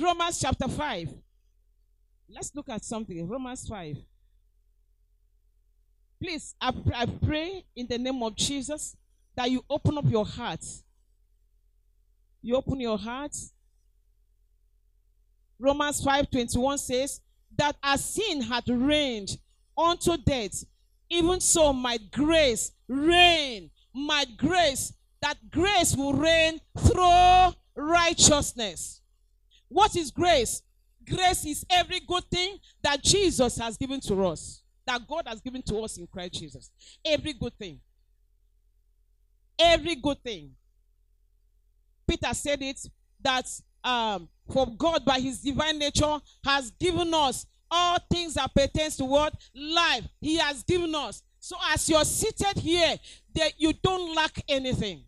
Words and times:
Romans 0.00 0.40
chapter 0.40 0.68
5. 0.68 1.14
Let's 2.28 2.54
look 2.54 2.68
at 2.68 2.84
something. 2.84 3.28
Romans 3.28 3.66
5. 3.68 3.96
Please, 6.20 6.54
I, 6.60 6.72
I 6.94 7.06
pray 7.06 7.64
in 7.76 7.86
the 7.88 7.98
name 7.98 8.22
of 8.22 8.36
Jesus 8.36 8.96
that 9.36 9.50
you 9.50 9.64
open 9.68 9.98
up 9.98 10.04
your 10.08 10.24
heart. 10.24 10.64
You 12.40 12.56
open 12.56 12.80
your 12.80 12.98
heart. 12.98 13.36
Romans 15.58 16.00
5:21 16.04 16.78
says 16.78 17.20
that 17.56 17.76
as 17.82 18.04
sin 18.04 18.40
had 18.42 18.68
reigned 18.68 19.36
unto 19.76 20.16
death, 20.16 20.64
even 21.10 21.40
so 21.40 21.72
might 21.72 22.10
grace 22.10 22.72
reign. 22.88 23.70
Might 23.94 24.36
grace, 24.36 24.92
that 25.20 25.36
grace 25.50 25.94
will 25.94 26.14
reign 26.14 26.60
through 26.78 27.54
righteousness. 27.76 29.01
What 29.72 29.96
is 29.96 30.10
grace? 30.10 30.62
Grace 31.08 31.44
is 31.46 31.64
every 31.70 32.00
good 32.00 32.24
thing 32.30 32.58
that 32.82 33.02
Jesus 33.02 33.56
has 33.58 33.76
given 33.76 34.00
to 34.00 34.26
us, 34.26 34.62
that 34.86 35.06
God 35.08 35.24
has 35.26 35.40
given 35.40 35.62
to 35.62 35.78
us 35.78 35.96
in 35.98 36.06
Christ 36.06 36.34
Jesus. 36.34 36.70
Every 37.04 37.32
good 37.32 37.56
thing. 37.58 37.80
Every 39.58 39.96
good 39.96 40.22
thing. 40.22 40.52
Peter 42.06 42.34
said 42.34 42.62
it 42.62 42.80
that 43.22 43.46
um, 43.84 44.28
for 44.52 44.66
God 44.66 45.04
by 45.04 45.18
his 45.18 45.40
divine 45.40 45.78
nature 45.78 46.18
has 46.44 46.70
given 46.72 47.12
us 47.14 47.46
all 47.70 47.98
things 48.10 48.34
that 48.34 48.54
pertains 48.54 48.96
to 48.98 49.04
what 49.04 49.34
life 49.54 50.06
he 50.20 50.36
has 50.36 50.62
given 50.62 50.94
us 50.94 51.22
so 51.38 51.56
as 51.72 51.88
you're 51.88 52.04
seated 52.04 52.58
here 52.58 52.96
that 53.34 53.52
you 53.56 53.72
don't 53.82 54.14
lack 54.14 54.44
anything 54.46 55.02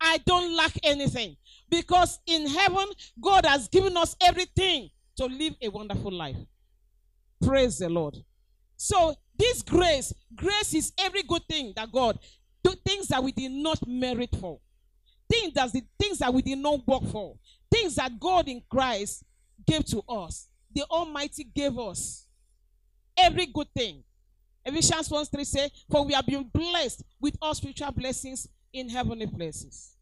i 0.00 0.18
don't 0.26 0.54
lack 0.56 0.72
anything 0.82 1.36
because 1.68 2.18
in 2.26 2.46
heaven 2.46 2.86
god 3.20 3.44
has 3.44 3.68
given 3.68 3.96
us 3.96 4.16
everything 4.22 4.90
to 5.16 5.26
live 5.26 5.54
a 5.62 5.68
wonderful 5.68 6.12
life. 6.12 6.36
Praise 7.42 7.78
the 7.78 7.88
lord. 7.88 8.16
So 8.76 9.14
this 9.38 9.62
grace 9.62 10.12
grace 10.34 10.74
is 10.74 10.92
every 10.98 11.22
good 11.22 11.42
thing 11.48 11.72
that 11.76 11.90
god 11.90 12.18
do 12.62 12.72
things 12.84 13.08
that 13.08 13.22
we 13.22 13.32
did 13.32 13.52
not 13.52 13.86
merit 13.86 14.34
for. 14.40 14.58
Things 15.30 15.54
that 15.54 15.72
the 15.72 15.82
things 15.98 16.18
that 16.18 16.32
we 16.32 16.42
did 16.42 16.58
not 16.58 16.86
work 16.86 17.04
for. 17.10 17.36
Things 17.70 17.96
that 17.96 18.18
god 18.20 18.48
in 18.48 18.62
christ 18.70 19.24
gave 19.66 19.84
to 19.86 20.02
us. 20.08 20.48
The 20.74 20.84
almighty 20.84 21.44
gave 21.44 21.78
us 21.78 22.26
every 23.16 23.46
good 23.46 23.68
thing. 23.74 24.02
Ephesians 24.64 25.08
1 25.10 25.24
3 25.26 25.44
say 25.44 25.70
for 25.90 26.04
we 26.04 26.12
have 26.12 26.26
been 26.26 26.48
blessed 26.52 27.02
with 27.20 27.36
all 27.40 27.54
spiritual 27.54 27.92
blessings 27.92 28.48
in 28.72 28.88
heavenly 28.88 29.26
places 29.26 29.95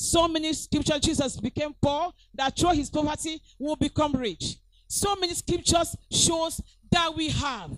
so 0.00 0.28
many 0.28 0.52
scriptures 0.52 1.00
jesus 1.00 1.40
became 1.40 1.74
poor 1.82 2.12
that 2.32 2.56
through 2.56 2.70
his 2.70 2.88
poverty 2.88 3.42
will 3.58 3.74
become 3.74 4.12
rich. 4.12 4.58
So 4.86 5.16
many 5.16 5.34
scriptures 5.34 5.96
shows 6.08 6.60
that 6.92 7.12
we 7.16 7.30
have 7.30 7.76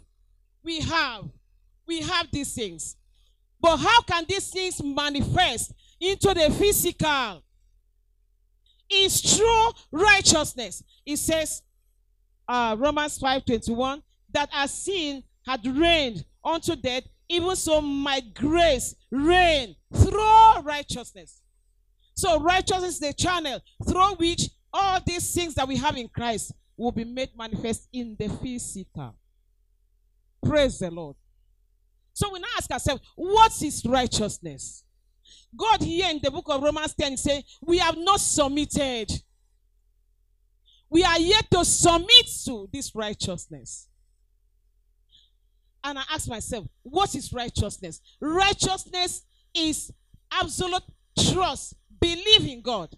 we 0.62 0.80
have 0.80 1.24
we 1.86 2.02
have 2.02 2.28
these 2.30 2.54
things. 2.54 2.96
But 3.58 3.78
how 3.78 4.02
can 4.02 4.26
these 4.28 4.50
things 4.50 4.82
manifest 4.82 5.72
into 5.98 6.34
the 6.34 6.50
physical? 6.50 7.42
Is 8.92 9.36
true 9.36 9.70
righteousness. 9.90 10.82
It 11.06 11.16
says 11.16 11.62
uh, 12.46 12.76
romans 12.78 13.16
5 13.16 13.46
21 13.46 14.02
that 14.32 14.50
as 14.52 14.74
sin 14.74 15.22
had 15.46 15.64
reigned 15.66 16.24
unto 16.44 16.76
death 16.76 17.04
even 17.30 17.56
so 17.56 17.80
my 17.80 18.20
grace 18.34 18.94
reign 19.10 19.74
through 19.94 20.60
righteousness 20.62 21.40
so 22.20 22.38
righteousness 22.40 22.94
is 22.94 23.00
the 23.00 23.12
channel 23.12 23.60
through 23.88 24.14
which 24.16 24.48
all 24.72 25.00
these 25.06 25.34
things 25.34 25.54
that 25.54 25.66
we 25.66 25.76
have 25.76 25.96
in 25.96 26.08
christ 26.08 26.52
will 26.76 26.92
be 26.92 27.04
made 27.04 27.30
manifest 27.36 27.88
in 27.92 28.16
the 28.18 28.28
physical 28.42 29.16
praise 30.44 30.78
the 30.78 30.90
lord 30.90 31.16
so 32.12 32.32
we 32.32 32.38
now 32.38 32.48
ask 32.56 32.70
ourselves 32.70 33.02
what 33.16 33.52
is 33.62 33.84
righteousness 33.86 34.84
God 35.56 35.82
here 35.82 36.08
in 36.10 36.20
the 36.22 36.30
book 36.30 36.46
of 36.48 36.62
Romans 36.62 36.94
10 36.94 37.16
say, 37.16 37.44
We 37.62 37.78
have 37.78 37.96
not 37.96 38.20
submitted. 38.20 39.10
We 40.88 41.04
are 41.04 41.18
yet 41.18 41.46
to 41.52 41.64
submit 41.64 42.26
to 42.46 42.68
this 42.72 42.94
righteousness. 42.94 43.88
And 45.82 45.98
I 45.98 46.02
ask 46.12 46.28
myself, 46.28 46.66
what 46.82 47.14
is 47.14 47.32
righteousness? 47.32 48.00
Righteousness 48.20 49.22
is 49.54 49.92
absolute 50.32 50.82
trust, 51.32 51.74
believe 52.00 52.46
in 52.46 52.62
God. 52.62 52.90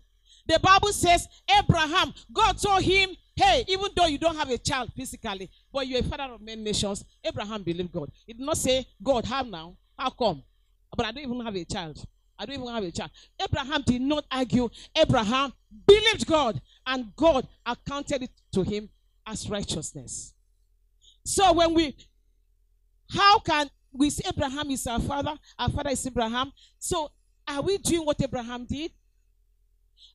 The 0.46 0.58
Bible 0.58 0.92
says, 0.92 1.28
Abraham, 1.58 2.12
God 2.32 2.58
told 2.58 2.82
him, 2.82 3.10
Hey, 3.34 3.64
even 3.68 3.86
though 3.96 4.06
you 4.06 4.18
don't 4.18 4.36
have 4.36 4.50
a 4.50 4.58
child 4.58 4.92
physically, 4.94 5.50
but 5.72 5.86
you're 5.86 6.00
a 6.00 6.02
father 6.02 6.34
of 6.34 6.40
many 6.42 6.62
nations, 6.62 7.02
Abraham 7.24 7.62
believed 7.62 7.90
God. 7.90 8.10
He 8.26 8.34
did 8.34 8.44
not 8.44 8.58
say, 8.58 8.86
God, 9.02 9.24
how 9.24 9.42
now? 9.42 9.76
How 9.98 10.10
come? 10.10 10.42
But 10.94 11.06
I 11.06 11.12
don't 11.12 11.24
even 11.24 11.40
have 11.44 11.56
a 11.56 11.64
child. 11.64 12.04
I 12.38 12.44
don't 12.44 12.56
even 12.56 12.68
have 12.68 12.84
a 12.84 12.90
child. 12.90 13.10
Abraham 13.40 13.82
did 13.86 14.02
not 14.02 14.24
argue. 14.30 14.68
Abraham 14.94 15.52
believed 15.86 16.26
God, 16.26 16.60
and 16.86 17.14
God 17.16 17.46
accounted 17.64 18.24
it 18.24 18.30
to 18.52 18.62
him 18.62 18.90
as 19.26 19.48
righteousness. 19.48 20.34
So 21.24 21.52
when 21.52 21.72
we, 21.72 21.96
how 23.10 23.38
can 23.38 23.70
we 23.92 24.10
say 24.10 24.28
Abraham 24.28 24.70
is 24.70 24.86
our 24.86 25.00
father? 25.00 25.34
Our 25.58 25.68
father 25.70 25.90
is 25.90 26.06
Abraham. 26.06 26.52
So 26.78 27.10
are 27.46 27.62
we 27.62 27.78
doing 27.78 28.04
what 28.04 28.20
Abraham 28.22 28.64
did? 28.64 28.90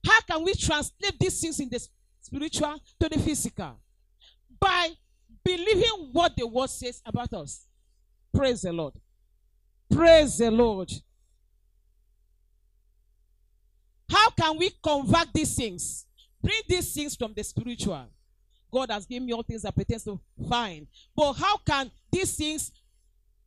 How 0.06 0.22
can 0.22 0.44
we 0.44 0.54
translate 0.54 1.20
these 1.20 1.40
things 1.40 1.60
in 1.60 1.70
the 1.70 1.86
spiritual 2.22 2.80
to 3.00 3.10
the 3.10 3.20
physical? 3.20 3.78
By 4.60 4.90
believing 5.44 6.10
what 6.12 6.36
the 6.36 6.46
word 6.46 6.70
says 6.70 7.02
about 7.06 7.34
us. 7.34 7.66
Praise 8.34 8.62
the 8.62 8.74
Lord. 8.74 8.94
Praise 9.90 10.38
the 10.38 10.52
Lord. 10.52 10.92
How 14.10 14.30
can 14.32 14.58
we 14.58 14.72
convert 14.84 15.34
these 15.34 15.56
things? 15.56 16.06
Bring 16.42 16.62
these 16.68 16.94
things 16.94 17.16
from 17.16 17.34
the 17.34 17.44
spiritual. 17.44 18.06
God 18.72 18.92
has 18.92 19.06
given 19.06 19.26
me 19.26 19.34
all 19.34 19.44
things 19.44 19.62
that 19.62 19.76
pertain 19.76 20.00
to 20.00 20.20
fine. 20.50 20.88
But 21.16 21.34
how 21.34 21.58
can 21.58 21.90
these 22.12 22.36
things, 22.36 22.72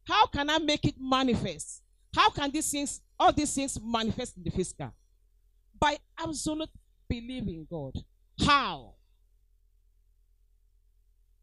how 0.04 0.26
can 0.26 0.48
I 0.48 0.58
make 0.58 0.84
it 0.86 0.94
manifest? 0.98 1.82
How 2.14 2.30
can 2.30 2.50
these 2.50 2.70
things, 2.70 3.00
all 3.20 3.32
these 3.32 3.54
things 3.54 3.78
manifest 3.80 4.36
in 4.38 4.42
the 4.42 4.50
physical? 4.50 4.92
By 5.78 5.98
absolute 6.18 6.70
belief 7.08 7.46
in 7.46 7.66
God. 7.70 7.94
How? 8.44 8.94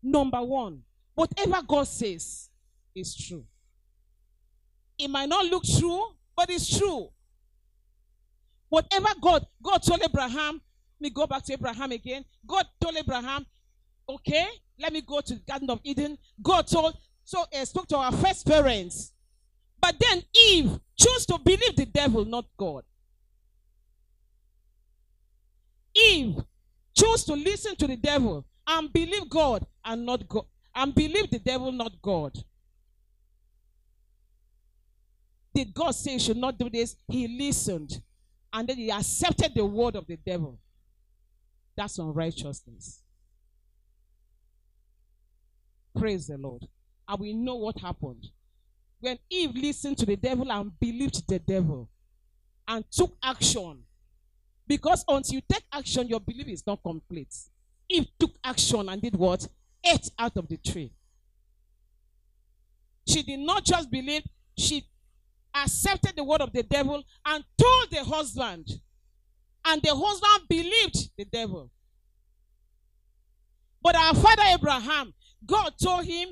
Number 0.01 0.41
one, 0.41 0.81
whatever 1.13 1.61
God 1.65 1.87
says 1.87 2.49
is 2.95 3.15
true. 3.15 3.45
It 4.97 5.09
might 5.09 5.29
not 5.29 5.45
look 5.45 5.63
true, 5.63 6.03
but 6.35 6.49
it's 6.49 6.77
true. 6.77 7.09
Whatever 8.69 9.09
God, 9.21 9.45
God 9.61 9.83
told 9.83 10.01
Abraham, 10.03 10.61
let 10.99 11.01
me 11.01 11.09
go 11.11 11.27
back 11.27 11.43
to 11.43 11.53
Abraham 11.53 11.91
again. 11.91 12.25
God 12.45 12.65
told 12.81 12.97
Abraham, 12.97 13.45
okay, 14.09 14.47
let 14.79 14.91
me 14.91 15.01
go 15.01 15.21
to 15.21 15.35
the 15.35 15.41
Garden 15.41 15.69
of 15.69 15.79
Eden. 15.83 16.17
God 16.41 16.67
told, 16.67 16.97
so 17.23 17.43
uh, 17.53 17.65
spoke 17.65 17.87
to 17.89 17.97
our 17.97 18.11
first 18.11 18.47
parents. 18.47 19.13
But 19.81 19.95
then 19.99 20.23
Eve 20.49 20.79
chose 20.95 21.25
to 21.27 21.37
believe 21.37 21.75
the 21.75 21.85
devil, 21.85 22.25
not 22.25 22.45
God. 22.57 22.83
Eve 25.95 26.35
chose 26.95 27.23
to 27.25 27.33
listen 27.33 27.75
to 27.75 27.87
the 27.87 27.97
devil 27.97 28.45
and 28.67 28.91
believe 28.91 29.29
God 29.29 29.65
and 29.85 30.05
not 30.05 30.27
God. 30.27 30.45
And 30.75 30.93
believe 30.93 31.29
the 31.31 31.39
devil, 31.39 31.71
not 31.71 31.93
God. 32.01 32.37
Did 35.53 35.73
God 35.73 35.91
say 35.91 36.13
he 36.13 36.19
should 36.19 36.37
not 36.37 36.57
do 36.59 36.69
this? 36.69 36.95
He 37.07 37.27
listened 37.27 37.99
and 38.53 38.67
then 38.67 38.77
he 38.77 38.91
accepted 38.91 39.53
the 39.55 39.65
word 39.65 39.95
of 39.95 40.07
the 40.07 40.17
devil. 40.17 40.59
That's 41.75 41.97
unrighteousness. 41.99 43.01
Praise 45.97 46.27
the 46.27 46.37
Lord. 46.37 46.63
And 47.07 47.19
we 47.19 47.33
know 47.33 47.55
what 47.55 47.79
happened. 47.79 48.27
When 48.99 49.17
Eve 49.29 49.55
listened 49.55 49.97
to 49.99 50.05
the 50.05 50.15
devil 50.15 50.51
and 50.51 50.77
believed 50.79 51.27
the 51.27 51.39
devil 51.39 51.89
and 52.67 52.83
took 52.91 53.15
action, 53.21 53.83
because 54.67 55.05
until 55.07 55.35
you 55.35 55.41
take 55.49 55.63
action, 55.71 56.07
your 56.07 56.19
belief 56.19 56.47
is 56.47 56.65
not 56.65 56.81
complete. 56.83 57.33
Eve 57.89 58.07
took 58.19 58.31
action 58.43 58.89
and 58.89 59.01
did 59.01 59.15
what? 59.15 59.47
Ate 59.85 60.09
out 60.19 60.35
of 60.35 60.47
the 60.47 60.57
tree. 60.57 60.91
She 63.07 63.23
did 63.23 63.39
not 63.39 63.63
just 63.63 63.89
believe, 63.89 64.23
she 64.57 64.83
accepted 65.55 66.15
the 66.15 66.23
word 66.23 66.41
of 66.41 66.51
the 66.51 66.63
devil 66.63 67.01
and 67.25 67.43
told 67.57 67.91
the 67.91 68.03
husband. 68.03 68.67
And 69.63 69.81
the 69.81 69.95
husband 69.95 70.49
believed 70.49 71.11
the 71.17 71.25
devil. 71.25 71.69
But 73.81 73.95
our 73.95 74.15
father 74.15 74.43
Abraham, 74.47 75.13
God 75.45 75.73
told 75.81 76.05
him, 76.05 76.29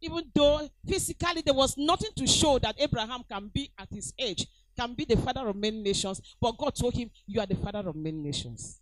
even 0.00 0.24
though 0.34 0.68
physically 0.86 1.42
there 1.44 1.54
was 1.54 1.76
nothing 1.76 2.10
to 2.16 2.26
show 2.26 2.58
that 2.58 2.76
Abraham 2.78 3.22
can 3.30 3.50
be 3.52 3.70
at 3.78 3.88
his 3.90 4.12
age, 4.18 4.46
can 4.78 4.94
be 4.94 5.04
the 5.04 5.16
father 5.16 5.46
of 5.48 5.56
many 5.56 5.82
nations, 5.82 6.20
but 6.40 6.56
God 6.56 6.74
told 6.76 6.94
him, 6.94 7.10
You 7.26 7.40
are 7.40 7.46
the 7.46 7.56
father 7.56 7.88
of 7.88 7.96
many 7.96 8.18
nations. 8.18 8.80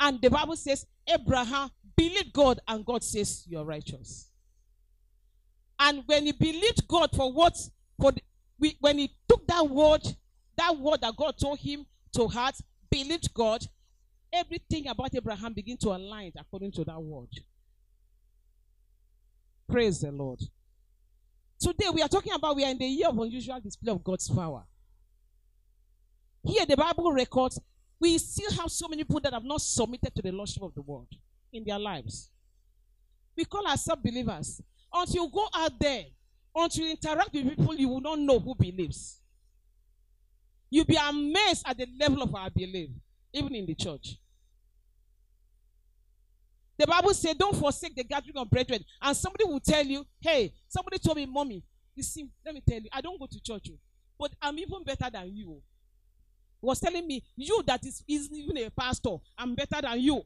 And 0.00 0.20
the 0.20 0.30
Bible 0.30 0.56
says, 0.56 0.86
Abraham 1.06 1.70
believed 1.96 2.32
God, 2.32 2.60
and 2.66 2.84
God 2.84 3.04
says, 3.04 3.44
You're 3.46 3.64
righteous. 3.64 4.30
And 5.78 6.02
when 6.06 6.26
he 6.26 6.32
believed 6.32 6.86
God 6.88 7.10
for 7.14 7.32
what, 7.32 7.56
for 8.00 8.12
the, 8.12 8.22
we, 8.58 8.76
when 8.80 8.98
he 8.98 9.14
took 9.28 9.46
that 9.46 9.68
word, 9.68 10.02
that 10.56 10.76
word 10.76 11.00
that 11.02 11.14
God 11.16 11.36
told 11.38 11.58
him 11.58 11.86
to 12.14 12.26
heart, 12.26 12.56
believed 12.90 13.32
God, 13.34 13.64
everything 14.32 14.88
about 14.88 15.14
Abraham 15.14 15.52
began 15.52 15.76
to 15.78 15.88
align 15.90 16.32
according 16.38 16.72
to 16.72 16.84
that 16.84 17.00
word. 17.00 17.28
Praise 19.68 20.00
the 20.00 20.10
Lord. 20.10 20.40
Today 21.60 21.88
we 21.92 22.00
are 22.00 22.08
talking 22.08 22.32
about 22.32 22.56
we 22.56 22.64
are 22.64 22.70
in 22.70 22.78
the 22.78 22.86
year 22.86 23.08
of 23.08 23.18
unusual 23.18 23.60
display 23.60 23.92
of 23.92 24.02
God's 24.02 24.28
power. 24.30 24.64
Here 26.42 26.64
the 26.64 26.76
Bible 26.76 27.12
records 27.12 27.60
we 28.00 28.16
still 28.16 28.50
have 28.52 28.70
so 28.70 28.88
many 28.88 29.04
people 29.04 29.20
that 29.20 29.32
have 29.32 29.44
not 29.44 29.60
submitted 29.60 30.14
to 30.14 30.22
the 30.22 30.32
lordship 30.32 30.62
of 30.62 30.74
the 30.74 30.80
world 30.82 31.08
in 31.52 31.64
their 31.64 31.78
lives. 31.78 32.30
We 33.36 33.44
call 33.44 33.66
ourselves 33.66 34.02
believers. 34.02 34.62
Until 34.92 35.24
you 35.24 35.30
go 35.30 35.48
out 35.54 35.78
there, 35.78 36.04
until 36.54 36.84
you 36.84 36.90
interact 36.92 37.34
with 37.34 37.48
people, 37.48 37.74
you 37.74 37.88
will 37.88 38.00
not 38.00 38.18
know 38.20 38.38
who 38.38 38.54
believes. 38.54 39.20
You'll 40.70 40.84
be 40.84 40.96
amazed 40.96 41.64
at 41.66 41.76
the 41.76 41.86
level 42.00 42.22
of 42.22 42.34
our 42.34 42.50
belief, 42.50 42.90
even 43.32 43.54
in 43.54 43.66
the 43.66 43.74
church. 43.74 44.16
The 46.78 46.86
Bible 46.86 47.12
says, 47.12 47.34
Don't 47.34 47.56
forsake 47.56 47.96
the 47.96 48.04
gathering 48.04 48.36
of 48.36 48.48
brethren. 48.48 48.84
And 49.02 49.16
somebody 49.16 49.44
will 49.44 49.60
tell 49.60 49.84
you, 49.84 50.06
Hey, 50.20 50.52
somebody 50.68 50.98
told 50.98 51.16
me, 51.16 51.26
Mommy, 51.26 51.62
you 51.94 52.02
see, 52.02 52.28
let 52.44 52.54
me 52.54 52.62
tell 52.66 52.78
you, 52.78 52.88
I 52.92 53.00
don't 53.00 53.18
go 53.18 53.26
to 53.26 53.42
church, 53.42 53.70
but 54.18 54.30
I'm 54.40 54.58
even 54.58 54.84
better 54.84 55.10
than 55.10 55.34
you. 55.34 55.60
He 56.60 56.66
was 56.66 56.80
telling 56.80 57.06
me, 57.06 57.24
You 57.36 57.62
that 57.66 57.84
is, 57.84 58.02
is 58.08 58.30
even 58.32 58.56
a 58.58 58.70
pastor, 58.70 59.16
I'm 59.36 59.54
better 59.54 59.80
than 59.82 60.00
you. 60.00 60.22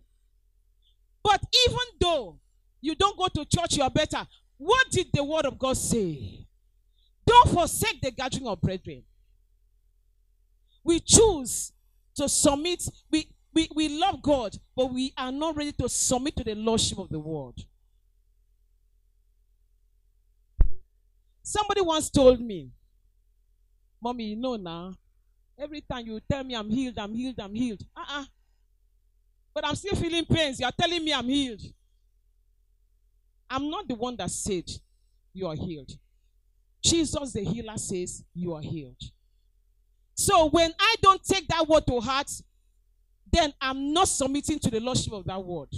But 1.24 1.42
even 1.66 1.86
though 2.00 2.38
you 2.80 2.94
don't 2.96 3.16
go 3.16 3.28
to 3.28 3.44
church, 3.44 3.76
you 3.76 3.82
are 3.82 3.90
better. 3.90 4.26
What 4.58 4.90
did 4.90 5.06
the 5.12 5.24
word 5.24 5.46
of 5.46 5.58
God 5.58 5.76
say? 5.76 6.46
Don't 7.24 7.48
forsake 7.48 8.00
the 8.00 8.10
gathering 8.10 8.46
of 8.46 8.60
brethren. 8.60 9.04
We 10.84 11.00
choose 11.00 11.72
to 12.16 12.28
submit. 12.28 12.84
We, 13.10 13.28
we, 13.54 13.68
we 13.74 13.88
love 13.88 14.22
God, 14.22 14.56
but 14.74 14.92
we 14.92 15.12
are 15.16 15.32
not 15.32 15.56
ready 15.56 15.72
to 15.72 15.88
submit 15.88 16.36
to 16.36 16.44
the 16.44 16.54
lordship 16.54 16.98
of 16.98 17.08
the 17.08 17.18
world. 17.18 17.58
Somebody 21.42 21.80
once 21.80 22.08
told 22.08 22.40
me, 22.40 22.70
Mommy, 24.00 24.24
you 24.24 24.36
know 24.36 24.56
now, 24.56 24.94
every 25.58 25.82
time 25.82 26.06
you 26.06 26.20
tell 26.30 26.42
me 26.44 26.54
I'm 26.54 26.70
healed, 26.70 26.98
I'm 26.98 27.14
healed, 27.14 27.38
I'm 27.38 27.54
healed. 27.54 27.82
Uh-uh. 27.96 28.24
But 29.54 29.66
I'm 29.66 29.76
still 29.76 29.96
feeling 29.96 30.24
pains. 30.24 30.58
You 30.58 30.66
are 30.66 30.72
telling 30.72 31.04
me 31.04 31.12
I'm 31.12 31.28
healed. 31.28 31.60
I'm 33.50 33.68
not 33.68 33.86
the 33.86 33.94
one 33.94 34.16
that 34.16 34.30
said 34.30 34.64
you 35.34 35.46
are 35.46 35.54
healed. 35.54 35.90
Jesus, 36.82 37.32
the 37.32 37.44
healer, 37.44 37.76
says 37.76 38.24
you 38.34 38.54
are 38.54 38.62
healed. 38.62 39.00
So 40.14 40.48
when 40.48 40.72
I 40.78 40.94
don't 41.02 41.22
take 41.22 41.46
that 41.48 41.68
word 41.68 41.86
to 41.86 42.00
heart, 42.00 42.30
then 43.32 43.52
I'm 43.60 43.92
not 43.92 44.08
submitting 44.08 44.58
to 44.60 44.70
the 44.70 44.80
lordship 44.80 45.12
of 45.12 45.24
that 45.24 45.42
word. 45.42 45.68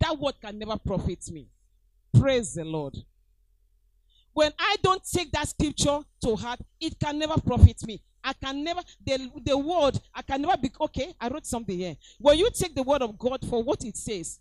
That 0.00 0.18
word 0.18 0.34
can 0.40 0.58
never 0.58 0.76
profit 0.78 1.30
me. 1.30 1.48
Praise 2.18 2.54
the 2.54 2.64
Lord. 2.64 2.96
When 4.32 4.52
I 4.58 4.76
don't 4.82 5.02
take 5.04 5.32
that 5.32 5.48
scripture 5.48 6.00
to 6.24 6.36
heart, 6.36 6.60
it 6.80 6.98
can 6.98 7.18
never 7.18 7.40
profit 7.40 7.86
me. 7.86 8.02
I 8.22 8.32
can 8.32 8.64
never, 8.64 8.80
the, 9.04 9.30
the 9.44 9.56
word, 9.56 9.98
I 10.14 10.22
can 10.22 10.42
never 10.42 10.56
be, 10.56 10.70
okay, 10.80 11.14
I 11.20 11.28
wrote 11.28 11.46
something 11.46 11.78
here. 11.78 11.96
When 12.18 12.36
you 12.38 12.50
take 12.52 12.74
the 12.74 12.82
word 12.82 13.02
of 13.02 13.16
God 13.18 13.46
for 13.48 13.62
what 13.62 13.84
it 13.84 13.96
says, 13.96 14.40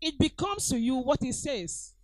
it 0.00 0.18
becomes 0.18 0.68
to 0.68 0.78
you 0.78 0.96
what 0.96 1.22
it 1.22 1.34
says. 1.34 1.94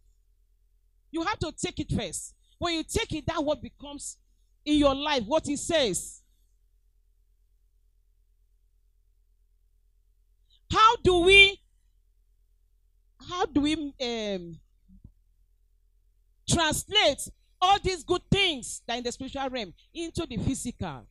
You 1.10 1.22
have 1.22 1.38
to 1.38 1.52
take 1.52 1.78
it 1.78 1.92
first. 1.92 2.34
When 2.58 2.74
you 2.74 2.82
take 2.82 3.12
it, 3.12 3.26
that 3.26 3.42
word 3.42 3.62
becomes 3.62 4.16
in 4.64 4.78
your 4.78 4.94
life 4.94 5.22
what 5.24 5.48
it 5.48 5.58
says. 5.58 6.20
How 10.74 10.96
do 10.96 11.20
we, 11.20 11.60
how 13.28 13.46
do 13.46 13.60
we 13.60 13.74
um, 13.74 14.58
translate 16.50 17.28
all 17.62 17.78
these 17.80 18.02
good 18.02 18.22
things 18.28 18.82
that 18.88 18.98
in 18.98 19.04
the 19.04 19.12
spiritual 19.12 19.48
realm 19.50 19.72
into 19.94 20.26
the 20.26 20.36
physical? 20.38 21.06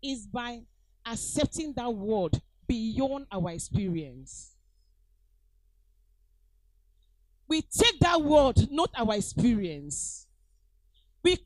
Is 0.00 0.26
by 0.26 0.60
accepting 1.06 1.72
that 1.76 1.92
word 1.92 2.40
beyond 2.66 3.26
our 3.32 3.50
experience. 3.50 4.54
We 7.48 7.62
take 7.62 7.98
that 8.00 8.20
word, 8.22 8.70
not 8.70 8.90
our 8.96 9.14
experience. 9.14 10.26
We, 11.22 11.38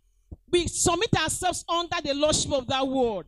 we 0.51 0.67
submit 0.67 1.11
ourselves 1.17 1.65
under 1.69 1.97
the 2.03 2.15
lordship 2.15 2.53
of 2.53 2.67
that 2.69 2.87
word. 2.87 3.27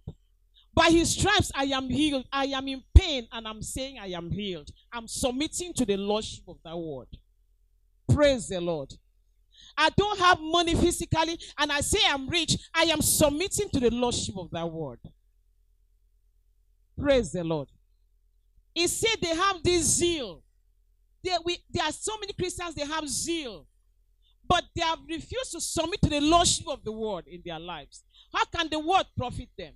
By 0.75 0.91
his 0.91 1.11
stripes, 1.11 1.51
I 1.55 1.65
am 1.65 1.89
healed. 1.89 2.27
I 2.33 2.47
am 2.47 2.69
in 2.69 2.83
pain, 2.95 3.27
and 3.33 3.47
I'm 3.47 3.63
saying 3.63 3.99
I 3.99 4.09
am 4.09 4.31
healed. 4.31 4.71
I'm 4.93 5.09
submitting 5.09 5.73
to 5.75 5.85
the 5.85 5.97
lordship 5.97 6.45
of 6.49 6.59
that 6.65 6.77
word. 6.77 7.09
Praise 8.13 8.49
the 8.49 8.61
Lord. 8.61 8.93
I 9.77 9.91
don't 9.97 10.19
have 10.19 10.41
money 10.41 10.75
physically, 10.75 11.39
and 11.59 11.73
I 11.73 11.81
say 11.81 11.99
I'm 12.09 12.29
rich. 12.29 12.57
I 12.75 12.85
am 12.85 13.01
submitting 13.01 13.69
to 13.71 13.81
the 13.81 13.91
lordship 13.91 14.37
of 14.37 14.51
that 14.53 14.71
word. 14.71 15.01
Praise 16.99 17.33
the 17.33 17.45
Lord. 17.45 17.69
He 18.75 18.87
said 18.87 19.17
they 19.21 19.35
have 19.35 19.63
this 19.63 19.85
zeal. 19.85 20.43
There, 21.23 21.39
we, 21.45 21.59
there 21.71 21.85
are 21.85 21.93
so 21.93 22.17
many 22.19 22.33
Christians, 22.33 22.75
they 22.75 22.87
have 22.87 23.09
zeal. 23.09 23.67
But 24.47 24.65
they 24.75 24.83
have 24.83 24.99
refused 25.09 25.53
to 25.53 25.61
submit 25.61 26.01
to 26.03 26.11
the 26.11 26.21
lordship 26.21 26.67
of 26.69 26.83
the 26.85 26.93
word 26.93 27.27
in 27.27 27.43
their 27.45 27.59
lives. 27.59 28.03
How 28.35 28.45
can 28.45 28.69
the 28.69 28.79
word 28.79 29.05
profit 29.17 29.49
them? 29.57 29.75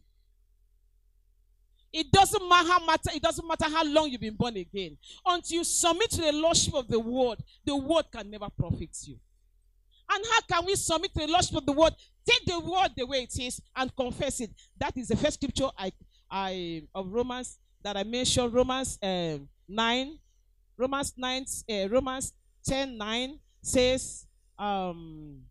It 1.97 2.11
doesn't 2.11 2.49
matter, 2.49 2.85
matter, 2.85 3.11
it 3.15 3.23
doesn't 3.23 3.47
matter 3.47 3.67
how 3.73 3.85
long 3.85 4.11
you've 4.11 4.21
been 4.21 4.35
born 4.35 4.57
again. 4.57 4.99
Until 5.25 5.59
you 5.59 5.65
submit 5.65 6.11
to 6.11 6.23
the 6.23 6.33
lordship 6.33 6.75
of 6.75 6.89
the 6.89 6.99
word, 6.99 7.39
the 7.65 7.77
word 7.77 8.07
can 8.11 8.29
never 8.29 8.49
profit 8.51 8.91
you. 9.03 9.17
And 10.11 10.25
how 10.27 10.41
can 10.57 10.67
we 10.67 10.75
submit 10.75 11.15
to 11.15 11.21
the 11.25 11.33
lordship 11.33 11.57
of 11.57 11.65
the 11.65 11.73
word? 11.73 11.93
Take 12.29 12.47
the 12.47 12.59
word 12.59 12.91
the 12.97 13.07
way 13.07 13.23
it 13.23 13.39
is 13.39 13.61
and 13.77 13.95
confess 13.95 14.41
it. 14.41 14.51
That 14.77 14.97
is 14.97 15.07
the 15.07 15.17
first 15.17 15.35
scripture 15.35 15.69
I, 15.79 15.93
I 16.29 16.83
of 16.93 17.13
Romans 17.13 17.61
that 17.85 17.97
I 17.97 18.03
mentioned. 18.03 18.53
Romans 18.53 18.99
uh, 19.01 19.39
nine, 19.69 20.19
Romans 20.77 21.15
nine, 21.17 21.45
uh, 21.71 21.89
Romans 21.89 22.33
10, 22.67 22.99
9 22.99 23.39
says 23.63 24.27
um, 24.59 25.43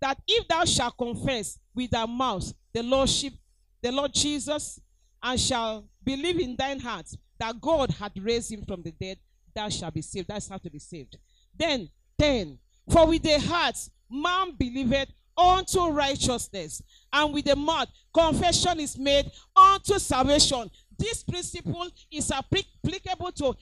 that 0.00 0.18
if 0.26 0.48
thou 0.48 0.64
shalt 0.64 0.98
confess 0.98 1.56
with 1.72 1.90
thy 1.90 2.04
mouth 2.04 2.52
the 2.72 2.82
lordship, 2.82 3.32
the 3.80 3.92
Lord 3.92 4.12
Jesus, 4.12 4.80
and 5.22 5.40
shall 5.40 5.88
believe 6.04 6.40
in 6.40 6.56
thine 6.56 6.80
heart 6.80 7.06
that 7.38 7.60
God 7.60 7.90
had 7.90 8.12
raised 8.22 8.52
him 8.52 8.64
from 8.64 8.82
the 8.82 8.92
dead, 8.92 9.18
thou 9.54 9.68
shalt 9.68 9.94
be 9.94 10.02
saved. 10.02 10.28
That's 10.28 10.48
how 10.48 10.58
to 10.58 10.70
be 10.70 10.78
saved. 10.78 11.16
Then 11.56 11.88
10. 12.18 12.58
For 12.90 13.06
with 13.06 13.22
the 13.22 13.40
heart 13.40 13.76
man 14.10 14.52
believeth 14.56 15.08
unto 15.36 15.88
righteousness, 15.88 16.82
and 17.12 17.34
with 17.34 17.44
the 17.44 17.56
mouth 17.56 17.88
confession 18.14 18.80
is 18.80 18.96
made 18.96 19.30
unto 19.54 19.98
salvation. 19.98 20.70
This 20.98 21.22
principle 21.22 21.88
is 22.10 22.30
applicable 22.30 23.32
to 23.32 23.54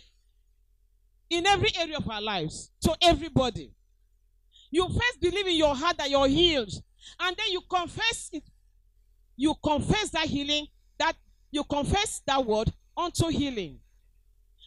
in 1.31 1.47
every 1.47 1.71
area 1.77 1.97
of 1.97 2.09
our 2.09 2.23
lives, 2.23 2.71
to 2.83 2.95
everybody. 3.03 3.73
You 4.71 4.87
first 4.89 5.21
believe 5.21 5.47
in 5.47 5.57
your 5.57 5.75
heart 5.75 5.97
that 5.99 6.11
you're 6.11 6.29
healed, 6.29 6.73
and 7.21 7.37
then 7.37 7.47
you 7.51 7.61
confess 7.69 8.31
it. 8.33 8.45
You 9.37 9.55
confess 9.63 10.11
that 10.11 10.27
healing, 10.27 10.67
that 10.99 11.17
you 11.55 11.63
confess 11.63 12.21
that 12.27 12.45
word 12.45 12.73
unto 12.97 13.29
healing. 13.29 13.79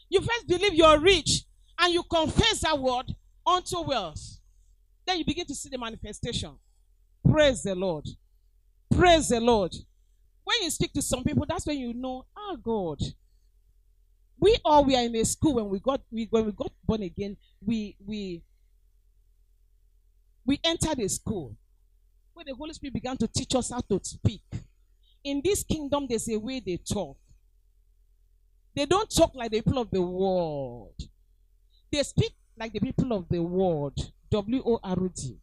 You 0.10 0.22
first 0.22 0.48
believe 0.48 0.74
you're 0.74 0.98
rich, 1.00 1.44
and 1.78 1.94
you 1.94 2.02
confess 2.04 2.62
that 2.62 2.80
word 2.80 3.14
unto 3.46 3.82
wealth. 3.82 4.40
Then 5.06 5.18
you 5.20 5.26
begin 5.26 5.46
to 5.48 5.54
see 5.56 5.68
the 5.68 5.78
manifestation. 5.78 6.52
Praise 7.30 7.64
the 7.64 7.76
Lord. 7.76 8.08
Praise 8.96 9.28
the 9.28 9.42
Lord. 9.42 9.76
When 10.46 10.58
you 10.62 10.70
speak 10.70 10.94
to 10.94 11.02
some 11.02 11.26
people, 11.26 11.46
that's 11.48 11.66
when 11.68 11.78
you 11.78 11.94
know, 11.94 12.26
oh 12.38 12.58
God. 12.64 13.02
We 14.40 14.56
all 14.64 14.86
were 14.86 14.92
in 14.92 15.14
a 15.16 15.26
school 15.26 15.56
when 15.56 15.68
we 15.68 15.80
got 15.80 16.00
we, 16.10 16.28
when 16.30 16.46
we 16.46 16.52
got 16.54 16.72
born 16.86 17.02
again. 17.02 17.36
We 17.66 17.98
we 18.06 18.44
we 20.46 20.58
entered 20.64 21.00
a 21.00 21.10
school 21.10 21.58
where 22.34 22.46
the 22.46 22.56
Holy 22.56 22.72
Spirit 22.72 22.94
began 22.94 23.18
to 23.18 23.28
teach 23.28 23.56
us 23.56 23.72
how 23.72 23.82
to 23.82 24.00
speak. 24.02 24.44
In 25.28 25.42
this 25.44 25.62
kingdom, 25.62 26.08
there's 26.08 26.30
a 26.30 26.38
way 26.38 26.62
they 26.62 26.78
talk. 26.78 27.18
They 28.74 28.86
don't 28.86 29.14
talk 29.14 29.36
like 29.36 29.52
the 29.52 29.62
people 29.62 29.80
of 29.80 29.92
the 29.92 30.02
world. 30.02 30.96
They 31.92 32.02
speak 32.04 32.32
like 32.58 32.72
the 32.72 32.80
people 32.80 33.12
of 33.12 33.28
the 33.28 33.40
world. 33.42 33.94
W 34.32 34.64
O 34.66 34.80
R 34.82 34.96
D. 35.14 35.38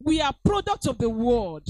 We 0.00 0.20
are 0.20 0.34
products 0.44 0.86
of 0.86 0.98
the 0.98 1.08
world. 1.08 1.66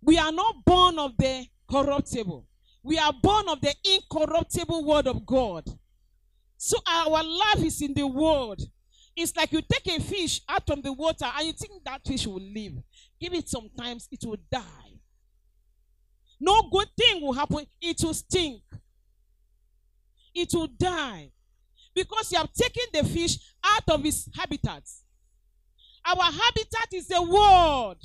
We 0.00 0.16
are 0.16 0.32
not 0.32 0.64
born 0.64 0.98
of 0.98 1.18
the 1.18 1.46
corruptible. 1.70 2.46
We 2.82 2.96
are 2.96 3.12
born 3.12 3.46
of 3.50 3.60
the 3.60 3.74
incorruptible 3.84 4.84
word 4.86 5.06
of 5.06 5.26
God. 5.26 5.64
So 6.56 6.78
our 6.86 7.22
life 7.22 7.62
is 7.62 7.82
in 7.82 7.92
the 7.92 8.06
word. 8.06 8.62
It's 9.20 9.36
like 9.36 9.52
you 9.52 9.60
take 9.60 9.86
a 9.86 10.00
fish 10.00 10.40
out 10.48 10.70
of 10.70 10.82
the 10.82 10.94
water 10.94 11.26
and 11.36 11.46
you 11.46 11.52
think 11.52 11.84
that 11.84 12.00
fish 12.06 12.26
will 12.26 12.40
live. 12.40 12.72
Give 13.20 13.34
it 13.34 13.50
some 13.50 13.68
time, 13.78 13.98
it 14.10 14.24
will 14.24 14.38
die. 14.50 14.60
No 16.40 16.70
good 16.70 16.88
thing 16.98 17.20
will 17.20 17.34
happen, 17.34 17.66
it 17.82 17.98
will 18.02 18.14
stink. 18.14 18.62
It 20.34 20.48
will 20.54 20.68
die. 20.68 21.32
Because 21.94 22.32
you 22.32 22.38
have 22.38 22.50
taken 22.54 22.84
the 22.94 23.04
fish 23.04 23.36
out 23.62 23.82
of 23.90 24.06
its 24.06 24.26
habitat. 24.34 24.84
Our 26.02 26.24
habitat 26.24 26.88
is 26.94 27.08
the 27.08 27.20
world. 27.20 27.98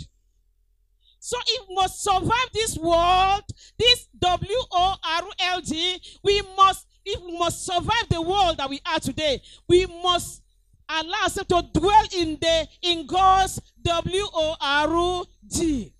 So 1.19 1.37
it 1.47 1.61
must 1.69 2.03
survive 2.03 2.49
this 2.53 2.77
world, 2.77 3.43
this 3.79 4.07
W 4.19 4.57
O 4.69 4.95
R 5.01 5.21
L 5.39 5.61
D, 5.61 5.97
we 6.25 6.41
must 6.57 6.85
if 7.05 7.21
we 7.21 7.37
must 7.37 7.65
survive 7.65 8.09
the 8.09 8.21
world 8.21 8.57
that 8.57 8.69
we 8.69 8.81
are 8.85 8.99
today, 8.99 9.41
we 9.69 9.85
must 9.85 10.41
allow 10.89 11.23
ourselves 11.23 11.49
to 11.49 11.79
dwell 11.79 12.05
in 12.17 12.37
the 12.39 12.67
in 12.81 13.05
God's 13.07 13.61
W 13.83 14.23
O 14.33 14.55
R 14.59 15.23
D. 15.47 15.93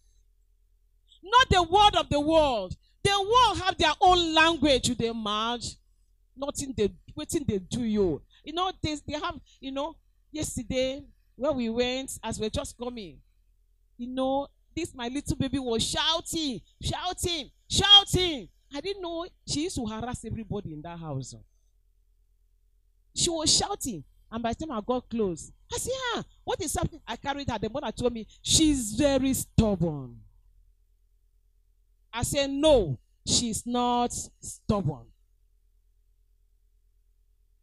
Not 1.24 1.50
the 1.50 1.64
word 1.64 1.96
of 2.00 2.10
the 2.10 2.20
world. 2.20 2.76
The 3.04 3.12
world 3.12 3.60
have 3.64 3.78
their 3.78 3.94
own 4.02 4.34
language 4.34 4.90
with 4.90 4.98
their 4.98 5.14
mouth. 5.14 5.64
Nothing 6.36 6.74
they 6.76 6.92
waiting 7.16 7.46
they 7.48 7.60
do 7.60 7.84
you. 7.84 8.22
You 8.44 8.54
know, 8.54 8.72
they, 8.82 8.96
they 9.08 9.14
have, 9.14 9.40
you 9.60 9.72
know, 9.72 9.96
yesterday 10.32 11.04
where 11.36 11.52
we 11.52 11.70
went 11.70 12.12
as 12.24 12.40
we're 12.40 12.50
just 12.50 12.78
coming, 12.78 13.18
you 13.98 14.08
know, 14.08 14.48
this 14.76 14.94
my 14.94 15.08
little 15.08 15.36
baby 15.38 15.60
was 15.60 15.84
shouting, 15.84 16.62
shouting, 16.82 17.50
shouting. 17.70 18.50
I 18.74 18.82
didn't 18.82 19.02
know 19.02 19.26
she 19.48 19.64
used 19.64 19.76
to 19.78 19.86
harass 19.86 20.26
everybody 20.26 20.74
in 20.74 20.82
that 20.82 21.00
house. 21.00 21.34
She 23.16 23.30
was 23.30 23.56
shouting. 23.56 24.04
And 24.36 24.44
by 24.44 24.52
the 24.52 24.66
time 24.66 24.78
I 24.78 24.82
got 24.86 25.10
close, 25.10 25.50
I 25.74 25.78
said, 25.78 25.94
ah, 26.14 26.24
what 26.44 26.62
is 26.62 26.76
happening? 26.76 27.00
I 27.08 27.16
carried 27.16 27.50
her. 27.50 27.58
The 27.58 27.70
mother 27.70 27.90
told 27.94 28.12
me, 28.12 28.28
she's 28.42 28.92
very 28.92 29.34
stubborn. 29.34 30.18
I 32.12 32.24
said, 32.24 32.50
no, 32.50 33.00
she's 33.26 33.66
not 33.66 34.12
stubborn. 34.42 35.06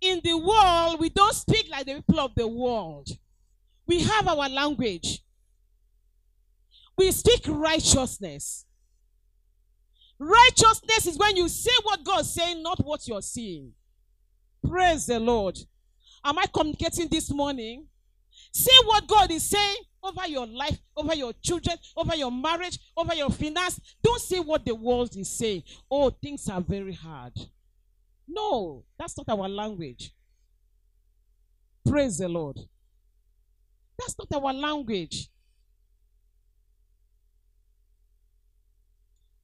In 0.00 0.22
the 0.24 0.32
world, 0.32 0.98
we 0.98 1.10
don't 1.10 1.34
speak 1.34 1.68
like 1.70 1.84
the 1.84 1.96
people 1.96 2.20
of 2.20 2.34
the 2.34 2.48
world. 2.48 3.06
We 3.86 4.00
have 4.04 4.26
our 4.26 4.48
language. 4.48 5.22
We 6.96 7.12
speak 7.12 7.42
righteousness. 7.48 8.64
Righteousness 10.18 11.06
is 11.06 11.18
when 11.18 11.36
you 11.36 11.50
say 11.50 11.74
what 11.82 12.02
God's 12.02 12.32
saying, 12.32 12.62
not 12.62 12.82
what 12.82 13.06
you're 13.06 13.20
seeing. 13.20 13.72
Praise 14.66 15.04
the 15.04 15.20
Lord. 15.20 15.58
Am 16.24 16.38
I 16.38 16.44
communicating 16.52 17.08
this 17.08 17.30
morning? 17.30 17.86
Say 18.52 18.72
what 18.84 19.06
God 19.06 19.30
is 19.30 19.48
saying 19.48 19.78
over 20.02 20.26
your 20.26 20.46
life, 20.46 20.78
over 20.96 21.14
your 21.14 21.32
children, 21.42 21.76
over 21.96 22.14
your 22.14 22.30
marriage, 22.30 22.78
over 22.96 23.14
your 23.14 23.30
finance. 23.30 23.80
Don't 24.02 24.20
say 24.20 24.40
what 24.40 24.64
the 24.64 24.74
world 24.74 25.16
is 25.16 25.30
saying. 25.36 25.62
Oh, 25.90 26.10
things 26.10 26.48
are 26.48 26.60
very 26.60 26.92
hard. 26.92 27.32
No, 28.28 28.84
that's 28.98 29.16
not 29.16 29.28
our 29.28 29.48
language. 29.48 30.12
Praise 31.86 32.18
the 32.18 32.28
Lord. 32.28 32.58
That's 33.98 34.16
not 34.18 34.42
our 34.42 34.52
language. 34.52 35.28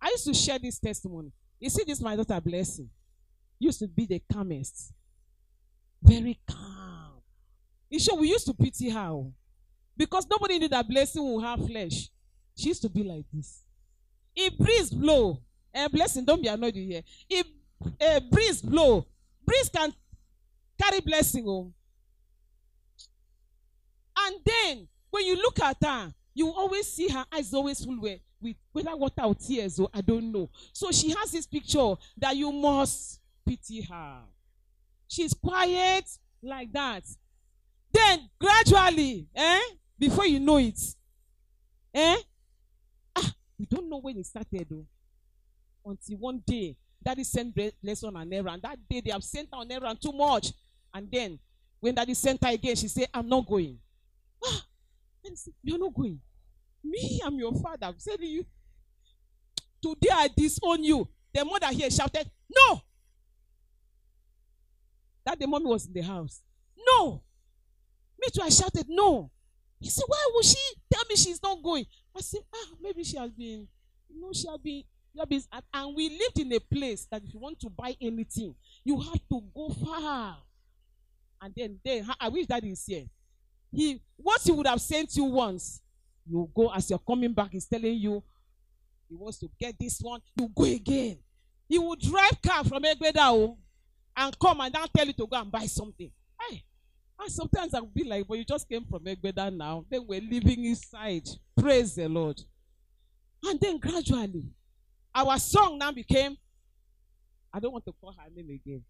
I 0.00 0.10
used 0.10 0.26
to 0.26 0.34
share 0.34 0.58
this 0.58 0.78
testimony. 0.78 1.32
You 1.60 1.70
see, 1.70 1.84
this 1.84 2.00
my 2.00 2.14
daughter 2.16 2.40
blessing 2.40 2.88
used 3.58 3.80
to 3.80 3.88
be 3.88 4.06
the 4.06 4.22
calmest, 4.32 4.92
very 6.08 6.38
calm. 6.48 7.20
You 7.90 7.98
sure 7.98 8.16
we 8.16 8.28
used 8.28 8.46
to 8.46 8.54
pity 8.54 8.90
her 8.90 9.08
oh. 9.08 9.32
because 9.96 10.26
nobody 10.30 10.58
knew 10.58 10.68
that 10.68 10.88
blessing 10.88 11.22
will 11.22 11.40
have 11.40 11.64
flesh. 11.66 12.08
She 12.56 12.68
used 12.68 12.82
to 12.82 12.88
be 12.88 13.04
like 13.04 13.24
this. 13.32 13.62
If 14.34 14.56
breeze 14.58 14.90
blow, 14.90 15.40
and 15.72 15.92
blessing, 15.92 16.24
don't 16.24 16.42
be 16.42 16.48
annoyed 16.48 16.74
here. 16.74 17.02
If 17.28 17.46
a 18.00 18.20
breeze 18.20 18.62
blow, 18.62 19.06
breeze 19.44 19.68
can 19.68 19.92
carry 20.80 21.00
blessing. 21.00 21.44
Oh. 21.46 21.72
And 24.18 24.36
then 24.44 24.88
when 25.10 25.24
you 25.24 25.36
look 25.36 25.60
at 25.60 25.76
her, 25.82 26.12
you 26.34 26.48
always 26.52 26.92
see 26.92 27.08
her 27.08 27.24
eyes 27.32 27.52
always 27.54 27.84
full 27.84 28.00
with, 28.00 28.20
with 28.40 28.56
whether 28.72 28.96
water 28.96 29.22
or 29.22 29.34
tears, 29.34 29.78
or 29.78 29.84
oh, 29.86 29.98
I 29.98 30.00
don't 30.00 30.30
know. 30.32 30.50
So 30.72 30.90
she 30.90 31.10
has 31.10 31.32
this 31.32 31.46
picture 31.46 31.94
that 32.18 32.36
you 32.36 32.52
must 32.52 33.20
pity 33.46 33.82
her. 33.82 34.20
She's 35.08 35.32
quiet 35.34 36.04
like 36.42 36.70
that. 36.72 37.02
Then 37.92 38.28
gradually, 38.38 39.26
eh, 39.34 39.60
before 39.98 40.26
you 40.26 40.38
know 40.38 40.58
it, 40.58 40.78
eh, 41.94 42.16
ah, 43.16 43.34
we 43.58 43.66
don't 43.66 43.88
know 43.88 44.00
when 44.00 44.18
it 44.18 44.26
started 44.26 44.66
though. 44.70 44.86
Until 45.84 46.18
one 46.18 46.42
day, 46.46 46.76
daddy 47.02 47.24
sent 47.24 47.58
lesson 47.82 48.14
on 48.14 48.32
errand. 48.32 48.62
That 48.62 48.78
day 48.88 49.00
they 49.00 49.10
have 49.10 49.24
sent 49.24 49.48
her 49.52 49.58
on 49.58 49.72
errand 49.72 50.00
too 50.00 50.12
much. 50.12 50.52
And 50.92 51.10
then 51.10 51.38
when 51.80 51.94
daddy 51.94 52.14
sent 52.14 52.44
her 52.44 52.50
again, 52.52 52.76
she 52.76 52.88
said, 52.88 53.08
I'm 53.14 53.28
not 53.28 53.46
going. 53.46 53.78
Ah, 54.44 54.64
said, 55.34 55.54
you're 55.62 55.78
not 55.78 55.94
going. 55.94 56.20
Me, 56.84 57.20
I'm 57.24 57.38
your 57.38 57.54
father. 57.54 57.86
I'm 57.86 57.94
to 57.98 58.26
you, 58.26 58.44
today 59.82 60.10
I 60.12 60.28
disown 60.36 60.84
you. 60.84 61.08
The 61.32 61.44
mother 61.44 61.68
here 61.68 61.90
shouted, 61.90 62.30
No. 62.54 62.82
That 65.28 65.38
the 65.38 65.46
mommy 65.46 65.66
was 65.66 65.84
in 65.84 65.92
the 65.92 66.00
house. 66.00 66.40
No. 66.86 67.22
Me 68.18 68.28
too, 68.32 68.40
I 68.42 68.48
shouted, 68.48 68.86
No. 68.88 69.30
He 69.78 69.90
said, 69.90 70.04
Why 70.06 70.26
would 70.32 70.44
she 70.46 70.56
tell 70.90 71.02
me 71.06 71.16
she's 71.16 71.42
not 71.42 71.62
going? 71.62 71.84
I 72.16 72.20
said, 72.22 72.40
Ah, 72.54 72.68
maybe 72.80 73.04
she 73.04 73.18
has 73.18 73.30
been, 73.30 73.68
you 74.08 74.20
know, 74.22 74.30
she 74.32 74.48
has 74.48 74.56
been, 74.58 74.84
she 75.12 75.18
has 75.18 75.28
been 75.28 75.42
and 75.74 75.94
we 75.94 76.08
lived 76.08 76.38
in 76.38 76.50
a 76.54 76.58
place 76.60 77.06
that 77.12 77.22
if 77.22 77.34
you 77.34 77.40
want 77.40 77.60
to 77.60 77.68
buy 77.68 77.94
anything, 78.00 78.54
you 78.82 78.98
have 78.98 79.20
to 79.30 79.42
go 79.54 79.68
far. 79.84 80.38
And 81.42 81.52
then, 81.54 81.78
then 81.84 82.08
I 82.18 82.30
wish 82.30 82.46
that 82.46 82.64
is 82.64 82.86
here. 82.86 83.04
He 83.70 84.00
what 84.16 84.40
he 84.40 84.50
would 84.50 84.66
have 84.66 84.80
sent 84.80 85.14
you 85.14 85.24
once, 85.24 85.82
you 86.26 86.50
go 86.56 86.72
as 86.72 86.88
you're 86.88 86.98
coming 87.00 87.34
back, 87.34 87.50
he's 87.52 87.66
telling 87.66 87.98
you 87.98 88.24
he 89.10 89.14
wants 89.14 89.38
to 89.40 89.50
get 89.60 89.74
this 89.78 90.00
one, 90.00 90.22
you 90.40 90.48
go 90.56 90.64
again. 90.64 91.18
He 91.68 91.78
will 91.78 91.96
drive 91.96 92.40
car 92.42 92.64
from 92.64 92.82
Egbedao 92.82 93.58
and 94.18 94.36
come 94.38 94.60
and 94.60 94.74
then 94.74 94.84
tell 94.94 95.06
you 95.06 95.12
to 95.12 95.26
go 95.26 95.36
and 95.40 95.50
buy 95.50 95.64
something. 95.66 96.10
Hey, 96.40 96.64
and 97.20 97.30
sometimes 97.30 97.72
I'll 97.72 97.86
be 97.86 98.02
like, 98.02 98.26
but 98.26 98.36
you 98.36 98.44
just 98.44 98.68
came 98.68 98.84
from 98.84 99.04
Egbeda 99.04 99.54
now. 99.56 99.84
Then 99.88 100.04
we're 100.06 100.20
living 100.20 100.64
inside. 100.64 101.28
Praise 101.56 101.94
the 101.94 102.08
Lord. 102.08 102.40
And 103.44 103.60
then 103.60 103.78
gradually, 103.78 104.44
our 105.14 105.38
song 105.38 105.78
now 105.78 105.92
became, 105.92 106.36
I 107.54 107.60
don't 107.60 107.72
want 107.72 107.86
to 107.86 107.92
call 107.92 108.12
her 108.12 108.28
name 108.34 108.50
again. 108.50 108.82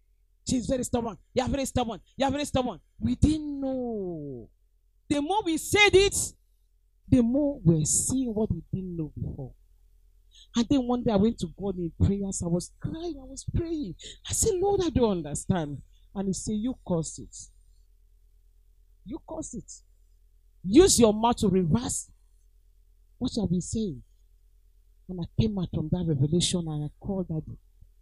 She's 0.49 0.65
very 0.65 0.83
stubborn. 0.83 1.17
You're 1.33 1.47
very 1.47 1.65
stubborn. 1.65 1.99
You're 2.17 2.31
very 2.31 2.45
stubborn. 2.45 2.79
We 2.99 3.13
didn't 3.15 3.61
know. 3.61 4.49
The 5.07 5.21
more 5.21 5.43
we 5.45 5.57
said 5.57 5.93
it, 5.93 6.15
the 7.07 7.21
more 7.21 7.59
we're 7.63 7.85
seeing 7.85 8.33
what 8.33 8.51
we 8.51 8.63
didn't 8.73 8.97
know 8.97 9.11
before. 9.15 9.53
And 10.55 10.65
then 10.69 10.87
one 10.87 11.03
day 11.03 11.11
I 11.11 11.17
went 11.17 11.39
to 11.39 11.47
God 11.59 11.77
in 11.77 11.91
prayers. 12.03 12.41
I 12.43 12.47
was 12.47 12.71
crying. 12.79 13.15
I 13.21 13.25
was 13.25 13.45
praying. 13.55 13.95
I 14.27 14.33
said, 14.33 14.55
Lord, 14.55 14.81
I 14.83 14.89
don't 14.89 15.25
understand. 15.25 15.81
And 16.15 16.27
he 16.27 16.33
said, 16.33 16.55
You 16.55 16.75
cause 16.85 17.19
it. 17.19 17.35
You 19.05 19.19
cause 19.27 19.53
it. 19.53 19.71
Use 20.63 20.99
your 20.99 21.13
mouth 21.13 21.37
to 21.37 21.47
reverse 21.47 22.09
what 23.17 23.31
have 23.39 23.49
been 23.49 23.61
saying. 23.61 24.01
And 25.07 25.21
I 25.21 25.41
came 25.41 25.57
out 25.57 25.69
from 25.73 25.89
that 25.91 26.05
revelation 26.07 26.65
and 26.67 26.85
I 26.85 26.89
called 26.99 27.27
that. 27.29 27.43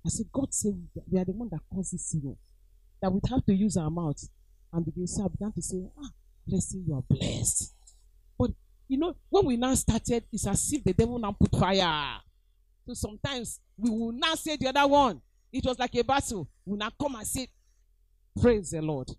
I 0.05 0.09
said, 0.09 0.27
God 0.31 0.53
said 0.53 0.73
we 1.11 1.19
are 1.19 1.25
the 1.25 1.31
one 1.31 1.49
that 1.51 1.61
causes 1.73 2.15
you. 2.21 2.37
That 3.01 3.11
we 3.11 3.19
have 3.29 3.45
to 3.45 3.53
use 3.53 3.77
our 3.77 3.89
mouth. 3.89 4.21
And 4.73 4.85
begin, 4.85 5.07
so 5.07 5.25
I 5.25 5.27
began 5.27 5.51
to 5.53 5.61
say, 5.61 5.83
Ah, 5.97 6.09
blessing, 6.45 6.83
you 6.87 6.95
are 6.95 7.03
blessed. 7.07 7.73
But 8.37 8.51
you 8.87 8.97
know, 8.97 9.15
when 9.29 9.45
we 9.45 9.57
now 9.57 9.73
started, 9.75 10.23
it's 10.31 10.47
as 10.47 10.71
if 10.73 10.83
the 10.83 10.93
devil 10.93 11.19
now 11.19 11.33
put 11.33 11.51
fire. 11.51 12.19
So 12.87 12.93
sometimes 12.93 13.59
we 13.77 13.89
will 13.89 14.13
not 14.13 14.39
say 14.39 14.55
the 14.55 14.67
other 14.67 14.87
one. 14.87 15.21
It 15.51 15.65
was 15.65 15.77
like 15.77 15.95
a 15.95 16.03
battle. 16.03 16.47
We 16.65 16.77
now 16.77 16.89
come 16.99 17.15
and 17.15 17.27
say, 17.27 17.47
Praise 18.41 18.71
the 18.71 18.81
Lord. 18.81 19.09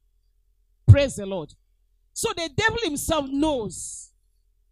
Praise 0.89 1.17
the 1.17 1.27
Lord. 1.27 1.53
So 2.13 2.31
the 2.37 2.49
devil 2.57 2.79
himself 2.83 3.27
knows. 3.29 4.11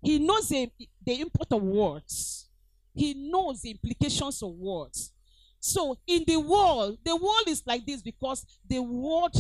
He 0.02 0.18
knows 0.18 0.48
the, 0.48 0.70
the 1.04 1.20
import 1.20 1.48
of 1.52 1.62
words. 1.62 2.48
He 2.94 3.12
knows 3.14 3.62
the 3.62 3.72
implications 3.72 4.42
of 4.42 4.52
words. 4.52 5.12
So 5.60 5.98
in 6.06 6.24
the 6.26 6.38
world, 6.38 6.98
the 7.04 7.16
world 7.16 7.48
is 7.48 7.62
like 7.66 7.84
this 7.84 8.02
because 8.02 8.46
the 8.68 8.80
word 8.80 9.32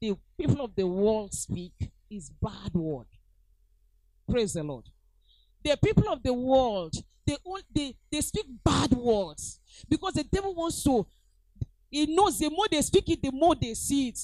the 0.00 0.16
people 0.38 0.64
of 0.64 0.74
the 0.76 0.86
world 0.86 1.32
speak 1.32 1.72
is 2.10 2.30
bad 2.40 2.72
word. 2.74 3.06
Praise 4.30 4.52
the 4.52 4.62
Lord. 4.62 4.84
The 5.64 5.76
people 5.82 6.08
of 6.12 6.22
the 6.22 6.32
world, 6.32 6.94
they, 7.28 7.36
own, 7.44 7.60
they, 7.74 7.94
they 8.10 8.20
speak 8.22 8.46
bad 8.64 8.90
words 8.92 9.60
because 9.88 10.14
the 10.14 10.24
devil 10.24 10.54
wants 10.54 10.82
to. 10.82 11.06
He 11.90 12.06
knows 12.06 12.38
the 12.38 12.48
more 12.48 12.66
they 12.70 12.80
speak 12.80 13.08
it, 13.10 13.20
the 13.22 13.30
more 13.30 13.54
they 13.54 13.74
see 13.74 14.08
it. 14.08 14.18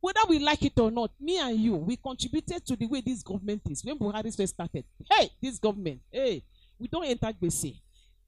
Whether 0.00 0.20
we 0.28 0.38
like 0.38 0.62
it 0.64 0.78
or 0.78 0.90
not, 0.90 1.10
me 1.20 1.38
and 1.38 1.56
you, 1.58 1.76
we 1.76 1.96
contributed 1.96 2.64
to 2.66 2.76
the 2.76 2.86
way 2.86 3.02
this 3.02 3.22
government 3.22 3.60
is. 3.68 3.84
When 3.84 3.98
Buhari 3.98 4.34
first 4.34 4.54
started, 4.54 4.84
hey, 5.10 5.30
this 5.40 5.58
government, 5.58 6.00
hey, 6.10 6.42
we 6.78 6.88
don't 6.88 7.04
enter 7.04 7.26
Gbese. 7.26 7.76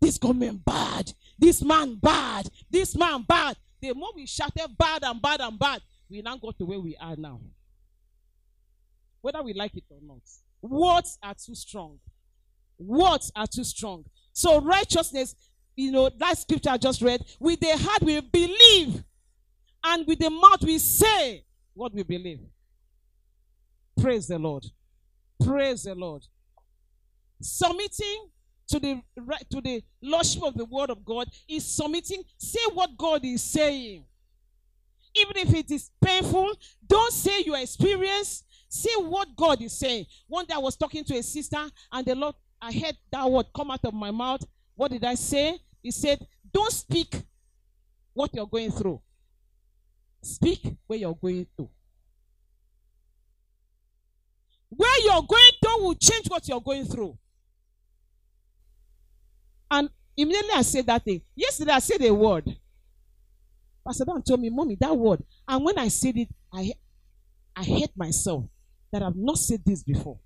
This 0.00 0.18
government 0.18 0.62
bad. 0.64 1.10
This 1.38 1.62
man 1.62 1.94
bad. 1.96 2.48
This 2.70 2.94
man 2.96 3.22
bad. 3.26 3.56
The 3.80 3.94
more 3.94 4.10
we 4.14 4.26
shouted 4.26 4.68
bad 4.78 5.02
and 5.04 5.20
bad 5.20 5.40
and 5.40 5.58
bad, 5.58 5.80
we 6.10 6.20
now 6.20 6.36
got 6.36 6.56
to 6.58 6.66
where 6.66 6.80
we 6.80 6.96
are 7.00 7.16
now. 7.16 7.40
Whether 9.22 9.42
we 9.42 9.54
like 9.54 9.74
it 9.74 9.84
or 9.88 9.98
not. 10.02 10.20
Words 10.60 11.18
are 11.22 11.34
too 11.34 11.54
strong. 11.54 11.98
Words 12.78 13.30
are 13.36 13.46
too 13.46 13.64
strong. 13.64 14.04
So 14.32 14.60
righteousness, 14.60 15.34
you 15.76 15.92
know, 15.92 16.10
that 16.18 16.38
scripture 16.38 16.70
I 16.70 16.76
just 16.76 17.02
read, 17.02 17.24
with 17.38 17.60
the 17.60 17.76
heart 17.76 18.02
we 18.02 18.20
believe, 18.20 19.02
and 19.84 20.06
with 20.06 20.18
the 20.18 20.30
mouth 20.30 20.62
we 20.62 20.78
say 20.78 21.44
what 21.74 21.92
we 21.92 22.02
believe. 22.02 22.40
Praise 24.00 24.26
the 24.26 24.38
Lord. 24.38 24.64
Praise 25.44 25.84
the 25.84 25.94
Lord. 25.94 26.22
Submitting 27.40 28.30
to 28.68 28.78
the 28.78 29.02
to 29.50 29.60
the 29.60 29.82
lordship 30.02 30.42
of 30.42 30.54
the 30.54 30.64
word 30.64 30.90
of 30.90 31.04
God 31.04 31.28
is 31.48 31.66
submitting. 31.66 32.22
Say 32.38 32.60
what 32.72 32.96
God 32.96 33.24
is 33.24 33.42
saying. 33.42 34.04
Even 35.16 35.36
if 35.36 35.54
it 35.54 35.70
is 35.70 35.90
painful, 36.02 36.50
don't 36.86 37.12
say 37.12 37.42
your 37.42 37.58
experience. 37.58 38.42
Say 38.68 38.90
what 38.98 39.28
God 39.36 39.62
is 39.62 39.78
saying. 39.78 40.06
One 40.26 40.46
day 40.46 40.54
I 40.54 40.58
was 40.58 40.76
talking 40.76 41.04
to 41.04 41.16
a 41.16 41.22
sister, 41.22 41.70
and 41.92 42.06
the 42.06 42.14
Lord, 42.16 42.34
I 42.60 42.72
heard 42.72 42.96
that 43.10 43.30
word 43.30 43.46
come 43.54 43.70
out 43.70 43.84
of 43.84 43.94
my 43.94 44.10
mouth. 44.10 44.44
What 44.74 44.90
did 44.90 45.04
I 45.04 45.14
say? 45.14 45.58
He 45.82 45.90
said, 45.90 46.26
Don't 46.52 46.72
speak 46.72 47.14
what 48.12 48.30
you're 48.34 48.46
going 48.46 48.70
through. 48.70 49.00
Speak 50.22 50.60
where 50.86 50.98
you're 50.98 51.14
going 51.14 51.46
to. 51.58 51.68
Where 54.70 55.02
you're 55.04 55.22
going 55.22 55.52
to 55.62 55.78
will 55.80 55.94
change 55.94 56.26
what 56.28 56.48
you're 56.48 56.60
going 56.60 56.86
through. 56.86 57.16
And 59.70 59.90
immediately 60.16 60.54
I 60.54 60.62
said 60.62 60.86
that 60.86 61.04
thing. 61.04 61.20
Yesterday 61.34 61.72
I 61.72 61.78
said 61.80 62.02
a 62.02 62.14
word. 62.14 62.44
Pastor 63.86 64.04
Dan 64.04 64.22
told 64.22 64.40
me, 64.40 64.48
Mommy, 64.48 64.76
that 64.80 64.96
word. 64.96 65.22
And 65.46 65.64
when 65.64 65.78
I 65.78 65.88
said 65.88 66.16
it, 66.16 66.28
I 66.52 66.72
I 67.56 67.62
hate 67.62 67.90
myself 67.96 68.44
that 68.92 69.02
I've 69.02 69.16
not 69.16 69.38
said 69.38 69.60
this 69.64 69.82
before. 69.82 70.18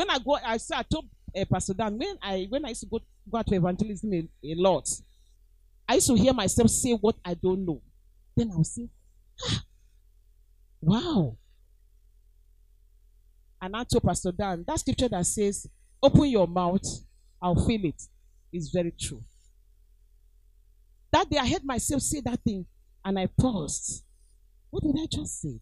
When 0.00 0.08
I 0.08 0.18
go, 0.18 0.38
I 0.42 0.56
said 0.56 0.78
I 0.78 0.82
told 0.82 1.04
uh, 1.36 1.44
Pastor 1.44 1.74
Dan 1.74 1.98
when 1.98 2.16
I 2.22 2.46
when 2.48 2.64
I 2.64 2.70
used 2.70 2.80
to 2.80 2.86
go, 2.86 3.00
go 3.30 3.36
out 3.36 3.46
to 3.48 3.54
evangelism 3.54 4.14
a, 4.14 4.26
a 4.42 4.54
lot, 4.54 4.88
I 5.86 5.96
used 5.96 6.06
to 6.06 6.14
hear 6.14 6.32
myself 6.32 6.70
say 6.70 6.92
what 6.92 7.16
I 7.22 7.34
don't 7.34 7.66
know. 7.66 7.82
Then 8.34 8.50
I 8.50 8.56
would 8.56 8.66
say, 8.66 8.88
ah, 9.46 9.62
wow. 10.80 11.36
And 13.60 13.76
I 13.76 13.84
told 13.84 14.04
Pastor 14.04 14.32
Dan, 14.32 14.64
that 14.66 14.80
scripture 14.80 15.10
that 15.10 15.26
says, 15.26 15.66
open 16.02 16.30
your 16.30 16.48
mouth, 16.48 16.80
I'll 17.42 17.66
feel 17.66 17.84
it, 17.84 18.02
is 18.54 18.70
very 18.70 18.94
true. 18.98 19.22
That 21.12 21.28
day 21.28 21.36
I 21.36 21.46
heard 21.46 21.64
myself 21.64 22.00
say 22.00 22.22
that 22.22 22.40
thing 22.42 22.64
and 23.04 23.18
I 23.18 23.28
paused. 23.38 24.02
What 24.70 24.82
did 24.82 24.96
I 24.98 25.06
just 25.14 25.42
say? 25.42 25.60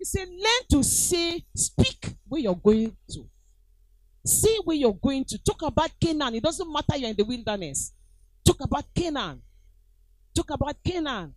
He 0.00 0.06
said, 0.06 0.28
learn 0.30 0.62
to 0.70 0.82
say, 0.82 1.44
speak 1.54 2.16
where 2.26 2.40
you're 2.40 2.54
going 2.54 2.96
to. 3.10 3.28
Say 4.24 4.56
where 4.64 4.76
you're 4.76 4.94
going 4.94 5.26
to. 5.26 5.38
Talk 5.44 5.60
about 5.60 5.90
Canaan. 6.00 6.36
It 6.36 6.42
doesn't 6.42 6.72
matter 6.72 6.96
you're 6.96 7.10
in 7.10 7.16
the 7.16 7.22
wilderness. 7.22 7.92
Talk 8.42 8.62
about 8.62 8.84
Canaan. 8.94 9.42
Talk 10.34 10.48
about 10.52 10.76
Canaan. 10.82 11.34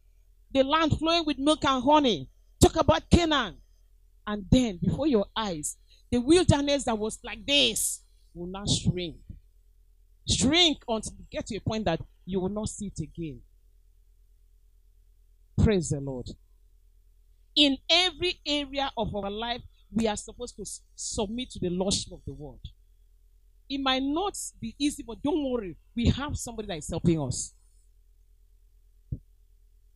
The 0.49 0.63
land 0.63 0.97
flowing 0.97 1.25
with 1.25 1.39
milk 1.39 1.65
and 1.65 1.83
honey. 1.83 2.29
Talk 2.61 2.77
about 2.77 3.03
Canaan. 3.11 3.57
And 4.25 4.45
then, 4.49 4.79
before 4.81 5.07
your 5.07 5.25
eyes, 5.35 5.75
the 6.09 6.21
wilderness 6.21 6.85
that 6.85 6.97
was 6.97 7.19
like 7.21 7.45
this 7.45 8.01
will 8.33 8.47
now 8.47 8.63
shrink. 8.65 9.17
Shrink 10.25 10.77
until 10.87 11.11
you 11.19 11.25
get 11.29 11.47
to 11.47 11.57
a 11.57 11.59
point 11.59 11.83
that 11.83 11.99
you 12.25 12.39
will 12.39 12.47
not 12.47 12.69
see 12.69 12.85
it 12.85 13.03
again. 13.03 13.41
Praise 15.61 15.89
the 15.89 15.99
Lord. 15.99 16.29
In 17.55 17.77
every 17.89 18.39
area 18.45 18.91
of 18.97 19.15
our 19.15 19.29
life, 19.29 19.61
we 19.91 20.07
are 20.07 20.17
supposed 20.17 20.55
to 20.55 20.65
submit 20.95 21.51
to 21.51 21.59
the 21.59 21.69
Lordship 21.69 22.13
of 22.13 22.21
the 22.25 22.33
world. 22.33 22.61
It 23.69 23.79
might 23.79 24.03
not 24.03 24.37
be 24.59 24.75
easy, 24.79 25.03
but 25.05 25.21
don't 25.21 25.51
worry. 25.51 25.75
We 25.95 26.07
have 26.07 26.35
somebody 26.35 26.67
that 26.67 26.77
is 26.77 26.89
helping 26.89 27.21
us. 27.21 27.53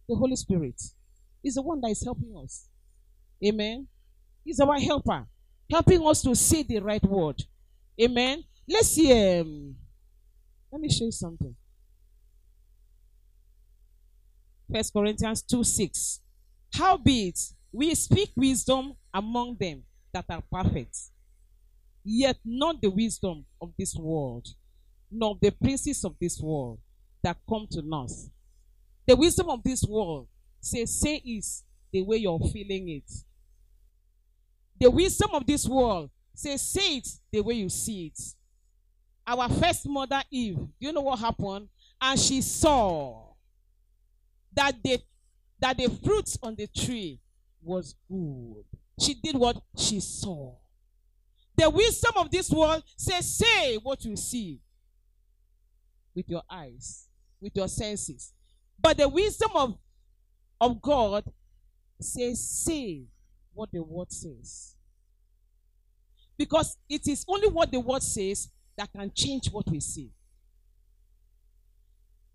The 0.08 0.16
Holy 0.16 0.36
Spirit 0.36 0.82
is 1.44 1.56
the 1.56 1.62
one 1.62 1.82
that 1.82 1.90
is 1.90 2.04
helping 2.04 2.34
us. 2.44 2.70
Amen. 3.46 3.88
He's 4.44 4.60
our 4.60 4.80
helper, 4.80 5.26
helping 5.70 6.08
us 6.08 6.22
to 6.22 6.36
say 6.36 6.64
the 6.64 6.80
right 6.80 7.04
word. 7.04 7.42
Amen. 8.02 8.44
Let's 8.68 8.90
see. 8.90 9.12
Um, 9.12 9.76
let 10.72 10.82
me 10.82 10.90
show 10.90 11.06
you 11.06 11.12
something. 11.12 11.56
First 14.72 14.94
Corinthians 14.94 15.42
2 15.44 15.64
6. 15.64 16.20
Howbeit, 16.74 17.40
we 17.72 17.96
speak 17.96 18.32
wisdom 18.36 18.94
among 19.14 19.58
them 19.60 19.84
that 20.14 20.26
are 20.30 20.44
perfect, 20.52 20.98
yet 22.04 22.38
not 22.46 22.82
the 22.82 22.90
wisdom 22.90 23.46
of 23.62 23.74
this 23.78 23.96
world, 23.96 24.48
nor 25.12 25.38
the 25.42 25.52
princes 25.52 26.04
of 26.04 26.16
this 26.20 26.40
world 26.40 26.80
that 27.24 27.38
come 27.50 27.68
to 27.72 27.84
us. 27.94 28.30
The 29.06 29.16
wisdom 29.16 29.50
of 29.50 29.64
this 29.64 29.84
world 29.84 30.28
says, 30.60 31.00
say 31.00 31.16
is 31.26 31.64
the 31.92 32.02
way 32.02 32.18
you're 32.18 32.40
feeling 32.40 32.90
it. 32.90 33.12
The 34.80 34.92
wisdom 34.92 35.32
of 35.34 35.46
this 35.46 35.68
world 35.68 36.10
says, 36.34 36.62
say 36.62 36.98
it 36.98 37.08
the 37.32 37.42
way 37.42 37.56
you 37.56 37.70
see 37.70 38.08
it. 38.08 38.20
Our 39.26 39.50
first 39.50 39.88
mother, 39.88 40.22
Eve, 40.30 40.58
do 40.58 40.72
you 40.80 40.94
know 40.94 41.02
what 41.02 41.20
happened? 41.20 41.68
And 42.00 42.20
she 42.20 42.42
saw 42.42 43.34
that 44.54 44.82
the 44.84 45.00
that 45.60 45.78
the 45.78 45.90
fruits 46.04 46.38
on 46.42 46.56
the 46.56 46.68
tree 46.68 47.20
was 47.62 47.96
good. 48.10 48.64
She 49.00 49.14
did 49.16 49.36
what 49.36 49.58
she 49.78 50.00
saw. 50.00 50.56
The 51.56 51.70
wisdom 51.70 52.14
of 52.18 52.30
this 52.30 52.52
world 52.52 52.84
says, 52.96 53.38
say 53.38 53.78
what 53.78 54.04
you 54.06 54.16
see 54.16 54.60
with 56.14 56.30
your 56.30 56.44
eyes, 56.50 57.08
with 57.42 57.56
your 57.56 57.68
senses. 57.68 58.34
But 58.80 58.98
the 58.98 59.10
wisdom 59.10 59.52
of, 59.56 59.78
of 60.62 60.82
God 60.82 61.24
says, 62.00 62.48
say 62.48 63.06
what 63.54 63.72
the 63.72 63.82
word 63.82 64.12
says. 64.12 64.76
Because 66.38 66.78
it 66.88 67.08
is 67.08 67.26
only 67.28 67.48
what 67.50 67.72
the 67.72 67.80
word 67.80 68.04
says 68.04 68.50
that 68.78 68.92
can 68.92 69.12
change 69.14 69.50
what 69.52 69.68
we 69.70 69.80
see. 69.80 70.12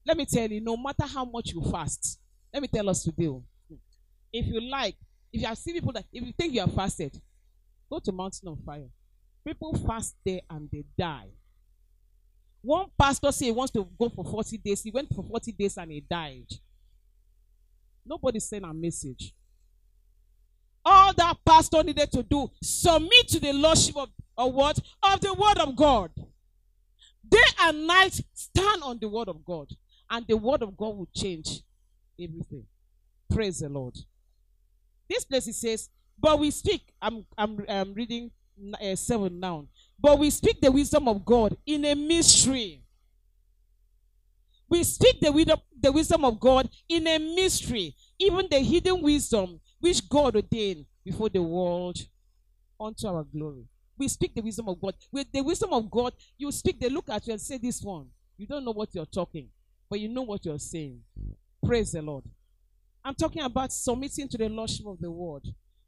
Let 0.04 0.16
me 0.16 0.26
tell 0.26 0.48
you, 0.48 0.60
no 0.60 0.76
matter 0.76 1.06
how 1.06 1.24
much 1.24 1.52
you 1.52 1.62
fast, 1.70 2.18
let 2.52 2.62
me 2.62 2.68
tell 2.68 2.88
us 2.88 3.02
today. 3.02 3.28
Oh, 3.28 3.42
if 4.32 4.46
you 4.46 4.60
like, 4.60 4.96
if 5.32 5.40
you 5.40 5.46
have 5.46 5.58
seen 5.58 5.74
people 5.74 5.92
that, 5.92 6.04
if 6.12 6.24
you 6.24 6.32
think 6.32 6.54
you 6.54 6.60
have 6.60 6.74
fasted, 6.74 7.18
go 7.90 7.98
to 7.98 8.12
Mountain 8.12 8.48
of 8.48 8.58
Fire. 8.64 8.88
People 9.44 9.74
fast 9.86 10.16
there 10.24 10.40
and 10.50 10.68
they 10.70 10.84
die. 10.98 11.28
One 12.60 12.86
pastor 12.96 13.32
said 13.32 13.46
he 13.46 13.50
wants 13.50 13.72
to 13.72 13.88
go 13.98 14.08
for 14.08 14.24
40 14.24 14.58
days. 14.58 14.82
He 14.82 14.90
went 14.90 15.08
for 15.14 15.24
40 15.24 15.52
days 15.52 15.76
and 15.76 15.90
he 15.90 16.00
died. 16.00 16.46
Nobody 18.06 18.38
sent 18.38 18.64
a 18.64 18.72
message. 18.72 19.34
All 20.84 21.12
that 21.14 21.36
pastor 21.44 21.82
needed 21.82 22.10
to 22.12 22.22
do, 22.22 22.50
submit 22.62 23.28
to 23.28 23.40
the 23.40 23.52
lordship 23.52 23.96
of, 23.96 24.08
of 24.36 24.52
what? 24.52 24.78
Of 25.02 25.20
the 25.20 25.32
word 25.32 25.58
of 25.58 25.74
God. 25.74 26.10
Day 27.28 27.38
and 27.62 27.86
night, 27.86 28.20
stand 28.34 28.82
on 28.82 28.98
the 29.00 29.08
word 29.08 29.28
of 29.28 29.44
God. 29.44 29.68
And 30.10 30.26
the 30.26 30.36
word 30.36 30.62
of 30.62 30.76
God 30.76 30.96
will 30.96 31.08
change 31.14 31.62
everything. 32.20 32.64
Praise 33.30 33.60
the 33.60 33.68
Lord. 33.68 33.96
This 35.08 35.24
place 35.24 35.46
it 35.48 35.54
says, 35.54 35.90
but 36.18 36.38
we 36.38 36.50
speak. 36.50 36.92
I'm 37.00 37.24
I'm, 37.36 37.64
I'm 37.68 37.94
reading 37.94 38.30
uh, 38.80 38.94
seven 38.96 39.40
now. 39.40 39.66
But 40.00 40.18
we 40.18 40.30
speak 40.30 40.60
the 40.60 40.70
wisdom 40.70 41.08
of 41.08 41.24
God 41.24 41.56
in 41.66 41.84
a 41.84 41.94
mystery. 41.94 42.82
We 44.68 44.84
speak 44.84 45.20
the 45.20 45.30
wisdom, 45.30 45.60
the 45.80 45.92
wisdom 45.92 46.24
of 46.24 46.40
God 46.40 46.68
in 46.88 47.06
a 47.06 47.18
mystery, 47.18 47.94
even 48.18 48.46
the 48.50 48.58
hidden 48.58 49.02
wisdom 49.02 49.60
which 49.80 50.08
God 50.08 50.36
ordained 50.36 50.86
before 51.04 51.28
the 51.28 51.42
world 51.42 51.98
unto 52.80 53.06
our 53.06 53.24
glory. 53.24 53.64
We 53.98 54.08
speak 54.08 54.34
the 54.34 54.40
wisdom 54.42 54.68
of 54.68 54.80
God. 54.80 54.94
With 55.12 55.30
the 55.32 55.42
wisdom 55.42 55.72
of 55.72 55.90
God, 55.90 56.14
you 56.38 56.50
speak, 56.52 56.80
they 56.80 56.88
look 56.88 57.08
at 57.10 57.26
you 57.26 57.32
and 57.34 57.40
say, 57.40 57.58
This 57.58 57.82
one. 57.82 58.06
You 58.38 58.46
don't 58.46 58.64
know 58.64 58.72
what 58.72 58.94
you're 58.94 59.06
talking, 59.06 59.48
but 59.90 60.00
you 60.00 60.08
know 60.08 60.22
what 60.22 60.44
you're 60.44 60.58
saying. 60.58 61.00
Praise 61.64 61.92
the 61.92 62.02
Lord. 62.02 62.24
I'm 63.04 63.14
talking 63.14 63.42
about 63.42 63.72
submitting 63.72 64.28
to 64.28 64.38
the 64.38 64.48
Lordship 64.48 64.86
of 64.86 64.98
the 65.00 65.10
Word. 65.10 65.42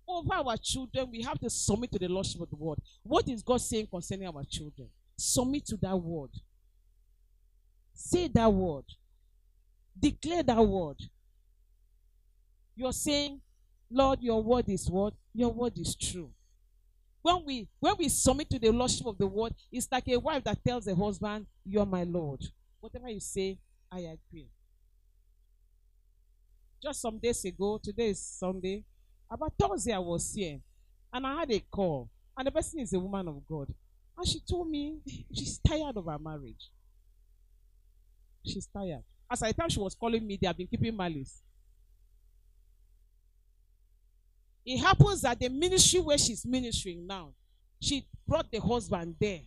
over 0.08 0.34
our 0.34 0.56
children, 0.56 1.10
we 1.10 1.22
have 1.22 1.38
to 1.40 1.50
submit 1.50 1.92
to 1.92 1.98
the 1.98 2.08
Lordship 2.08 2.40
of 2.40 2.50
the 2.50 2.56
word. 2.56 2.78
What 3.02 3.28
is 3.28 3.42
God 3.42 3.60
saying 3.60 3.88
concerning 3.90 4.28
our 4.28 4.44
children? 4.44 4.88
Submit 5.16 5.66
to 5.66 5.76
that 5.78 5.96
word. 5.96 6.30
Say 7.94 8.28
that 8.28 8.52
word. 8.52 8.84
Declare 9.98 10.42
that 10.44 10.60
word. 10.66 10.96
You're 12.76 12.92
saying, 12.92 13.40
Lord, 13.90 14.20
your 14.22 14.42
word 14.42 14.68
is 14.68 14.90
what? 14.90 15.14
Your 15.32 15.52
word 15.52 15.78
is 15.78 15.94
true. 15.96 16.30
When 17.22 17.44
we 17.46 17.68
when 17.80 17.94
we 17.98 18.08
submit 18.08 18.50
to 18.50 18.58
the 18.58 18.70
lordship 18.70 19.06
of 19.06 19.16
the 19.16 19.26
word, 19.26 19.54
it's 19.72 19.88
like 19.90 20.08
a 20.08 20.18
wife 20.18 20.44
that 20.44 20.62
tells 20.64 20.84
the 20.84 20.94
husband, 20.94 21.46
You're 21.64 21.86
my 21.86 22.02
Lord. 22.02 22.42
Whatever 22.80 23.08
you 23.08 23.20
say, 23.20 23.58
I 23.90 24.00
agree. 24.00 24.48
Just 26.84 27.00
some 27.00 27.18
days 27.18 27.42
ago, 27.46 27.80
today 27.82 28.10
is 28.10 28.20
Sunday, 28.20 28.84
about 29.30 29.54
Thursday 29.58 29.92
I 29.92 29.98
was 29.98 30.34
here 30.34 30.58
and 31.10 31.26
I 31.26 31.38
had 31.38 31.50
a 31.50 31.60
call. 31.70 32.10
And 32.36 32.46
the 32.46 32.50
person 32.50 32.80
is 32.80 32.92
a 32.92 32.98
woman 32.98 33.26
of 33.26 33.40
God. 33.48 33.72
And 34.18 34.28
she 34.28 34.40
told 34.40 34.68
me 34.68 34.98
she's 35.34 35.58
tired 35.66 35.96
of 35.96 36.04
her 36.04 36.18
marriage. 36.18 36.70
She's 38.44 38.66
tired. 38.66 39.02
As 39.30 39.42
I 39.42 39.52
time 39.52 39.70
she 39.70 39.80
was 39.80 39.94
calling 39.94 40.26
me, 40.26 40.38
they 40.38 40.46
have 40.46 40.58
been 40.58 40.66
keeping 40.66 40.94
malice. 40.94 41.40
It 44.66 44.78
happens 44.78 45.22
that 45.22 45.40
the 45.40 45.48
ministry 45.48 46.00
where 46.00 46.18
she's 46.18 46.44
ministering 46.44 47.06
now, 47.06 47.32
she 47.80 48.06
brought 48.28 48.50
the 48.50 48.60
husband 48.60 49.16
there. 49.18 49.40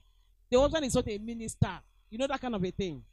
The 0.50 0.60
husband 0.60 0.86
is 0.86 0.96
not 0.96 1.08
a 1.08 1.18
minister. 1.20 1.80
You 2.10 2.18
know 2.18 2.26
that 2.26 2.42
kind 2.42 2.56
of 2.56 2.64
a 2.64 2.72
thing. 2.72 3.04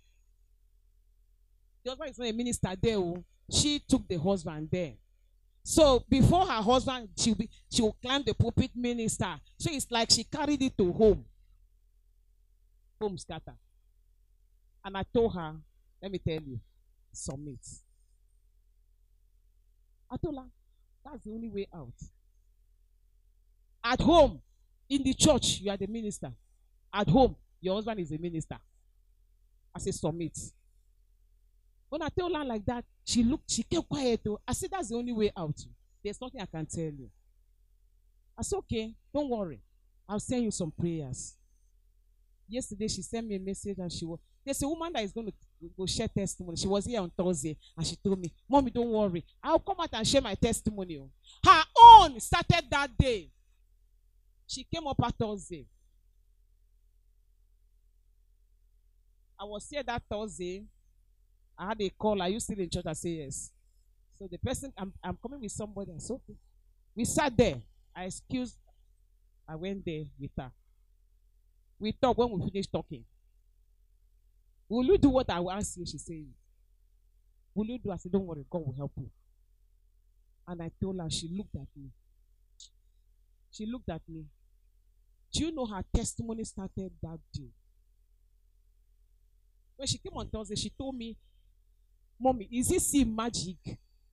The 1.84 1.90
husband 1.90 2.10
is 2.10 2.18
not 2.18 2.28
a 2.28 2.32
minister 2.32 2.70
there. 2.80 2.96
Oh. 2.96 3.22
She 3.50 3.80
took 3.80 4.06
the 4.08 4.16
husband 4.16 4.68
there. 4.70 4.94
So 5.62 6.04
before 6.08 6.46
her 6.46 6.62
husband, 6.62 7.08
she'll 7.16 7.34
be, 7.34 7.48
she 7.70 7.82
will 7.82 7.96
climb 8.02 8.22
the 8.24 8.34
pulpit 8.34 8.70
minister. 8.74 9.34
So 9.58 9.70
it's 9.72 9.90
like 9.90 10.10
she 10.10 10.24
carried 10.24 10.62
it 10.62 10.76
to 10.78 10.92
home. 10.92 11.24
Home 13.00 13.16
scatter. 13.16 13.54
And 14.84 14.96
I 14.96 15.02
told 15.14 15.34
her, 15.34 15.54
let 16.02 16.12
me 16.12 16.18
tell 16.18 16.34
you, 16.34 16.60
submit. 17.12 17.60
I 20.10 20.16
told 20.18 20.36
her, 20.36 20.44
that's 21.04 21.24
the 21.24 21.30
only 21.30 21.48
way 21.48 21.66
out. 21.74 21.94
At 23.82 24.00
home, 24.00 24.40
in 24.88 25.02
the 25.02 25.14
church, 25.14 25.60
you 25.60 25.70
are 25.70 25.76
the 25.76 25.86
minister. 25.86 26.30
At 26.92 27.08
home, 27.08 27.36
your 27.60 27.74
husband 27.76 28.00
is 28.00 28.12
a 28.12 28.18
minister. 28.18 28.58
I 29.74 29.78
said, 29.78 29.94
submit. 29.94 30.38
When 31.94 32.02
I 32.02 32.08
told 32.08 32.34
her 32.34 32.44
like 32.44 32.66
that, 32.66 32.84
she 33.04 33.22
looked, 33.22 33.48
she 33.48 33.62
kept 33.62 33.88
quiet 33.88 34.18
though. 34.24 34.40
I 34.48 34.52
said, 34.52 34.68
that's 34.72 34.88
the 34.88 34.96
only 34.96 35.12
way 35.12 35.30
out. 35.36 35.54
There's 36.02 36.20
nothing 36.20 36.40
I 36.40 36.46
can 36.46 36.66
tell 36.66 36.82
you. 36.82 37.08
I 38.36 38.42
said, 38.42 38.56
okay, 38.56 38.92
don't 39.14 39.30
worry. 39.30 39.60
I'll 40.08 40.18
send 40.18 40.42
you 40.42 40.50
some 40.50 40.72
prayers. 40.72 41.36
Yesterday, 42.48 42.88
she 42.88 43.00
sent 43.00 43.28
me 43.28 43.36
a 43.36 43.38
message 43.38 43.78
and 43.78 43.92
she 43.92 44.04
was, 44.04 44.18
there's 44.44 44.60
a 44.60 44.66
woman 44.66 44.92
that 44.92 45.04
is 45.04 45.12
going 45.12 45.28
to 45.28 45.32
go 45.78 45.86
share 45.86 46.08
testimony. 46.08 46.56
She 46.56 46.66
was 46.66 46.84
here 46.84 47.00
on 47.00 47.12
Thursday 47.16 47.56
and 47.76 47.86
she 47.86 47.94
told 47.94 48.18
me, 48.18 48.32
Mommy, 48.50 48.72
don't 48.72 48.88
worry. 48.88 49.24
I'll 49.40 49.60
come 49.60 49.76
out 49.78 49.90
and 49.92 50.04
share 50.04 50.20
my 50.20 50.34
testimony. 50.34 51.00
Her 51.46 51.62
own 51.80 52.18
started 52.18 52.64
that 52.72 52.90
day. 52.98 53.30
She 54.48 54.64
came 54.64 54.84
up 54.88 55.00
at 55.00 55.14
Thursday. 55.16 55.64
I 59.38 59.44
was 59.44 59.68
here 59.70 59.84
that 59.84 60.02
Thursday. 60.10 60.64
I 61.58 61.68
had 61.68 61.80
a 61.80 61.90
call. 61.90 62.20
Are 62.20 62.28
you 62.28 62.40
still 62.40 62.58
in 62.58 62.70
church? 62.70 62.84
I 62.86 62.92
say 62.92 63.10
yes. 63.10 63.50
So 64.18 64.28
the 64.30 64.38
person, 64.38 64.72
I'm, 64.76 64.92
I'm 65.02 65.18
coming 65.20 65.40
with 65.40 65.52
somebody. 65.52 65.92
Okay. 65.92 66.34
We 66.94 67.04
sat 67.04 67.36
there. 67.36 67.56
I 67.94 68.04
excused. 68.04 68.56
I 69.48 69.56
went 69.56 69.84
there 69.84 70.04
with 70.18 70.30
her. 70.38 70.50
We 71.78 71.92
talked 71.92 72.18
when 72.18 72.30
we 72.30 72.50
finished 72.50 72.72
talking. 72.72 73.04
Will 74.68 74.84
you 74.84 74.98
do 74.98 75.10
what 75.10 75.28
I 75.30 75.40
will 75.40 75.50
ask 75.50 75.76
you? 75.76 75.84
She 75.86 75.98
said, 75.98 76.24
Will 77.54 77.66
you 77.66 77.78
do? 77.78 77.90
I 77.92 77.96
said, 77.96 78.12
Don't 78.12 78.26
worry, 78.26 78.44
God 78.50 78.66
will 78.66 78.74
help 78.76 78.92
you. 78.96 79.10
And 80.46 80.62
I 80.62 80.70
told 80.82 81.00
her, 81.00 81.10
she 81.10 81.28
looked 81.28 81.54
at 81.54 81.68
me. 81.76 81.90
She 83.50 83.66
looked 83.66 83.88
at 83.88 84.02
me. 84.08 84.24
Do 85.32 85.44
you 85.44 85.52
know 85.52 85.66
her 85.66 85.82
testimony 85.94 86.44
started 86.44 86.92
that 87.02 87.18
day? 87.32 87.48
When 89.76 89.88
she 89.88 89.98
came 89.98 90.12
on 90.14 90.28
Thursday, 90.28 90.54
she 90.56 90.70
told 90.70 90.96
me, 90.96 91.16
Mommy, 92.18 92.48
is 92.50 92.68
this 92.68 92.88
see 92.88 93.04
magic 93.04 93.56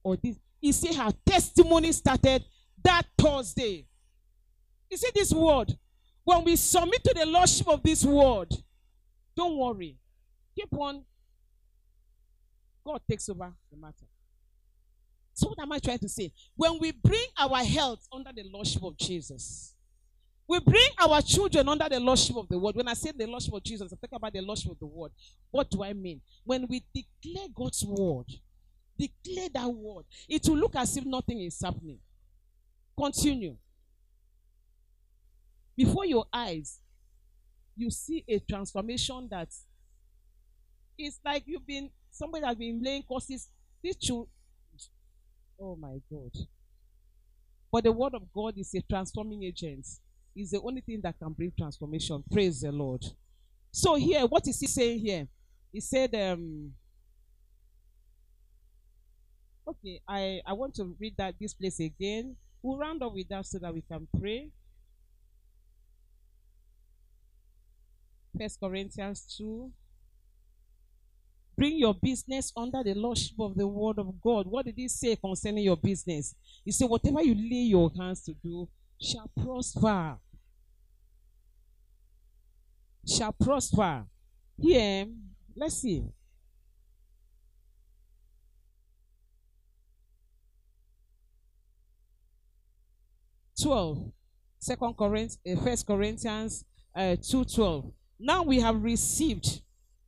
or 0.03 0.15
this? 0.17 0.37
You 0.59 0.73
see, 0.73 0.93
her 0.93 1.11
testimony 1.25 1.91
started 1.91 2.43
that 2.83 3.03
Thursday. 3.17 3.85
You 4.89 4.97
see 4.97 5.09
this 5.13 5.31
word? 5.33 5.75
When 6.23 6.43
we 6.43 6.55
submit 6.55 7.03
to 7.03 7.13
the 7.17 7.25
Lordship 7.25 7.67
of 7.67 7.81
this 7.81 8.03
word, 8.03 8.49
don't 9.35 9.57
worry. 9.57 9.97
Keep 10.55 10.73
on. 10.77 11.03
God 12.85 13.01
takes 13.09 13.29
over 13.29 13.51
the 13.71 13.77
matter. 13.77 14.05
So, 15.33 15.49
what 15.49 15.59
am 15.59 15.71
I 15.71 15.79
trying 15.79 15.99
to 15.99 16.09
say? 16.09 16.31
When 16.55 16.77
we 16.79 16.91
bring 16.91 17.25
our 17.39 17.63
health 17.63 18.05
under 18.11 18.31
the 18.33 18.43
Lordship 18.51 18.83
of 18.83 18.97
Jesus, 18.97 19.75
we 20.51 20.59
bring 20.59 20.89
our 20.99 21.21
children 21.21 21.69
under 21.69 21.87
the 21.87 21.97
Lordship 21.97 22.35
of 22.35 22.49
the 22.49 22.59
Word. 22.59 22.75
When 22.75 22.85
I 22.89 22.93
say 22.93 23.13
the 23.17 23.25
Lordship 23.25 23.53
of 23.53 23.63
Jesus, 23.63 23.93
I 23.93 23.95
talk 23.95 24.17
about 24.17 24.33
the 24.33 24.41
Lordship 24.41 24.73
of 24.73 24.79
the 24.79 24.85
Word. 24.85 25.11
What 25.49 25.69
do 25.69 25.81
I 25.81 25.93
mean? 25.93 26.19
When 26.43 26.67
we 26.67 26.83
declare 26.93 27.47
God's 27.55 27.85
Word, 27.87 28.25
declare 28.99 29.47
that 29.53 29.73
Word, 29.73 30.03
it 30.27 30.45
will 30.49 30.57
look 30.57 30.75
as 30.75 30.97
if 30.97 31.05
nothing 31.05 31.39
is 31.39 31.57
happening. 31.63 31.99
Continue. 32.99 33.55
Before 35.77 36.05
your 36.05 36.25
eyes, 36.33 36.79
you 37.77 37.89
see 37.89 38.25
a 38.27 38.39
transformation 38.39 39.29
that 39.31 39.47
it's 40.97 41.19
like 41.23 41.43
you've 41.45 41.65
been 41.65 41.89
somebody 42.09 42.45
has 42.45 42.57
been 42.57 42.81
laying 42.83 43.03
courses. 43.03 43.47
This 43.81 43.95
children, 43.95 44.27
oh 45.61 45.77
my 45.77 46.01
God. 46.11 46.31
But 47.71 47.85
the 47.85 47.93
word 47.93 48.15
of 48.15 48.23
God 48.33 48.55
is 48.57 48.75
a 48.75 48.81
transforming 48.81 49.43
agent. 49.43 49.87
Is 50.35 50.51
the 50.51 50.61
only 50.61 50.81
thing 50.81 51.01
that 51.03 51.19
can 51.19 51.33
bring 51.33 51.51
transformation. 51.57 52.23
Praise 52.31 52.61
the 52.61 52.71
Lord. 52.71 53.03
So 53.71 53.95
here, 53.95 54.25
what 54.25 54.47
is 54.47 54.59
he 54.59 54.67
saying 54.67 54.99
here? 54.99 55.27
He 55.71 55.79
said, 55.81 56.13
um, 56.15 56.71
okay, 59.67 60.01
I, 60.07 60.41
I 60.45 60.53
want 60.53 60.75
to 60.75 60.95
read 60.99 61.15
that 61.17 61.35
this 61.39 61.53
place 61.53 61.79
again. 61.79 62.35
We'll 62.61 62.77
round 62.77 63.01
up 63.03 63.13
with 63.13 63.27
that 63.29 63.45
so 63.45 63.59
that 63.59 63.73
we 63.73 63.81
can 63.81 64.07
pray. 64.19 64.49
First 68.37 68.59
Corinthians 68.59 69.35
2. 69.37 69.71
Bring 71.57 71.77
your 71.77 71.93
business 71.93 72.51
under 72.55 72.83
the 72.83 72.93
lordship 72.93 73.39
of 73.39 73.55
the 73.55 73.67
word 73.67 73.99
of 73.99 74.19
God. 74.21 74.47
What 74.47 74.65
did 74.65 74.75
he 74.77 74.87
say 74.87 75.15
concerning 75.15 75.63
your 75.63 75.77
business? 75.77 76.33
He 76.65 76.71
said, 76.71 76.89
Whatever 76.89 77.21
you 77.21 77.35
lay 77.35 77.67
your 77.67 77.91
hands 77.97 78.23
to 78.23 78.33
do 78.33 78.67
shall 79.01 79.29
prosper. 79.41 80.17
Shall 83.07 83.33
prosper. 83.33 84.05
Here, 84.57 85.07
let's 85.55 85.81
see. 85.81 86.03
Twelve. 93.59 94.11
Second 94.59 94.95
Corinthians, 94.95 95.39
uh, 95.47 95.63
First 95.63 95.87
Corinthians 95.87 96.63
uh, 96.95 97.15
two 97.21 97.43
twelve. 97.45 97.91
Now 98.19 98.43
we 98.43 98.59
have 98.59 98.83
received 98.83 99.61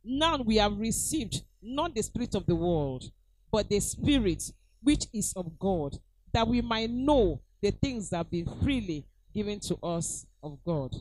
now 0.04 0.36
we 0.36 0.56
have 0.56 0.78
received 0.78 1.42
not 1.60 1.94
the 1.94 2.02
spirit 2.02 2.34
of 2.34 2.46
the 2.46 2.54
world, 2.54 3.10
but 3.50 3.68
the 3.68 3.80
spirit 3.80 4.44
which 4.82 5.06
is 5.12 5.32
of 5.34 5.58
God, 5.58 5.96
that 6.32 6.46
we 6.46 6.60
might 6.60 6.90
know 6.90 7.40
the 7.64 7.70
things 7.70 8.10
that 8.10 8.18
have 8.18 8.30
been 8.30 8.46
freely 8.62 9.06
given 9.34 9.58
to 9.58 9.74
us 9.82 10.26
of 10.42 10.58
God. 10.66 10.94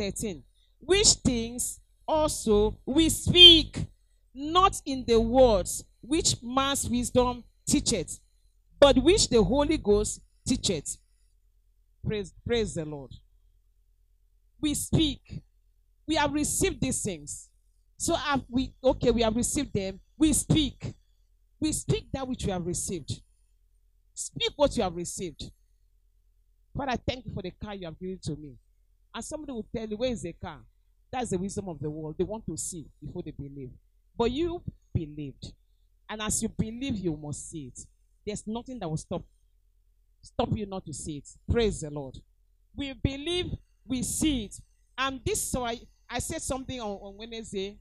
13. 0.00 0.42
Which 0.80 1.08
things 1.08 1.78
also 2.08 2.78
we 2.86 3.10
speak, 3.10 3.86
not 4.34 4.80
in 4.86 5.04
the 5.06 5.20
words 5.20 5.84
which 6.00 6.36
man's 6.42 6.88
wisdom 6.88 7.44
teacheth, 7.68 8.18
but 8.80 8.96
which 8.96 9.28
the 9.28 9.42
Holy 9.42 9.76
Ghost 9.76 10.22
teacheth. 10.48 10.96
Praise, 12.06 12.32
praise 12.46 12.72
the 12.72 12.86
Lord. 12.86 13.10
We 14.58 14.72
speak. 14.72 15.42
We 16.08 16.14
have 16.14 16.32
received 16.32 16.80
these 16.80 17.02
things. 17.02 17.50
So 17.98 18.14
have 18.14 18.42
we 18.48 18.72
okay, 18.82 19.10
we 19.10 19.20
have 19.20 19.36
received 19.36 19.74
them. 19.74 20.00
We 20.16 20.32
speak. 20.32 20.94
We 21.60 21.72
speak 21.72 22.06
that 22.14 22.26
which 22.26 22.46
we 22.46 22.52
have 22.52 22.66
received. 22.66 23.20
Speak 24.14 24.52
what 24.56 24.74
you 24.78 24.82
have 24.82 24.96
received. 24.96 25.50
Father, 26.76 26.92
I 26.92 26.96
thank 26.96 27.24
you 27.24 27.32
for 27.32 27.42
the 27.42 27.52
car 27.52 27.74
you 27.74 27.86
have 27.86 27.98
given 27.98 28.18
to 28.24 28.36
me. 28.36 28.54
And 29.14 29.24
somebody 29.24 29.52
will 29.52 29.66
tell 29.74 29.86
you, 29.86 29.96
Where 29.96 30.10
is 30.10 30.22
the 30.22 30.32
car? 30.34 30.58
That's 31.10 31.30
the 31.30 31.38
wisdom 31.38 31.68
of 31.68 31.78
the 31.80 31.88
world. 31.88 32.16
They 32.18 32.24
want 32.24 32.44
to 32.46 32.56
see 32.56 32.86
before 33.02 33.22
they 33.22 33.30
believe. 33.30 33.70
But 34.16 34.30
you 34.30 34.62
believed. 34.92 35.52
And 36.08 36.20
as 36.20 36.42
you 36.42 36.48
believe, 36.48 36.96
you 36.96 37.16
must 37.16 37.50
see 37.50 37.68
it. 37.68 37.80
There's 38.26 38.46
nothing 38.46 38.78
that 38.80 38.88
will 38.88 38.96
stop 38.96 39.22
stop 40.20 40.48
you 40.54 40.66
not 40.66 40.84
to 40.84 40.92
see 40.92 41.18
it. 41.18 41.28
Praise 41.50 41.80
the 41.80 41.90
Lord. 41.90 42.16
We 42.74 42.92
believe 42.92 43.46
we 43.86 44.02
see 44.02 44.44
it. 44.44 44.56
And 44.98 45.20
this 45.24 45.50
so 45.50 45.64
I, 45.64 45.78
I 46.10 46.18
said 46.18 46.42
something 46.42 46.80
on, 46.80 46.88
on 46.88 47.16
Wednesday 47.16 47.78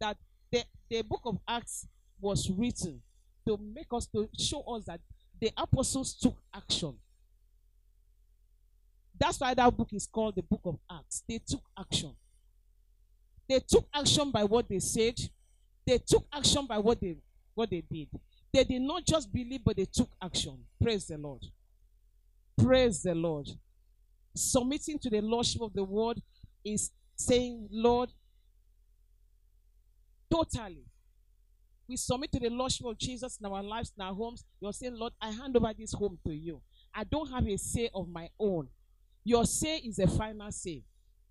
that 0.00 0.16
the, 0.50 0.64
the 0.90 1.02
book 1.02 1.20
of 1.24 1.38
Acts 1.46 1.86
was 2.20 2.50
written 2.50 3.00
to 3.46 3.58
make 3.58 3.86
us 3.92 4.06
to 4.08 4.28
show 4.38 4.62
us 4.74 4.84
that 4.86 5.00
the 5.40 5.52
apostles 5.56 6.14
took 6.14 6.36
action. 6.54 6.94
That's 9.18 9.38
why 9.40 9.54
that 9.54 9.76
book 9.76 9.88
is 9.92 10.06
called 10.06 10.34
the 10.36 10.42
book 10.42 10.60
of 10.64 10.78
Acts. 10.90 11.22
They 11.28 11.40
took 11.46 11.62
action. 11.78 12.14
They 13.48 13.60
took 13.60 13.86
action 13.94 14.30
by 14.30 14.44
what 14.44 14.68
they 14.68 14.80
said. 14.80 15.14
They 15.86 15.98
took 15.98 16.26
action 16.32 16.66
by 16.66 16.78
what 16.78 17.00
they 17.00 17.16
what 17.54 17.70
they 17.70 17.82
did. 17.90 18.08
They 18.52 18.64
did 18.64 18.82
not 18.82 19.04
just 19.04 19.32
believe, 19.32 19.60
but 19.64 19.76
they 19.76 19.84
took 19.84 20.08
action. 20.22 20.58
Praise 20.80 21.06
the 21.06 21.18
Lord. 21.18 21.44
Praise 22.56 23.02
the 23.02 23.14
Lord. 23.14 23.48
Submitting 24.34 24.98
to 25.00 25.10
the 25.10 25.20
Lordship 25.20 25.62
of 25.62 25.72
the 25.72 25.84
Word 25.84 26.20
is 26.64 26.90
saying, 27.16 27.68
Lord, 27.70 28.10
totally. 30.30 30.84
We 31.88 31.96
submit 31.96 32.32
to 32.32 32.40
the 32.40 32.48
Lordship 32.48 32.86
of 32.86 32.98
Jesus 32.98 33.38
in 33.38 33.46
our 33.46 33.62
lives, 33.62 33.92
in 33.96 34.04
our 34.04 34.14
homes. 34.14 34.44
You're 34.60 34.72
saying, 34.72 34.96
Lord, 34.96 35.12
I 35.20 35.30
hand 35.30 35.56
over 35.56 35.72
this 35.76 35.92
home 35.92 36.18
to 36.24 36.32
you. 36.32 36.60
I 36.94 37.04
don't 37.04 37.30
have 37.30 37.46
a 37.46 37.56
say 37.56 37.90
of 37.94 38.08
my 38.08 38.28
own. 38.38 38.68
Your 39.24 39.44
say 39.46 39.78
is 39.78 39.98
a 39.98 40.06
final 40.06 40.50
say. 40.52 40.82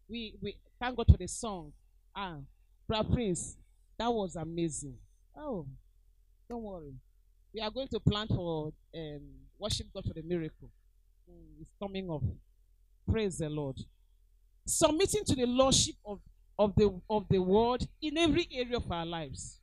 We 0.09 0.35
we 0.41 0.57
thank 0.79 0.97
God 0.97 1.05
for 1.09 1.17
the 1.17 1.27
song. 1.27 1.71
Ah, 2.15 2.37
Brother 2.87 3.09
Prince, 3.13 3.57
that 3.97 4.11
was 4.11 4.35
amazing. 4.35 4.95
Oh, 5.37 5.65
don't 6.49 6.63
worry. 6.63 6.93
We 7.53 7.61
are 7.61 7.71
going 7.71 7.87
to 7.89 7.99
plan 7.99 8.27
for 8.27 8.73
um, 8.95 9.21
worship 9.59 9.87
God 9.93 10.05
for 10.05 10.13
the 10.13 10.23
miracle. 10.23 10.69
Mm, 11.29 11.61
it's 11.61 11.71
coming 11.81 12.09
up. 12.09 12.23
Praise 13.09 13.37
the 13.37 13.49
Lord. 13.49 13.77
Submitting 14.65 15.23
to 15.25 15.35
the 15.35 15.45
lordship 15.45 15.95
of, 16.05 16.19
of 16.57 16.73
the 16.75 16.99
of 17.09 17.27
the 17.29 17.39
word 17.39 17.85
in 18.01 18.17
every 18.17 18.47
area 18.51 18.77
of 18.77 18.91
our 18.91 19.05
lives. 19.05 19.59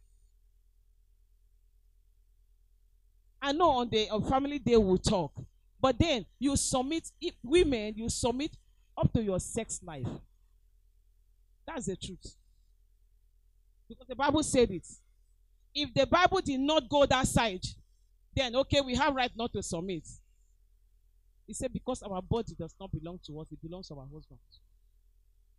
I 3.43 3.53
know 3.53 3.71
on 3.71 3.88
the 3.90 4.09
on 4.11 4.23
family 4.25 4.59
day 4.59 4.77
we'll 4.77 4.99
talk, 4.99 5.33
but 5.81 5.99
then 5.99 6.27
you 6.38 6.57
submit 6.57 7.11
if 7.21 7.35
women, 7.43 7.95
you 7.97 8.09
submit 8.09 8.57
up 8.97 9.12
to 9.12 9.23
your 9.23 9.40
sex 9.40 9.81
life. 9.83 10.07
That's 11.66 11.87
the 11.87 11.97
truth. 11.97 12.37
Because 13.88 14.07
the 14.09 14.16
Bible 14.16 14.43
said 14.43 14.71
it. 14.71 14.87
If 15.75 15.95
the 15.95 16.07
Bible 16.07 16.40
did 16.40 16.61
not 16.61 16.88
go 16.88 17.07
that 17.07 17.27
side, 17.27 17.64
then 18.35 18.55
okay, 18.57 18.81
we 18.81 18.95
have 18.95 19.14
right 19.14 19.31
not 19.37 19.53
to 19.53 19.62
submit. 19.62 20.07
He 21.47 21.55
said, 21.55 21.73
because 21.73 22.03
our 22.03 22.23
body 22.23 22.55
does 22.59 22.75
not 22.79 22.93
belong 22.93 23.19
to 23.27 23.40
us, 23.40 23.49
it 23.51 23.61
belongs 23.61 23.88
to 23.88 23.95
our 23.95 24.07
husband. 24.12 24.38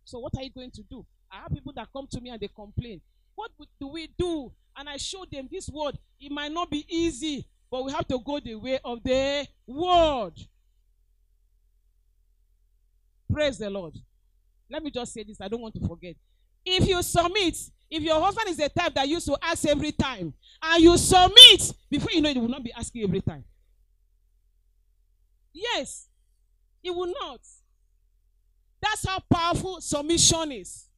So 0.04 0.18
what 0.18 0.32
are 0.36 0.42
you 0.42 0.50
going 0.50 0.70
to 0.70 0.82
do? 0.82 1.04
I 1.30 1.42
have 1.42 1.52
people 1.52 1.72
that 1.76 1.88
come 1.92 2.06
to 2.10 2.20
me 2.20 2.30
and 2.30 2.40
they 2.40 2.48
complain. 2.48 3.00
What 3.34 3.50
do 3.80 3.88
we 3.88 4.08
do? 4.18 4.52
And 4.76 4.88
I 4.88 4.96
show 4.96 5.24
them 5.30 5.48
this 5.50 5.68
word. 5.68 5.98
It 6.20 6.32
might 6.32 6.52
not 6.52 6.70
be 6.70 6.86
easy, 6.88 7.46
but 7.72 7.86
we 7.86 7.92
have 7.92 8.06
to 8.06 8.18
go 8.18 8.38
the 8.38 8.54
way 8.54 8.78
of 8.84 9.02
the 9.02 9.46
word. 9.66 10.34
Praise 13.32 13.56
the 13.56 13.70
Lord. 13.70 13.94
Let 14.70 14.84
me 14.84 14.90
just 14.90 15.14
say 15.14 15.24
this. 15.24 15.40
I 15.40 15.48
don't 15.48 15.62
want 15.62 15.74
to 15.76 15.88
forget. 15.88 16.14
If 16.66 16.86
you 16.86 17.02
submit, 17.02 17.56
if 17.90 18.02
your 18.02 18.20
husband 18.20 18.50
is 18.50 18.58
the 18.58 18.68
type 18.68 18.92
that 18.92 19.08
used 19.08 19.26
to 19.26 19.38
ask 19.40 19.64
every 19.64 19.90
time, 19.90 20.34
and 20.62 20.82
you 20.82 20.98
submit, 20.98 21.72
before 21.90 22.12
you 22.12 22.20
know 22.20 22.28
it, 22.28 22.36
will 22.36 22.46
not 22.46 22.62
be 22.62 22.74
asking 22.74 23.04
every 23.04 23.22
time. 23.22 23.42
Yes, 25.54 26.08
it 26.84 26.94
will 26.94 27.12
not. 27.20 27.40
That's 28.82 29.08
how 29.08 29.18
powerful 29.32 29.80
submission 29.80 30.52
is. 30.52 30.88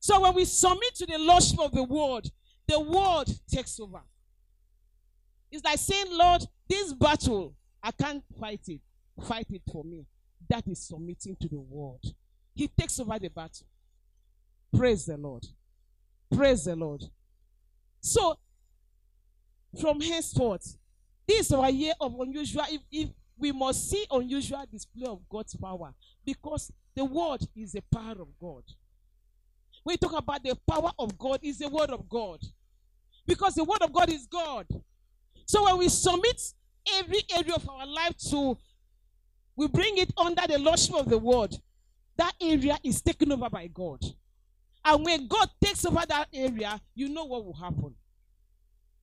So 0.00 0.20
when 0.22 0.34
we 0.34 0.44
submit 0.44 0.96
to 0.96 1.06
the 1.06 1.18
lordship 1.18 1.60
of 1.60 1.70
the 1.70 1.84
word, 1.84 2.28
the 2.66 2.80
word 2.80 3.26
takes 3.48 3.78
over. 3.78 4.00
It's 5.50 5.64
like 5.64 5.78
saying, 5.78 6.06
Lord, 6.10 6.42
this 6.68 6.92
battle, 6.92 7.54
I 7.82 7.90
can't 7.90 8.22
fight 8.38 8.60
it. 8.68 8.80
Fight 9.26 9.46
it 9.50 9.62
for 9.70 9.84
me. 9.84 10.06
That 10.48 10.66
is 10.68 10.86
submitting 10.86 11.36
to 11.40 11.48
the 11.48 11.58
word. 11.58 12.00
He 12.54 12.68
takes 12.68 12.98
over 13.00 13.18
the 13.18 13.28
battle. 13.28 13.66
Praise 14.76 15.06
the 15.06 15.16
Lord. 15.16 15.44
Praise 16.34 16.64
the 16.64 16.76
Lord. 16.76 17.02
So, 18.00 18.38
from 19.80 20.00
henceforth, 20.00 20.76
this 21.26 21.46
is 21.46 21.52
our 21.52 21.70
year 21.70 21.94
of 22.00 22.18
unusual. 22.18 22.64
If, 22.70 22.80
if 22.90 23.08
we 23.38 23.52
must 23.52 23.90
see 23.90 24.04
unusual 24.10 24.64
display 24.70 25.06
of 25.06 25.20
God's 25.28 25.56
power, 25.56 25.94
because 26.24 26.70
the 26.94 27.04
word 27.04 27.40
is 27.56 27.72
the 27.72 27.82
power 27.92 28.16
of 28.20 28.28
God. 28.40 28.62
You 29.86 29.96
talk 29.96 30.18
about 30.18 30.42
the 30.42 30.56
power 30.68 30.92
of 30.98 31.16
God, 31.18 31.40
is 31.42 31.58
the 31.58 31.68
word 31.68 31.90
of 31.90 32.08
God. 32.08 32.40
Because 33.26 33.54
the 33.54 33.64
word 33.64 33.82
of 33.82 33.92
God 33.92 34.10
is 34.10 34.26
God. 34.26 34.66
So 35.50 35.64
when 35.64 35.78
we 35.78 35.88
submit 35.88 36.40
every 36.94 37.22
area 37.36 37.54
of 37.56 37.68
our 37.68 37.84
life 37.84 38.16
to, 38.30 38.56
we 39.56 39.66
bring 39.66 39.98
it 39.98 40.12
under 40.16 40.46
the 40.46 40.60
lordship 40.60 40.94
of 40.94 41.10
the 41.10 41.18
word, 41.18 41.56
that 42.16 42.34
area 42.40 42.78
is 42.84 43.02
taken 43.02 43.32
over 43.32 43.50
by 43.50 43.66
God. 43.66 43.98
And 44.84 45.04
when 45.04 45.26
God 45.26 45.50
takes 45.60 45.84
over 45.84 46.04
that 46.08 46.28
area, 46.32 46.80
you 46.94 47.08
know 47.08 47.24
what 47.24 47.44
will 47.44 47.54
happen. 47.54 47.92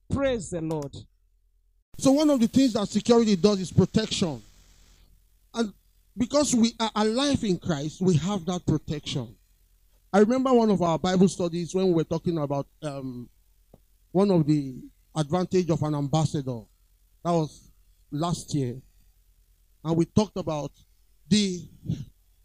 Praise 0.10 0.50
the 0.50 0.62
Lord. 0.62 0.96
So 1.98 2.14
one 2.14 2.30
of 2.30 2.40
the 2.40 2.48
things 2.48 2.72
that 2.74 2.88
security 2.88 3.36
does 3.36 3.60
is 3.60 3.70
protection. 3.74 4.42
And 5.54 5.74
because 6.16 6.56
we 6.56 6.72
are 6.80 6.92
alive 6.96 7.44
in 7.44 7.60
Christ, 7.60 8.00
we 8.00 8.16
have 8.16 8.46
that 8.46 8.66
protection. 8.66 9.36
I 10.14 10.20
remember 10.20 10.54
one 10.54 10.70
of 10.70 10.82
our 10.82 10.98
Bible 10.98 11.28
studies 11.28 11.76
when 11.76 11.88
we 11.88 11.94
were 11.94 12.06
talking 12.06 12.38
about 12.38 12.68
um, 12.84 13.28
one 14.14 14.32
of 14.32 14.48
the 14.48 14.76
advantage 15.18 15.70
of 15.70 15.82
an 15.84 15.96
ambassador. 15.96 16.62
That 17.24 17.32
was 17.32 17.72
last 18.12 18.54
year. 18.54 18.78
And 19.84 19.98
we 19.98 20.06
talked 20.06 20.38
about 20.38 20.72
the 21.28 21.68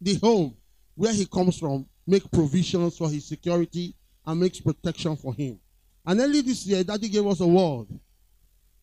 the 0.00 0.14
home 0.16 0.56
where 0.96 1.12
he 1.12 1.26
comes 1.26 1.58
from, 1.58 1.86
make 2.06 2.28
provisions 2.30 2.98
for 2.98 3.08
his 3.08 3.24
security 3.26 3.94
and 4.26 4.40
makes 4.40 4.60
protection 4.60 5.16
for 5.16 5.32
him. 5.32 5.58
And 6.04 6.20
early 6.20 6.40
this 6.40 6.66
year, 6.66 6.82
Daddy 6.82 7.08
gave 7.08 7.26
us 7.26 7.40
a 7.40 7.46
word. 7.46 7.86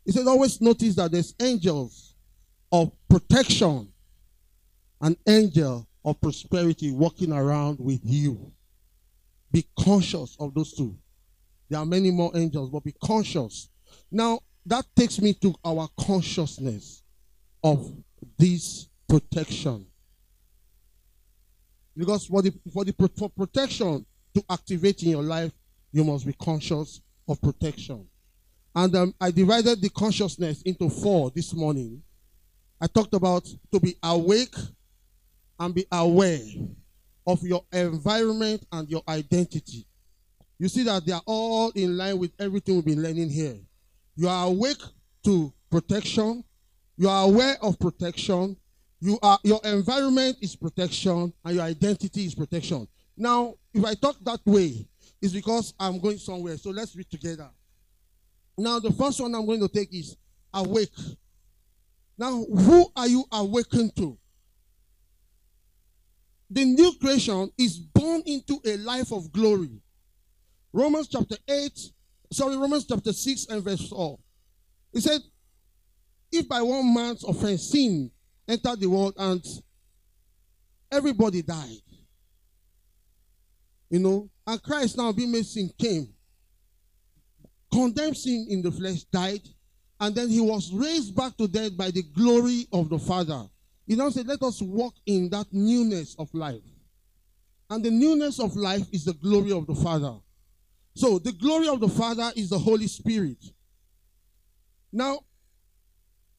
He 0.06 0.14
said, 0.14 0.26
always 0.26 0.62
notice 0.62 0.96
that 0.96 1.12
there's 1.12 1.36
angels 1.42 2.16
of 2.72 2.92
protection 3.10 3.92
an 5.02 5.16
angel 5.28 5.88
of 6.04 6.20
prosperity 6.22 6.92
walking 6.92 7.32
around 7.32 7.80
with 7.80 8.02
you. 8.04 8.52
Be 9.52 9.66
conscious 9.80 10.36
of 10.40 10.54
those 10.54 10.74
two. 10.74 10.98
There 11.70 11.80
are 11.80 11.86
many 11.86 12.12
more 12.12 12.32
angels, 12.36 12.70
but 12.70 12.84
be 12.84 12.94
conscious. 13.04 13.70
Now, 14.12 14.40
that 14.66 14.86
takes 14.96 15.20
me 15.20 15.34
to 15.34 15.54
our 15.64 15.88
consciousness 16.00 17.04
of 17.64 17.92
this 18.38 18.88
protection. 19.08 19.86
Because 21.96 22.26
for 22.26 22.42
the, 22.42 22.54
for 22.74 22.86
the 22.86 22.94
for 23.18 23.30
protection 23.30 24.06
to 24.34 24.44
activate 24.50 25.04
in 25.04 25.10
your 25.10 25.24
life, 25.24 25.52
you 25.92 26.04
must 26.04 26.26
be 26.26 26.34
conscious 26.34 27.02
of 27.28 27.42
protection. 27.42 28.08
And 28.76 28.96
um, 28.96 29.16
I 29.20 29.32
divided 29.32 29.82
the 29.82 29.90
consciousness 29.90 30.62
into 30.62 30.90
four 30.90 31.32
this 31.32 31.54
morning. 31.54 32.02
I 32.80 32.88
talked 32.88 33.14
about 33.14 33.46
to 33.74 33.80
be 33.80 33.98
awake 34.04 34.56
and 35.60 35.76
be 35.76 35.86
aware 35.92 36.40
of 37.28 37.44
your 37.44 37.66
environment 37.74 38.66
and 38.72 38.88
your 38.90 39.04
identity. 39.08 39.86
You 40.58 40.68
see 40.70 40.84
that 40.84 41.06
they 41.06 41.12
are 41.12 41.22
all 41.26 41.72
in 41.72 41.98
line 41.98 42.18
with 42.18 42.32
everything 42.40 42.76
we've 42.76 42.86
been 42.86 43.04
learning 43.04 43.30
here. 43.30 43.58
You 44.20 44.28
are 44.28 44.48
awake 44.48 44.82
to 45.24 45.54
protection. 45.72 46.44
You 46.98 47.08
are 47.08 47.24
aware 47.24 47.56
of 47.62 47.80
protection. 47.80 48.58
You 49.00 49.18
are 49.24 49.40
your 49.46 49.62
environment 49.64 50.36
is 50.42 50.58
protection 50.58 51.32
and 51.46 51.56
your 51.56 51.64
identity 51.64 52.26
is 52.26 52.36
protection. 52.36 52.86
Now, 53.16 53.54
if 53.74 53.86
I 53.86 53.94
talk 53.94 54.18
that 54.26 54.42
way, 54.46 54.86
it's 55.22 55.32
because 55.32 55.74
I'm 55.80 56.00
going 56.02 56.18
somewhere. 56.18 56.58
So 56.58 56.72
let's 56.72 56.98
read 56.98 57.10
together. 57.10 57.50
Now, 58.58 58.80
the 58.80 58.92
first 58.92 59.22
one 59.22 59.34
I'm 59.34 59.46
going 59.46 59.62
to 59.62 59.70
take 59.70 59.94
is 59.94 60.18
awake. 60.54 60.92
Now, 62.18 62.44
who 62.44 62.92
are 62.98 63.08
you 63.08 63.24
awakened 63.32 63.96
to? 63.96 64.18
The 66.50 66.66
new 66.66 66.92
creation 67.00 67.54
is 67.58 67.80
born 67.80 68.22
into 68.26 68.60
a 68.66 68.76
life 68.76 69.14
of 69.14 69.32
glory. 69.32 69.80
Romans 70.74 71.08
chapter 71.08 71.38
8, 71.48 71.72
sorry, 72.32 72.58
Romans 72.58 72.86
chapter 72.88 73.14
6 73.14 73.48
and 73.50 73.64
verse 73.64 73.88
4. 73.90 74.20
He 74.94 75.02
said, 75.02 75.22
If 76.32 76.48
by 76.48 76.62
one 76.62 76.94
man's 76.94 77.24
offense 77.24 77.70
sin 77.70 78.12
entered 78.48 78.80
the 78.80 78.88
world 78.88 79.14
and 79.18 79.44
everybody 80.92 81.42
died, 81.42 81.82
you 83.90 84.00
know, 84.00 84.30
and 84.46 84.62
Christ 84.62 84.98
now 84.98 85.12
being 85.12 85.32
made 85.32 85.46
sin 85.46 85.72
came, 85.78 86.10
condemned 87.72 88.18
sin 88.18 88.48
in 88.50 88.62
the 88.62 88.72
flesh, 88.72 89.04
died, 89.06 89.42
And 90.00 90.16
then 90.16 90.30
he 90.30 90.40
was 90.40 90.72
raised 90.72 91.16
back 91.16 91.36
to 91.38 91.48
death 91.48 91.76
by 91.76 91.92
the 91.92 92.04
glory 92.04 92.68
of 92.72 92.90
the 92.90 93.00
Father. 93.00 93.44
He 93.86 93.96
now 93.96 94.10
said, 94.10 94.28
Let 94.28 94.42
us 94.44 94.62
walk 94.62 94.94
in 95.06 95.30
that 95.32 95.48
newness 95.52 96.16
of 96.18 96.34
life. 96.34 96.62
And 97.70 97.84
the 97.84 97.92
newness 97.92 98.40
of 98.40 98.56
life 98.56 98.88
is 98.92 99.06
the 99.06 99.14
glory 99.14 99.52
of 99.52 99.68
the 99.68 99.76
Father. 99.76 100.16
So 101.00 101.18
the 101.18 101.32
glory 101.32 101.70
of 101.70 101.80
the 101.80 101.88
Father 101.88 102.30
is 102.36 102.50
the 102.50 102.60
Holy 102.60 102.88
Spirit. 102.88 103.38
Now, 104.92 105.22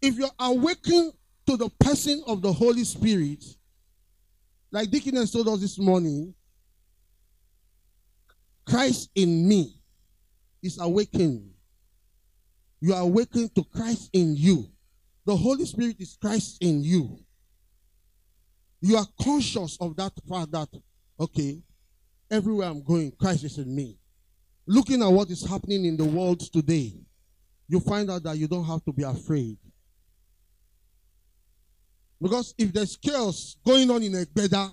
if 0.03 0.19
you're 0.19 0.29
awakened 0.39 1.15
to 1.47 1.57
the 1.57 1.71
person 1.81 2.23
of 2.27 2.43
the 2.43 2.53
Holy 2.53 2.85
Spirit, 2.85 3.43
like 4.71 4.91
Deaconess 4.91 5.31
told 5.31 5.49
us 5.49 5.61
this 5.63 5.79
morning, 5.79 6.35
Christ 8.67 9.09
in 9.15 9.49
me 9.49 9.81
is 10.63 10.79
awakened. 10.79 11.53
You 12.83 12.93
are 12.93 13.01
awakened 13.01 13.55
to 13.55 13.65
Christ 13.65 14.11
in 14.13 14.37
you. 14.37 14.69
The 15.25 15.37
Holy 15.37 15.65
Spirit 15.65 15.97
is 16.01 16.19
Christ 16.21 16.59
in 16.61 16.85
you. 16.85 17.19
You 18.83 18.99
are 18.99 19.07
conscious 19.23 19.79
of 19.81 19.97
that 19.97 20.13
fact 20.29 20.53
that, 20.53 20.69
okay, 21.19 21.63
everywhere 22.31 22.69
I'm 22.69 22.83
going, 22.83 23.13
Christ 23.13 23.45
is 23.45 23.57
in 23.57 23.75
me. 23.75 23.97
Looking 24.71 25.03
at 25.03 25.09
what 25.09 25.29
is 25.31 25.45
happening 25.45 25.85
in 25.85 25.97
the 25.97 26.05
world 26.05 26.39
today, 26.39 26.95
you 27.67 27.81
find 27.81 28.09
out 28.09 28.23
that 28.23 28.39
you 28.39 28.47
don't 28.47 28.63
have 28.63 28.85
to 28.85 28.93
be 28.93 29.03
afraid. 29.03 29.59
Because 32.23 32.55
if 32.57 32.73
there's 32.73 32.97
chaos 32.97 33.57
going 33.67 33.91
on 33.91 34.01
in 34.05 34.13
Egbeda, 34.13 34.71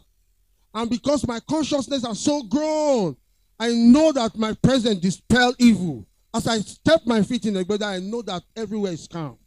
and 0.76 0.88
because 0.88 1.26
my 1.26 1.40
consciousness 1.50 2.06
has 2.06 2.20
so 2.20 2.44
grown, 2.44 3.18
I 3.60 3.70
know 3.70 4.12
that 4.12 4.38
my 4.38 4.54
presence 4.62 5.00
dispel 5.00 5.56
evil. 5.58 6.06
As 6.32 6.46
I 6.46 6.60
step 6.60 7.02
my 7.08 7.24
feet 7.24 7.48
in 7.48 7.56
Egbeda, 7.56 7.86
I 7.86 7.98
know 7.98 8.22
that 8.22 8.44
everywhere 8.56 8.92
is 8.92 9.08
calm. 9.08 9.40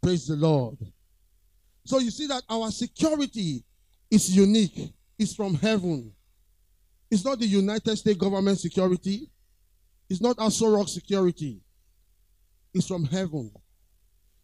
Praise 0.00 0.28
the 0.28 0.36
Lord. 0.36 0.78
So 1.84 1.98
you 1.98 2.12
see 2.12 2.28
that 2.28 2.44
our 2.48 2.70
security 2.70 3.64
is 4.08 4.36
unique. 4.36 4.92
It's 5.18 5.34
from 5.34 5.54
heaven. 5.56 6.12
It's 7.10 7.24
not 7.24 7.40
the 7.40 7.46
United 7.46 7.96
States 7.96 8.18
government 8.18 8.58
security. 8.58 9.30
It's 10.08 10.20
not 10.20 10.36
Aso 10.36 10.76
Rock 10.76 10.88
security. 10.88 11.60
It's 12.72 12.86
from 12.86 13.04
heaven. 13.04 13.50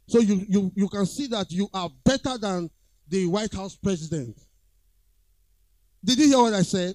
So 0.09 0.21
you, 0.21 0.45
you, 0.49 0.73
you 0.75 0.89
can 0.89 1.07
see 1.07 1.27
that 1.29 1.51
you 1.51 1.69
are 1.73 1.91
better 2.05 2.39
than 2.39 2.71
the 3.09 3.27
White 3.27 3.53
House 3.53 3.77
president. 3.77 4.41
Did 6.05 6.19
you 6.19 6.29
hear 6.29 6.39
what 6.39 6.55
I 6.55 6.63
said? 6.63 6.95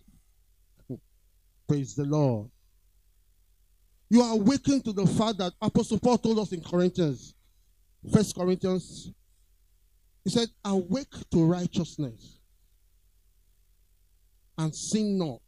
Praise 1.67 1.95
the 1.95 2.05
Lord. 2.05 2.49
You 4.09 4.21
are 4.21 4.33
awakened 4.33 4.83
to 4.85 4.93
the 4.93 5.05
fact 5.05 5.37
that 5.37 5.53
Apostle 5.61 5.99
Paul 5.99 6.17
told 6.17 6.39
us 6.39 6.51
in 6.51 6.61
Corinthians, 6.61 7.33
First 8.11 8.35
Corinthians, 8.35 9.11
he 10.25 10.29
said, 10.29 10.49
Awake 10.65 11.13
to 11.31 11.45
righteousness 11.45 12.40
and 14.61 14.75
sin 14.75 15.17
not. 15.17 15.41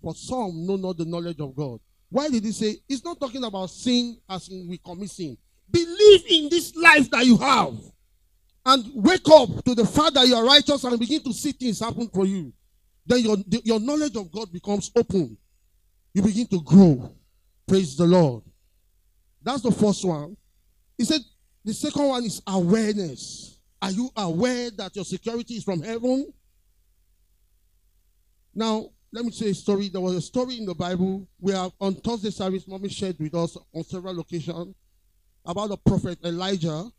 For 0.00 0.14
some 0.14 0.66
know 0.66 0.76
not 0.76 0.96
the 0.96 1.04
knowledge 1.04 1.40
of 1.40 1.54
God. 1.54 1.80
Why 2.10 2.28
did 2.28 2.44
he 2.44 2.52
say? 2.52 2.76
He's 2.88 3.04
not 3.04 3.18
talking 3.18 3.42
about 3.44 3.70
sin 3.70 4.18
as 4.28 4.48
in 4.48 4.68
we 4.68 4.78
commit 4.78 5.10
sin. 5.10 5.36
Believe 5.70 6.24
in 6.28 6.48
this 6.48 6.74
life 6.76 7.10
that 7.10 7.24
you 7.24 7.36
have 7.38 7.74
and 8.64 8.84
wake 8.94 9.28
up 9.30 9.64
to 9.64 9.74
the 9.74 9.86
fact 9.86 10.14
that 10.14 10.26
you 10.26 10.34
are 10.34 10.44
righteous 10.44 10.84
and 10.84 10.98
begin 10.98 11.22
to 11.22 11.32
see 11.32 11.52
things 11.52 11.80
happen 11.80 12.08
for 12.08 12.26
you. 12.26 12.52
Then 13.06 13.20
your, 13.20 13.36
your 13.64 13.80
knowledge 13.80 14.16
of 14.16 14.30
God 14.30 14.52
becomes 14.52 14.90
open. 14.94 15.36
You 16.14 16.22
begin 16.22 16.46
to 16.48 16.62
grow. 16.62 17.12
Praise 17.66 17.96
the 17.96 18.04
Lord. 18.04 18.44
That's 19.42 19.62
the 19.62 19.72
first 19.72 20.04
one. 20.04 20.36
He 20.96 21.04
said 21.04 21.20
the 21.64 21.72
second 21.72 22.06
one 22.06 22.24
is 22.24 22.42
awareness. 22.46 23.58
Are 23.80 23.90
you 23.90 24.10
aware 24.16 24.70
that 24.72 24.94
your 24.94 25.04
security 25.04 25.54
is 25.54 25.64
from 25.64 25.82
heaven? 25.82 26.32
Now, 28.54 28.90
let 29.12 29.24
me 29.24 29.30
say 29.30 29.50
a 29.50 29.54
story. 29.54 29.88
There 29.88 30.00
was 30.00 30.14
a 30.14 30.20
story 30.20 30.58
in 30.58 30.66
the 30.66 30.74
Bible 30.74 31.26
where 31.38 31.68
on 31.80 31.94
Thursday 31.96 32.30
service, 32.30 32.66
mommy 32.66 32.88
shared 32.88 33.18
with 33.18 33.34
us 33.34 33.56
on 33.74 33.84
several 33.84 34.18
occasions 34.20 34.74
about 35.44 35.68
the 35.68 35.76
prophet 35.76 36.18
Elijah. 36.24 36.90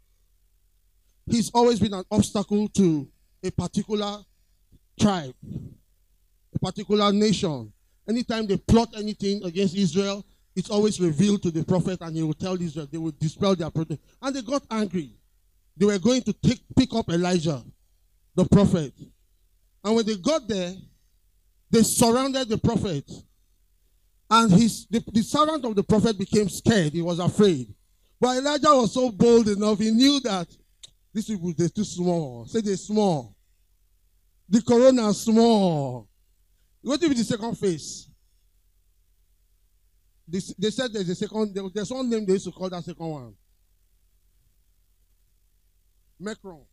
He's 1.26 1.50
always 1.54 1.80
been 1.80 1.94
an 1.94 2.04
obstacle 2.12 2.68
to 2.70 3.08
a 3.44 3.52
particular 3.52 4.20
tribe, 5.00 5.34
a 6.54 6.60
particular 6.60 7.12
nation. 7.12 7.72
Anytime 8.08 8.46
they 8.46 8.58
plot 8.58 8.90
anything 8.98 9.44
against 9.44 9.76
Israel, 9.76 10.26
it's 10.56 10.70
always 10.70 11.00
revealed 11.00 11.42
to 11.44 11.52
the 11.52 11.64
prophet, 11.64 12.00
and 12.02 12.16
he 12.16 12.22
will 12.22 12.34
tell 12.34 12.62
Israel 12.62 12.88
they 12.92 12.98
will 12.98 13.14
dispel 13.20 13.56
their 13.56 13.72
protest. 13.72 14.02
And 14.22 14.36
they 14.36 14.42
got 14.42 14.64
angry. 14.70 15.16
They 15.78 15.86
were 15.86 15.98
going 15.98 16.22
to 16.24 16.34
take 16.34 16.62
pick 16.76 16.94
up 16.94 17.10
Elijah, 17.10 17.64
the 18.36 18.46
prophet. 18.46 18.94
And 19.84 19.96
when 19.96 20.06
they 20.06 20.18
got 20.18 20.48
there, 20.48 20.74
they 21.74 21.82
surrounded 21.82 22.48
the 22.48 22.58
prophet. 22.58 23.12
And 24.30 24.52
his 24.52 24.86
the, 24.92 25.04
the 25.12 25.24
servant 25.24 25.66
of 25.66 25.76
the 25.76 25.84
prophet 25.84 26.18
became 26.20 26.48
scared. 26.48 26.94
He 26.94 27.02
was 27.02 27.18
afraid. 27.18 27.74
But 28.20 28.38
Elijah 28.38 28.76
was 28.76 28.94
so 28.94 29.12
bold 29.12 29.50
enough, 29.50 29.80
he 29.80 29.90
knew 29.90 30.20
that 30.20 30.48
these 31.12 31.26
people 31.26 31.52
they're 31.58 31.70
too 31.70 31.84
small. 31.84 32.46
Say 32.46 32.62
they're 32.62 32.78
small. 32.78 33.36
The 34.48 34.62
corona 34.62 35.10
is 35.10 35.22
small. 35.22 36.08
What 36.84 37.02
be 37.02 37.08
the 37.08 37.24
second 37.24 37.58
phase? 37.58 38.08
They, 40.28 40.40
they 40.60 40.70
said 40.70 40.94
there's 40.94 41.10
a 41.10 41.16
second, 41.16 41.58
there's 41.74 41.92
one 41.92 42.08
name 42.08 42.26
they 42.26 42.34
used 42.34 42.46
to 42.46 42.52
call 42.52 42.70
that 42.70 42.84
second 42.84 43.08
one. 43.08 43.34
Macron. 46.20 46.66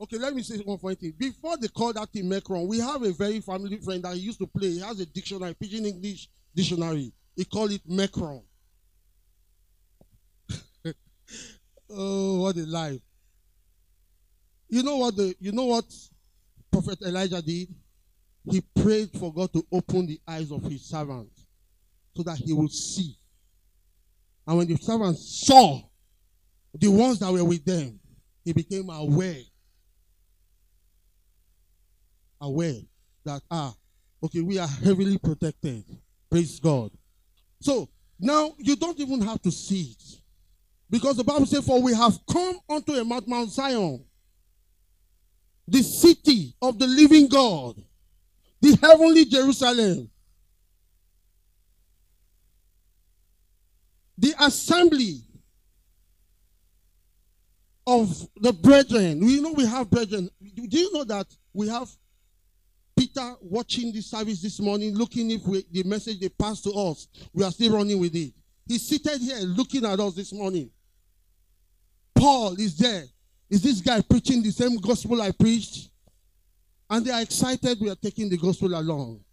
Okay, 0.00 0.16
let 0.16 0.34
me 0.34 0.42
say 0.42 0.56
one 0.58 0.78
funny 0.78 0.94
thing. 0.94 1.12
Before 1.18 1.58
they 1.58 1.68
call 1.68 1.92
that 1.92 2.08
thing 2.10 2.26
Macron, 2.26 2.66
we 2.66 2.78
have 2.78 3.02
a 3.02 3.12
very 3.12 3.40
family 3.40 3.76
friend 3.78 4.02
that 4.02 4.14
he 4.14 4.20
used 4.20 4.38
to 4.38 4.46
play. 4.46 4.70
He 4.70 4.80
has 4.80 4.98
a 4.98 5.04
dictionary, 5.04 5.54
pidgin 5.54 5.84
English 5.84 6.28
dictionary. 6.54 7.12
He 7.36 7.44
called 7.44 7.72
it 7.72 7.82
Macron. 7.86 8.42
oh, 11.90 12.40
what 12.40 12.56
a 12.56 12.64
life. 12.66 13.00
You 14.70 14.82
know 14.82 14.96
what 14.96 15.16
the 15.16 15.34
you 15.38 15.52
know 15.52 15.64
what 15.64 15.84
Prophet 16.72 17.02
Elijah 17.02 17.42
did? 17.42 17.68
He 18.50 18.62
prayed 18.80 19.10
for 19.18 19.34
God 19.34 19.52
to 19.52 19.66
open 19.70 20.06
the 20.06 20.18
eyes 20.26 20.50
of 20.50 20.62
his 20.62 20.82
servant 20.82 21.28
so 22.16 22.22
that 22.22 22.38
he 22.38 22.54
would 22.54 22.72
see. 22.72 23.18
And 24.46 24.56
when 24.56 24.66
the 24.66 24.76
servant 24.76 25.18
saw 25.18 25.82
the 26.72 26.88
ones 26.88 27.18
that 27.18 27.30
were 27.30 27.44
with 27.44 27.66
them, 27.66 28.00
he 28.44 28.54
became 28.54 28.88
aware. 28.88 29.42
Aware 32.40 32.80
that, 33.24 33.42
ah, 33.50 33.74
okay, 34.22 34.40
we 34.40 34.58
are 34.58 34.66
heavily 34.66 35.18
protected. 35.18 35.84
Praise 36.30 36.58
God. 36.58 36.90
So 37.60 37.88
now 38.18 38.54
you 38.58 38.76
don't 38.76 38.98
even 38.98 39.20
have 39.22 39.42
to 39.42 39.50
see 39.50 39.92
it. 39.92 40.20
Because 40.88 41.16
the 41.16 41.24
Bible 41.24 41.46
says, 41.46 41.64
For 41.64 41.80
we 41.80 41.94
have 41.94 42.18
come 42.30 42.58
unto 42.68 42.92
a 42.92 43.04
Mount, 43.04 43.28
Mount 43.28 43.50
Zion, 43.50 44.04
the 45.68 45.82
city 45.82 46.54
of 46.60 46.78
the 46.78 46.86
living 46.86 47.28
God, 47.28 47.76
the 48.60 48.76
heavenly 48.82 49.24
Jerusalem, 49.24 50.10
the 54.18 54.34
assembly 54.40 55.20
of 57.86 58.28
the 58.36 58.52
brethren. 58.52 59.20
We 59.20 59.40
know 59.40 59.52
we 59.52 59.66
have 59.66 59.90
brethren. 59.90 60.28
Do 60.40 60.78
you 60.78 60.92
know 60.92 61.04
that 61.04 61.26
we 61.52 61.68
have 61.68 61.88
Peter 63.00 63.34
watching 63.40 63.90
this 63.92 64.10
service 64.10 64.42
this 64.42 64.60
morning, 64.60 64.94
looking 64.94 65.30
if 65.30 65.46
we, 65.46 65.64
the 65.70 65.82
message 65.84 66.20
they 66.20 66.28
passed 66.28 66.64
to 66.64 66.70
us, 66.72 67.08
we 67.32 67.42
are 67.42 67.50
still 67.50 67.72
running 67.72 67.98
with 67.98 68.14
it. 68.14 68.34
He's 68.66 68.86
seated 68.86 69.22
here 69.22 69.38
looking 69.38 69.86
at 69.86 69.98
us 69.98 70.12
this 70.12 70.34
morning. 70.34 70.70
Paul 72.14 72.60
is 72.60 72.76
there. 72.76 73.04
Is 73.48 73.62
this 73.62 73.80
guy 73.80 74.02
preaching 74.02 74.42
the 74.42 74.50
same 74.50 74.76
gospel 74.76 75.22
I 75.22 75.30
preached? 75.30 75.88
And 76.90 77.06
they 77.06 77.10
are 77.10 77.22
excited 77.22 77.78
we 77.80 77.88
are 77.88 77.96
taking 77.96 78.28
the 78.28 78.36
gospel 78.36 78.78
along. 78.78 79.24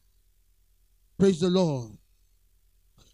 Praise 1.20 1.42
the 1.42 1.50
Lord. 1.50 1.92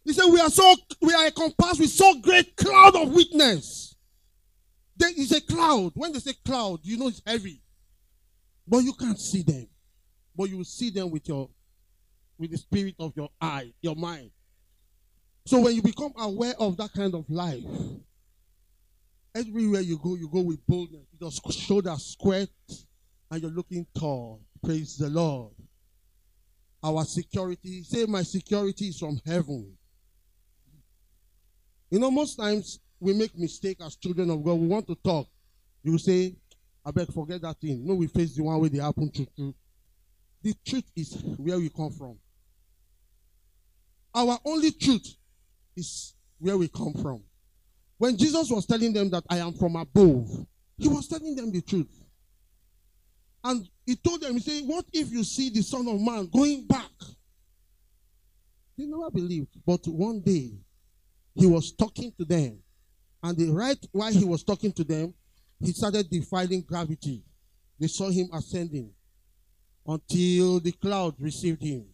He 0.05 0.13
said, 0.13 0.31
We 0.31 0.39
are 0.39 0.51
so 0.51 0.75
we 1.01 1.15
are 1.15 1.25
encompassed 1.25 1.79
with 1.79 1.89
so 1.89 2.19
great 2.19 2.55
cloud 2.55 2.95
of 2.95 3.11
witness. 3.11 3.95
There 4.97 5.09
is 5.17 5.31
a 5.31 5.41
cloud. 5.41 5.93
When 5.95 6.13
they 6.13 6.19
say 6.19 6.33
cloud, 6.45 6.81
you 6.83 6.97
know 6.97 7.07
it's 7.07 7.23
heavy. 7.25 7.59
But 8.67 8.83
you 8.83 8.93
can't 8.93 9.19
see 9.19 9.41
them. 9.41 9.67
But 10.35 10.49
you 10.49 10.57
will 10.57 10.63
see 10.63 10.89
them 10.89 11.11
with 11.11 11.27
your 11.27 11.49
with 12.37 12.51
the 12.51 12.57
spirit 12.57 12.95
of 12.99 13.13
your 13.15 13.29
eye, 13.39 13.73
your 13.81 13.95
mind. 13.95 14.31
So 15.45 15.59
when 15.59 15.75
you 15.75 15.81
become 15.81 16.13
aware 16.17 16.53
of 16.59 16.77
that 16.77 16.93
kind 16.93 17.13
of 17.13 17.29
life, 17.29 17.63
everywhere 19.35 19.81
you 19.81 19.97
go, 19.97 20.15
you 20.15 20.29
go 20.29 20.41
with 20.41 20.65
boldness. 20.65 21.05
Your 21.19 21.31
shoulders 21.51 22.05
square 22.05 22.47
and 23.29 23.41
you're 23.41 23.51
looking 23.51 23.85
tall. 23.97 24.41
Praise 24.63 24.97
the 24.97 25.09
Lord. 25.09 25.53
Our 26.83 27.05
security, 27.05 27.83
say 27.83 28.05
my 28.05 28.23
security 28.23 28.87
is 28.87 28.99
from 28.99 29.19
heaven. 29.25 29.73
You 31.89 31.99
know, 31.99 32.11
most 32.11 32.35
times 32.35 32.79
we 32.99 33.13
make 33.13 33.37
mistake 33.37 33.77
as 33.81 33.95
children 33.95 34.29
of 34.29 34.43
God, 34.43 34.53
we 34.53 34.67
want 34.67 34.87
to 34.87 34.95
talk. 34.95 35.27
You 35.83 35.97
say, 35.97 36.35
I 36.85 36.91
beg, 36.91 37.11
forget 37.13 37.41
that 37.41 37.59
thing. 37.59 37.85
No, 37.85 37.95
we 37.95 38.07
face 38.07 38.35
the 38.35 38.43
one 38.43 38.59
where 38.59 38.69
they 38.69 38.79
happen 38.79 39.09
to 39.11 39.25
truth. 39.35 39.55
The 40.43 40.53
truth 40.65 40.91
is 40.95 41.13
where 41.37 41.57
we 41.57 41.69
come 41.69 41.91
from. 41.91 42.17
Our 44.13 44.37
only 44.45 44.71
truth 44.71 45.15
is 45.75 46.13
where 46.37 46.57
we 46.57 46.67
come 46.67 46.93
from. 47.01 47.23
When 47.97 48.17
Jesus 48.17 48.51
was 48.51 48.65
telling 48.65 48.91
them 48.91 49.09
that 49.11 49.23
I 49.29 49.37
am 49.37 49.53
from 49.53 49.77
above, 49.77 50.45
he 50.77 50.89
was 50.89 51.07
telling 51.07 51.35
them 51.35 51.51
the 51.51 51.61
truth. 51.61 51.87
And 53.45 53.67
he 53.85 53.95
told 53.95 54.21
them, 54.21 54.33
he 54.33 54.39
said, 54.39 54.63
What 54.67 54.85
if 54.91 55.11
you 55.11 55.23
see 55.23 55.49
the 55.49 55.61
Son 55.61 55.87
of 55.87 55.99
Man 55.99 56.27
going 56.27 56.67
back? 56.67 56.91
They 58.77 58.85
never 58.85 59.09
believed. 59.11 59.55
But 59.65 59.87
one 59.87 60.19
day, 60.21 60.51
he 61.35 61.45
was 61.45 61.71
talking 61.71 62.11
to 62.17 62.25
them. 62.25 62.59
And 63.21 63.37
the 63.37 63.49
right 63.51 63.77
while 63.91 64.11
he 64.11 64.25
was 64.25 64.43
talking 64.43 64.73
to 64.73 64.83
them, 64.83 65.13
he 65.61 65.71
started 65.71 66.09
defying 66.09 66.61
gravity. 66.61 67.23
They 67.79 67.87
saw 67.87 68.09
him 68.09 68.29
ascending 68.33 68.91
until 69.85 70.59
the 70.59 70.71
cloud 70.71 71.15
received 71.19 71.61
him. 71.61 71.85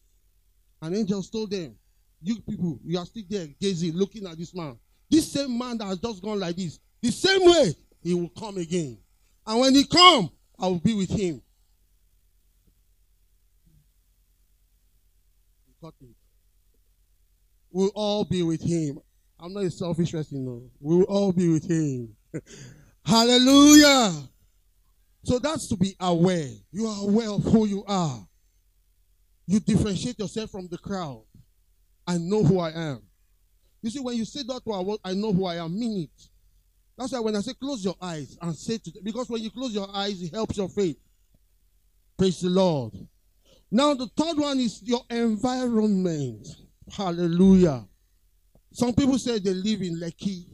And 0.82 0.96
angels 0.96 1.30
told 1.30 1.52
them, 1.52 1.76
You 2.22 2.40
people, 2.42 2.80
you 2.86 2.98
are 2.98 3.06
still 3.06 3.24
there 3.30 3.48
gazing, 3.60 3.94
looking 3.94 4.26
at 4.28 4.38
this 4.38 4.54
man. 4.54 4.78
This 5.10 5.32
same 5.32 5.58
man 5.58 5.78
that 5.80 5.86
has 5.86 6.00
just 6.00 6.22
gone 6.22 6.40
like 6.40 6.56
this, 6.56 6.80
the 7.02 7.12
same 7.12 7.46
way 7.46 7.74
he 8.02 8.14
will 8.14 8.30
come 8.30 8.58
again. 8.58 8.98
And 9.46 9.60
when 9.60 9.74
he 9.74 9.86
come, 9.86 10.30
I 10.60 10.68
will 10.68 10.80
be 10.80 10.94
with 10.94 11.10
him. 11.10 11.42
We'll 17.72 17.92
all 17.96 18.26
be 18.26 18.44
with 18.44 18.62
him. 18.62 19.00
I'm 19.40 19.54
not 19.54 19.64
a 19.64 19.72
selfish 19.72 20.12
person, 20.12 20.46
no. 20.46 20.64
We'll 20.80 21.04
all 21.04 21.32
be 21.32 21.48
with 21.48 21.70
him. 21.70 22.16
Hallelujah. 23.06 24.12
So 25.24 25.40
that's 25.40 25.68
to 25.68 25.76
be 25.76 25.96
aware. 26.00 26.50
You 26.72 26.88
are 26.88 27.04
aware 27.04 27.30
of 27.30 27.44
who 27.44 27.66
you 27.66 27.84
are. 27.88 28.26
You 29.46 29.60
differentiate 29.60 30.20
yourself 30.20 30.52
from 30.52 30.68
the 30.68 30.78
crowd. 30.78 31.24
I 32.08 32.18
know 32.18 32.44
who 32.44 32.60
I 32.60 32.70
am. 32.72 33.02
You 33.82 33.90
see, 33.90 34.00
when 34.00 34.16
you 34.16 34.26
say 34.26 34.44
that 34.44 34.66
word, 34.66 35.00
I 35.04 35.14
know 35.14 35.32
who 35.32 35.46
I 35.46 35.56
am, 35.56 35.78
mean 35.78 36.04
it. 36.04 36.30
That's 36.98 37.14
why 37.14 37.20
when 37.20 37.36
I 37.36 37.40
say 37.40 37.54
close 37.54 37.84
your 37.84 37.96
eyes 38.02 38.38
and 38.42 38.56
say 38.56 38.78
to 38.78 38.92
them, 38.92 39.04
because 39.04 39.30
when 39.30 39.42
you 39.42 39.50
close 39.52 39.74
your 39.74 39.88
eyes, 39.94 40.22
it 40.22 40.34
helps 40.34 40.58
your 40.58 40.70
faith. 40.70 40.98
Praise 42.18 42.42
the 42.42 42.50
Lord. 42.50 42.94
Now, 43.72 43.94
the 43.94 44.08
third 44.18 44.38
one 44.38 44.60
is 44.60 44.82
your 44.84 45.02
environment. 45.10 46.46
Hallelujah. 46.92 47.86
Some 48.74 48.94
people 48.94 49.18
say 49.18 49.40
they 49.40 49.54
live 49.54 49.82
in 49.82 50.00
Lekki, 50.00 50.46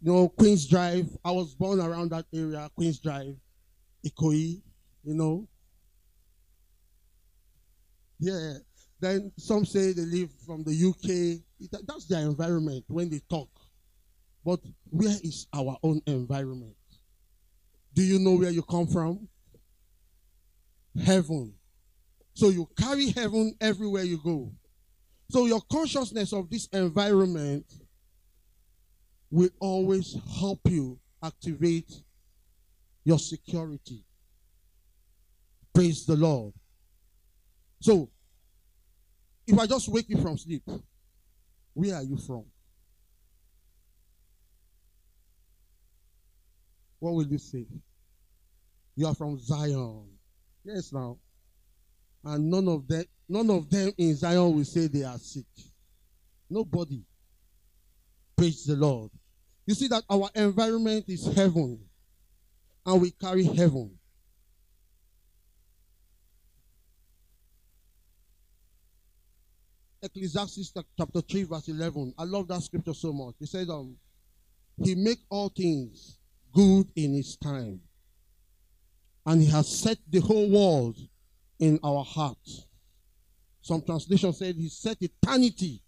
you 0.00 0.12
know, 0.12 0.28
Queens 0.28 0.66
Drive. 0.66 1.08
I 1.24 1.30
was 1.30 1.54
born 1.54 1.80
around 1.80 2.10
that 2.10 2.26
area, 2.32 2.68
Queens 2.76 2.98
Drive, 2.98 3.34
Ikoyi, 4.06 4.62
you 5.04 5.14
know. 5.14 5.48
Yeah. 8.18 8.54
Then 9.00 9.30
some 9.36 9.64
say 9.64 9.92
they 9.92 10.06
live 10.06 10.30
from 10.46 10.64
the 10.64 10.72
UK. 10.72 11.42
That's 11.86 12.06
their 12.06 12.20
environment 12.20 12.84
when 12.88 13.10
they 13.10 13.20
talk. 13.28 13.50
But 14.44 14.60
where 14.90 15.16
is 15.22 15.46
our 15.52 15.76
own 15.82 16.00
environment? 16.06 16.76
Do 17.92 18.02
you 18.02 18.18
know 18.18 18.36
where 18.36 18.50
you 18.50 18.62
come 18.62 18.86
from? 18.86 19.28
Heaven. 21.04 21.54
So 22.34 22.48
you 22.48 22.68
carry 22.78 23.10
heaven 23.10 23.54
everywhere 23.60 24.04
you 24.04 24.18
go. 24.22 24.52
So 25.30 25.46
your 25.46 25.60
consciousness 25.70 26.32
of 26.32 26.48
this 26.48 26.66
environment 26.68 27.66
will 29.36 29.50
always 29.60 30.16
help 30.40 30.60
you 30.64 30.98
activate 31.22 31.92
your 33.04 33.18
security. 33.18 34.02
Praise 35.74 36.06
the 36.06 36.16
Lord. 36.16 36.54
So, 37.80 38.08
if 39.46 39.58
I 39.58 39.66
just 39.66 39.88
wake 39.88 40.08
you 40.08 40.16
from 40.22 40.38
sleep, 40.38 40.62
where 41.74 41.96
are 41.96 42.02
you 42.02 42.16
from? 42.16 42.46
What 46.98 47.12
will 47.12 47.26
you 47.26 47.36
say? 47.36 47.66
You 48.96 49.06
are 49.06 49.14
from 49.14 49.38
Zion. 49.38 50.06
Yes, 50.64 50.94
now. 50.94 51.18
And 52.24 52.50
none 52.50 52.68
of 52.68 52.88
them, 52.88 53.04
none 53.28 53.50
of 53.50 53.68
them 53.68 53.92
in 53.98 54.16
Zion 54.16 54.56
will 54.56 54.64
say 54.64 54.86
they 54.86 55.04
are 55.04 55.18
sick. 55.18 55.44
Nobody. 56.48 57.02
Praise 58.34 58.64
the 58.64 58.76
Lord. 58.76 59.10
You 59.66 59.74
see 59.74 59.88
that 59.88 60.04
our 60.08 60.30
environment 60.34 61.06
is 61.08 61.26
heaven. 61.34 61.80
And 62.84 63.02
we 63.02 63.10
carry 63.10 63.42
heaven. 63.44 63.98
Ecclesiastes 70.00 70.72
chapter 70.96 71.20
3, 71.20 71.42
verse 71.44 71.68
11. 71.68 72.14
I 72.16 72.24
love 72.24 72.46
that 72.46 72.62
scripture 72.62 72.94
so 72.94 73.12
much. 73.12 73.34
He 73.40 73.46
said, 73.46 73.68
um, 73.68 73.96
He 74.80 74.94
make 74.94 75.18
all 75.28 75.48
things 75.48 76.18
good 76.54 76.86
in 76.94 77.14
His 77.14 77.36
time. 77.36 77.80
And 79.24 79.42
He 79.42 79.48
has 79.48 79.68
set 79.68 79.98
the 80.08 80.20
whole 80.20 80.48
world 80.48 80.96
in 81.58 81.80
our 81.82 82.04
hearts. 82.04 82.68
Some 83.62 83.82
translation 83.82 84.32
said 84.32 84.54
He 84.54 84.68
set 84.68 84.98
eternity 85.00 85.82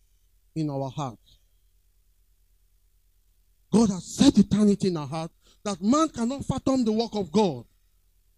in 0.57 0.69
our 0.69 0.91
hearts. 0.91 1.28
God 3.73 3.91
has 3.91 4.05
set 4.05 4.39
eternity 4.39 4.89
in 4.89 4.97
our 4.97 5.07
heart 5.07 5.31
that 5.65 5.83
man 5.83 6.09
cannot 6.09 6.45
fathom 6.45 6.85
the 6.85 6.93
work 6.93 7.15
of 7.15 7.31
God. 7.31 7.65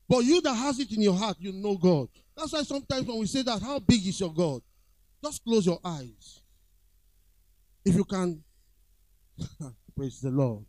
But 0.09 0.24
you 0.24 0.41
that 0.41 0.55
has 0.55 0.81
it 0.81 0.93
in 0.93 1.03
your 1.03 1.14
heart, 1.14 1.37
you 1.39 1.53
know 1.53 1.76
God. 1.76 2.09
That's 2.37 2.53
why 2.53 2.62
sometimes 2.62 3.07
when 3.07 3.18
we 3.18 3.26
say 3.26 3.43
that, 3.43 3.62
how 3.62 3.78
big 3.78 4.05
is 4.07 4.18
your 4.18 4.35
God? 4.35 4.61
Just 5.22 5.45
close 5.45 5.66
your 5.66 5.78
eyes. 5.85 6.41
If 7.85 7.95
you 7.95 8.05
can, 8.05 8.43
praise 9.97 10.20
the 10.20 10.31
Lord. 10.31 10.64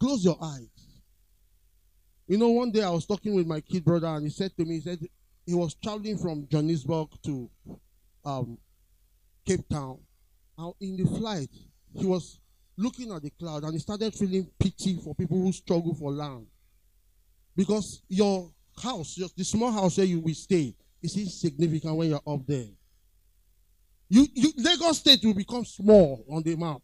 Close 0.00 0.24
your 0.24 0.36
eyes. 0.42 0.66
You 2.26 2.38
know, 2.38 2.48
one 2.48 2.72
day 2.72 2.82
I 2.82 2.90
was 2.90 3.06
talking 3.06 3.34
with 3.34 3.46
my 3.46 3.60
kid 3.60 3.84
brother, 3.84 4.08
and 4.08 4.24
he 4.24 4.30
said 4.30 4.56
to 4.56 4.64
me, 4.64 4.76
he 4.76 4.80
said 4.80 4.98
he 5.46 5.54
was 5.54 5.74
traveling 5.74 6.18
from 6.18 6.48
Johannesburg 6.48 7.08
to 7.24 7.50
um, 8.24 8.58
Cape 9.46 9.68
Town. 9.68 9.98
And 10.58 10.74
in 10.80 10.96
the 10.96 11.04
flight, 11.04 11.50
he 11.94 12.06
was 12.06 12.40
looking 12.76 13.12
at 13.12 13.22
the 13.22 13.30
cloud 13.30 13.64
and 13.64 13.72
he 13.72 13.78
started 13.78 14.14
feeling 14.14 14.48
pity 14.58 14.98
for 15.02 15.14
people 15.14 15.40
who 15.40 15.52
struggle 15.52 15.94
for 15.94 16.10
land. 16.10 16.46
Because 17.56 18.02
your 18.08 18.50
house, 18.82 19.18
the 19.36 19.44
small 19.44 19.70
house 19.70 19.98
where 19.98 20.06
you 20.06 20.20
will 20.20 20.34
stay, 20.34 20.74
is 21.02 21.16
insignificant 21.16 21.96
when 21.96 22.10
you're 22.10 22.20
up 22.26 22.46
there. 22.46 22.68
You, 24.08 24.26
you, 24.34 24.52
Lagos 24.58 24.98
State 24.98 25.20
will 25.24 25.34
become 25.34 25.64
small 25.64 26.24
on 26.30 26.42
the 26.42 26.56
map. 26.56 26.80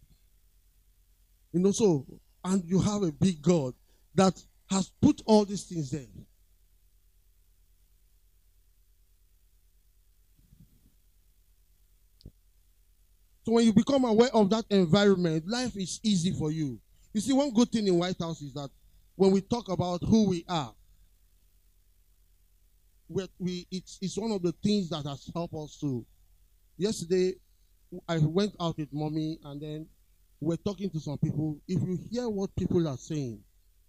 You 1.52 1.60
know, 1.60 1.72
so, 1.72 2.06
and 2.44 2.64
you 2.64 2.80
have 2.80 3.02
a 3.02 3.12
big 3.12 3.40
God 3.42 3.74
that 4.14 4.34
has 4.70 4.90
put 5.00 5.22
all 5.24 5.44
these 5.44 5.64
things 5.64 5.90
there. 5.90 6.06
So 13.48 13.54
when 13.54 13.64
you 13.64 13.72
become 13.72 14.04
aware 14.04 14.28
of 14.34 14.50
that 14.50 14.66
environment, 14.68 15.48
life 15.48 15.74
is 15.74 16.00
easy 16.02 16.32
for 16.32 16.52
you. 16.52 16.78
You 17.14 17.22
see, 17.22 17.32
one 17.32 17.50
good 17.50 17.72
thing 17.72 17.86
in 17.86 17.98
White 17.98 18.18
House 18.20 18.42
is 18.42 18.52
that 18.52 18.68
when 19.16 19.30
we 19.30 19.40
talk 19.40 19.70
about 19.70 20.02
who 20.02 20.28
we 20.28 20.44
are, 20.46 20.74
we, 23.08 23.66
it's, 23.70 23.98
it's 24.02 24.18
one 24.18 24.32
of 24.32 24.42
the 24.42 24.52
things 24.62 24.90
that 24.90 25.06
has 25.06 25.30
helped 25.34 25.54
us 25.54 25.78
to 25.80 26.04
Yesterday, 26.76 27.36
I 28.06 28.18
went 28.18 28.52
out 28.60 28.76
with 28.76 28.92
mommy 28.92 29.38
and 29.42 29.62
then 29.62 29.86
we're 30.42 30.56
talking 30.56 30.90
to 30.90 31.00
some 31.00 31.16
people. 31.16 31.58
If 31.66 31.80
you 31.80 31.98
hear 32.10 32.28
what 32.28 32.54
people 32.54 32.86
are 32.86 32.98
saying, 32.98 33.40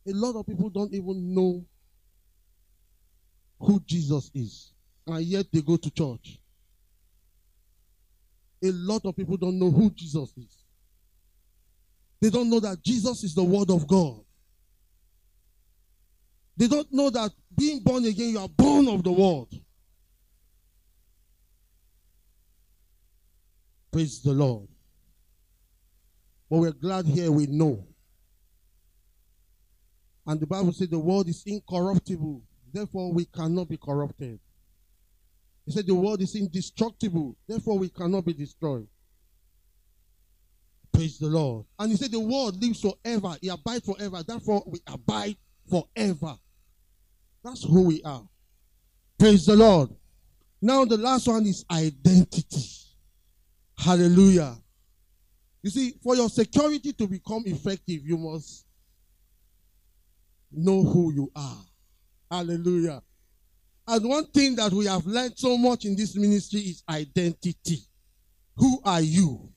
a 0.07 0.13
lot 0.13 0.39
of 0.39 0.47
people 0.47 0.69
don't 0.69 0.93
even 0.93 1.35
know 1.35 1.65
who 3.59 3.81
Jesus 3.81 4.31
is, 4.33 4.71
and 5.05 5.21
yet 5.25 5.47
they 5.51 5.61
go 5.61 5.75
to 5.75 5.91
church. 5.91 6.38
A 8.63 8.71
lot 8.71 9.05
of 9.05 9.15
people 9.15 9.37
don't 9.37 9.57
know 9.57 9.71
who 9.71 9.89
Jesus 9.91 10.33
is. 10.37 10.65
They 12.21 12.29
don't 12.29 12.49
know 12.49 12.59
that 12.59 12.83
Jesus 12.83 13.23
is 13.23 13.33
the 13.33 13.43
Word 13.43 13.69
of 13.69 13.87
God. 13.87 14.19
They 16.57 16.67
don't 16.67 16.91
know 16.91 17.09
that 17.09 17.31
being 17.55 17.79
born 17.79 18.03
again, 18.05 18.29
you 18.29 18.39
are 18.39 18.49
born 18.49 18.89
of 18.89 19.03
the 19.03 19.11
Word. 19.11 19.47
Praise 23.91 24.21
the 24.21 24.33
Lord. 24.33 24.67
But 26.49 26.57
we're 26.57 26.71
glad 26.71 27.05
here 27.05 27.31
we 27.31 27.47
know. 27.47 27.87
And 30.27 30.39
the 30.39 30.47
Bible 30.47 30.73
said 30.73 30.91
the 30.91 30.99
world 30.99 31.27
is 31.27 31.43
incorruptible. 31.45 32.43
Therefore, 32.71 33.13
we 33.13 33.25
cannot 33.25 33.69
be 33.69 33.77
corrupted. 33.77 34.39
He 35.69 35.75
said 35.75 35.85
the 35.85 35.93
world 35.93 36.19
is 36.19 36.35
indestructible. 36.35 37.37
Therefore, 37.47 37.77
we 37.77 37.89
cannot 37.89 38.25
be 38.25 38.33
destroyed. 38.33 38.87
Praise 40.91 41.19
the 41.19 41.27
Lord. 41.27 41.63
And 41.77 41.91
he 41.91 41.95
said, 41.95 42.09
The 42.09 42.19
word 42.19 42.55
lives 42.59 42.81
forever. 42.81 43.37
He 43.39 43.49
abides 43.49 43.85
forever. 43.85 44.23
Therefore, 44.23 44.63
we 44.65 44.79
abide 44.87 45.37
forever. 45.69 46.35
That's 47.43 47.63
who 47.63 47.83
we 47.83 48.01
are. 48.01 48.27
Praise 49.19 49.45
the 49.45 49.55
Lord. 49.55 49.91
Now, 50.59 50.85
the 50.85 50.97
last 50.97 51.27
one 51.27 51.45
is 51.45 51.63
identity. 51.69 52.65
Hallelujah. 53.77 54.57
You 55.61 55.69
see, 55.69 55.93
for 56.01 56.15
your 56.15 56.29
security 56.29 56.93
to 56.93 57.05
become 57.05 57.43
effective, 57.45 58.01
you 58.07 58.17
must 58.17 58.65
know 60.51 60.81
who 60.81 61.13
you 61.13 61.31
are. 61.35 61.63
Hallelujah. 62.31 63.03
And 63.91 64.07
one 64.07 64.27
thing 64.27 64.55
that 64.57 64.71
we 64.71 64.85
have 64.85 65.03
learned 65.07 65.33
so 65.35 65.57
much 65.57 65.83
in 65.85 65.95
this 65.95 66.15
ministry 66.15 66.59
is 66.59 66.83
identity. 66.87 67.79
Who 68.55 68.79
are 68.85 69.01
you? 69.01 69.49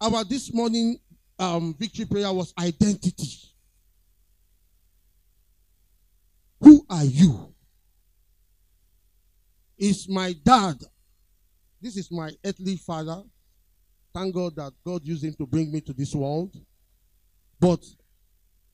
Our 0.00 0.24
this 0.24 0.52
morning 0.52 0.98
um, 1.38 1.76
victory 1.78 2.06
prayer 2.06 2.32
was 2.32 2.52
identity. 2.58 3.38
Who 6.60 6.84
are 6.90 7.04
you? 7.04 7.54
Is 9.78 10.08
my 10.08 10.34
dad. 10.44 10.78
This 11.80 11.96
is 11.96 12.10
my 12.10 12.32
earthly 12.44 12.78
father. 12.78 13.22
Thank 14.12 14.34
God 14.34 14.56
that 14.56 14.72
God 14.84 15.04
used 15.04 15.22
him 15.22 15.34
to 15.34 15.46
bring 15.46 15.70
me 15.70 15.80
to 15.82 15.92
this 15.92 16.12
world. 16.12 16.52
But 17.60 17.84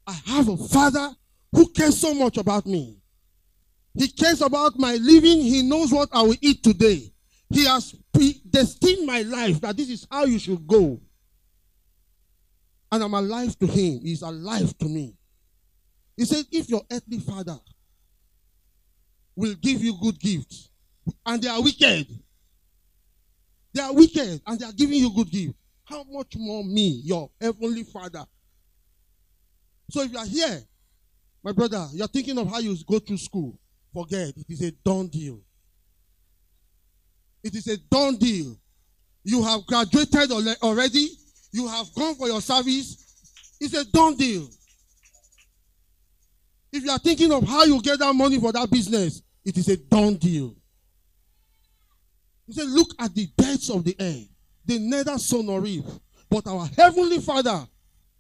I 0.07 0.15
have 0.25 0.49
a 0.49 0.57
father 0.57 1.11
who 1.53 1.69
cares 1.73 2.01
so 2.01 2.15
much 2.15 2.39
about 2.39 2.65
me. 2.65 2.97
He 3.95 4.09
cares 4.09 4.41
about 4.41 4.79
my 4.79 4.95
living. 4.95 5.41
He 5.41 5.63
knows 5.63 5.93
what 5.93 6.09
I 6.13 6.23
will 6.23 6.37
eat 6.41 6.63
today. 6.63 7.13
He 7.49 7.65
has 7.65 7.95
predestined 8.13 9.07
my 9.07 9.23
life 9.23 9.61
that 9.61 9.77
this 9.77 9.91
is 9.91 10.07
how 10.11 10.25
you 10.25 10.39
should 10.39 10.67
go. 10.67 11.01
And 12.93 13.03
I'm 13.03 13.15
alive 13.15 13.59
to 13.59 13.67
him. 13.67 14.01
He's 14.03 14.23
alive 14.23 14.77
to 14.79 14.85
me. 14.87 15.15
He 16.17 16.25
said, 16.25 16.45
if 16.53 16.69
your 16.69 16.83
earthly 16.91 17.19
father 17.19 17.59
will 19.35 19.55
give 19.55 19.83
you 19.83 19.97
good 20.01 20.19
gifts 20.19 20.71
and 21.25 21.43
they 21.43 21.49
are 21.49 21.63
wicked, 21.63 22.07
they 23.73 23.83
are 23.83 23.95
wicked 23.95 24.43
and 24.47 24.59
they 24.59 24.67
are 24.67 24.73
giving 24.73 24.99
you 24.99 25.15
good 25.15 25.31
gifts, 25.31 25.55
how 25.85 26.05
much 26.05 26.37
more 26.37 26.63
me, 26.65 27.01
your 27.05 27.31
heavenly 27.41 27.85
father? 27.85 28.25
So 29.91 30.03
if 30.03 30.13
you 30.13 30.19
are 30.19 30.27
here, 30.27 30.63
my 31.43 31.53
brother, 31.53 31.87
you're 31.93 32.07
thinking 32.07 32.39
of 32.39 32.49
how 32.49 32.59
you 32.59 32.77
go 32.87 32.99
through 32.99 33.17
school, 33.19 33.59
forget. 33.93 34.33
It 34.37 34.47
is 34.49 34.63
a 34.63 34.71
done 34.73 35.09
deal. 35.09 35.41
It 37.43 37.55
is 37.55 37.67
a 37.69 37.77
done 37.77 38.17
deal. 38.17 38.57
You 39.25 39.43
have 39.43 39.67
graduated 39.67 40.31
already. 40.63 41.09
You 41.53 41.67
have 41.69 41.93
gone 41.95 42.15
for 42.15 42.29
your 42.29 42.41
service. 42.41 43.57
It's 43.61 43.75
a 43.75 43.85
done 43.91 44.17
deal. 44.17 44.49
If 46.73 46.85
you 46.85 46.91
are 46.91 46.99
thinking 46.99 47.33
of 47.33 47.47
how 47.47 47.65
you 47.65 47.83
get 47.83 47.99
that 47.99 48.15
money 48.15 48.39
for 48.39 48.53
that 48.53 48.71
business, 48.71 49.23
it 49.45 49.57
is 49.57 49.69
a 49.69 49.77
done 49.77 50.17
deal. 50.17 50.55
He 52.47 52.53
said, 52.53 52.69
Look 52.69 52.91
at 52.99 53.15
the 53.15 53.29
birds 53.37 53.71
of 53.71 53.85
the 53.85 53.97
air. 53.99 54.23
They 54.65 54.79
neither 54.79 55.19
sow 55.19 55.43
nor 55.43 55.61
reap, 55.61 55.85
but 56.29 56.47
our 56.47 56.67
heavenly 56.77 57.19
Father 57.19 57.67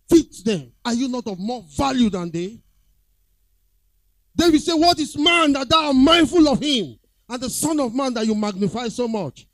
feeds 0.08 0.42
them. 0.42 0.72
Are 0.84 0.94
you 0.94 1.08
not 1.08 1.26
of 1.26 1.38
more 1.38 1.64
value 1.76 2.10
than 2.10 2.30
they? 2.30 2.58
David 4.36 4.60
said, 4.62 4.74
What 4.74 4.98
is 4.98 5.16
man 5.16 5.52
that 5.52 5.68
thou 5.68 5.86
art 5.88 5.96
mindful 5.96 6.48
of 6.48 6.62
him? 6.62 6.98
And 7.28 7.40
the 7.40 7.50
Son 7.50 7.78
of 7.80 7.94
Man 7.94 8.14
that 8.14 8.26
you 8.26 8.34
magnify 8.34 8.88
so 8.88 9.06
much. 9.06 9.46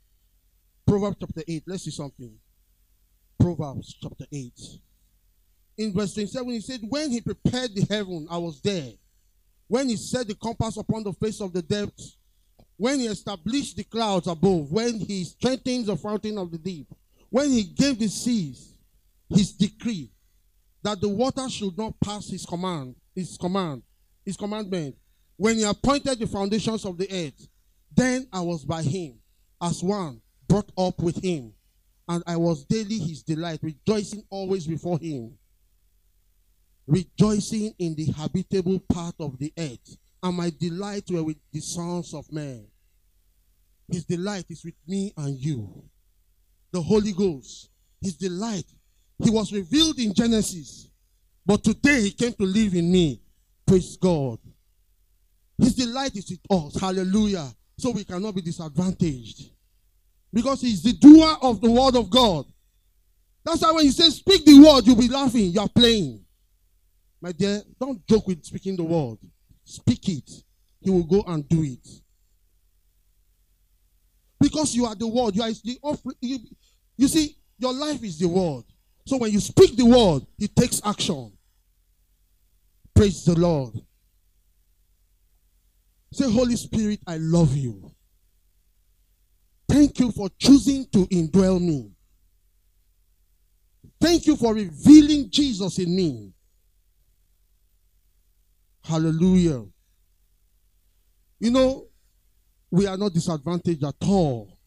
Proverbs 0.85 1.17
chapter 1.19 1.43
8. 1.47 1.63
Let's 1.67 1.83
see 1.83 1.91
something. 1.91 2.33
Proverbs 3.39 3.95
chapter 4.01 4.25
8. 4.31 4.53
In 5.77 5.93
verse 5.93 6.13
27, 6.15 6.49
he 6.49 6.59
said, 6.61 6.79
When 6.87 7.11
he 7.11 7.21
prepared 7.21 7.75
the 7.75 7.85
heaven, 7.89 8.27
I 8.31 8.37
was 8.37 8.61
there. 8.61 8.93
When 9.67 9.89
he 9.89 9.95
set 9.95 10.27
the 10.27 10.35
compass 10.35 10.77
upon 10.77 11.03
the 11.03 11.13
face 11.13 11.41
of 11.41 11.53
the 11.53 11.61
depths, 11.61 12.17
when 12.77 12.99
he 12.99 13.07
established 13.07 13.75
the 13.75 13.83
clouds 13.83 14.27
above, 14.27 14.71
when 14.71 14.99
he 14.99 15.23
strengthened 15.23 15.87
the 15.87 15.97
fountain 15.97 16.37
of 16.37 16.51
the 16.51 16.57
deep, 16.57 16.87
when 17.29 17.49
he 17.49 17.63
gave 17.63 17.99
the 17.99 18.07
seas 18.07 18.77
his 19.29 19.51
decree 19.51 20.09
that 20.83 21.01
the 21.01 21.09
water 21.09 21.49
should 21.49 21.77
not 21.77 21.93
pass 21.99 22.29
his 22.29 22.45
command, 22.45 22.95
his 23.13 23.37
command, 23.37 23.83
his 24.27 24.35
commandment, 24.35 24.93
when 25.37 25.55
he 25.55 25.63
appointed 25.63 26.19
the 26.19 26.27
foundations 26.27 26.83
of 26.83 26.97
the 26.97 27.07
earth, 27.09 27.47
then 27.95 28.27
I 28.33 28.41
was 28.41 28.65
by 28.65 28.83
him 28.83 29.19
as 29.61 29.81
one 29.81 30.19
brought 30.49 30.69
up 30.77 30.99
with 30.99 31.23
him, 31.23 31.53
and 32.09 32.21
I 32.27 32.35
was 32.35 32.65
daily 32.65 32.99
his 32.99 33.23
delight, 33.23 33.59
rejoicing 33.61 34.25
always 34.29 34.67
before 34.67 34.99
him, 34.99 35.37
rejoicing 36.85 37.73
in 37.79 37.95
the 37.95 38.11
habitable 38.11 38.81
part 38.91 39.15
of 39.21 39.39
the 39.39 39.53
earth 39.57 39.97
and 40.21 40.35
my 40.35 40.51
delight 40.59 41.05
were 41.09 41.23
with 41.23 41.37
the 41.53 41.61
sons 41.61 42.13
of 42.13 42.29
men. 42.29 42.67
His 43.89 44.03
delight 44.03 44.45
is 44.49 44.65
with 44.65 44.75
me 44.85 45.13
and 45.15 45.37
you. 45.37 45.83
The 46.73 46.81
Holy 46.81 47.13
Ghost, 47.13 47.69
his 48.01 48.15
delight. 48.17 48.65
He 49.23 49.29
was 49.29 49.53
revealed 49.53 49.99
in 49.99 50.13
Genesis, 50.13 50.89
but 51.45 51.63
today 51.63 52.01
he 52.01 52.11
came 52.11 52.33
to 52.33 52.43
live 52.43 52.73
in 52.73 52.91
me. 52.91 53.21
Praise 53.67 53.97
God. 53.97 54.39
His 55.57 55.75
delight 55.75 56.15
is 56.15 56.29
with 56.29 56.39
us. 56.49 56.79
Hallelujah. 56.79 57.47
So 57.77 57.91
we 57.91 58.03
cannot 58.03 58.33
be 58.33 58.41
disadvantaged. 58.41 59.51
Because 60.31 60.61
he's 60.61 60.81
the 60.81 60.93
doer 60.93 61.35
of 61.41 61.61
the 61.61 61.69
word 61.69 61.95
of 61.95 62.09
God. 62.09 62.45
That's 63.43 63.61
why 63.61 63.71
when 63.71 63.85
you 63.85 63.91
say 63.91 64.09
speak 64.09 64.45
the 64.45 64.59
word, 64.59 64.85
you'll 64.85 64.95
be 64.95 65.07
laughing. 65.07 65.51
You're 65.51 65.69
playing. 65.69 66.23
My 67.21 67.31
dear, 67.31 67.61
don't 67.79 68.05
joke 68.07 68.27
with 68.27 68.43
speaking 68.43 68.75
the 68.75 68.83
word. 68.83 69.17
Speak 69.63 70.09
it. 70.09 70.31
He 70.81 70.89
will 70.89 71.03
go 71.03 71.23
and 71.27 71.47
do 71.47 71.63
it. 71.63 71.87
Because 74.39 74.75
you 74.75 74.85
are 74.85 74.95
the 74.95 75.07
word. 75.07 75.35
You 75.35 75.43
are 75.43 75.51
the 75.51 75.79
offering. 75.81 76.15
You, 76.21 76.39
you 76.97 77.07
see, 77.07 77.35
your 77.57 77.73
life 77.73 78.03
is 78.03 78.19
the 78.19 78.27
word. 78.27 78.63
So 79.05 79.17
when 79.17 79.31
you 79.31 79.39
speak 79.39 79.75
the 79.75 79.85
word, 79.85 80.25
it 80.39 80.55
takes 80.55 80.81
action. 80.85 81.31
Praise 82.97 83.23
the 83.25 83.39
Lord. 83.39 83.75
Say, 86.11 86.31
Holy 86.31 86.55
Spirit, 86.55 86.99
I 87.05 87.17
love 87.17 87.55
you. 87.55 87.91
Thank 89.69 89.99
you 89.99 90.11
for 90.11 90.29
choosing 90.39 90.87
to 90.93 91.05
indwell 91.05 91.61
me. 91.61 91.91
Thank 94.01 94.25
you 94.25 94.35
for 94.35 94.55
revealing 94.55 95.29
Jesus 95.29 95.77
in 95.77 95.95
me. 95.95 96.33
Hallelujah. 98.83 99.63
You 101.39 101.51
know, 101.51 101.85
we 102.71 102.87
are 102.87 102.97
not 102.97 103.13
disadvantaged 103.13 103.83
at 103.83 103.95
all. 104.07 104.57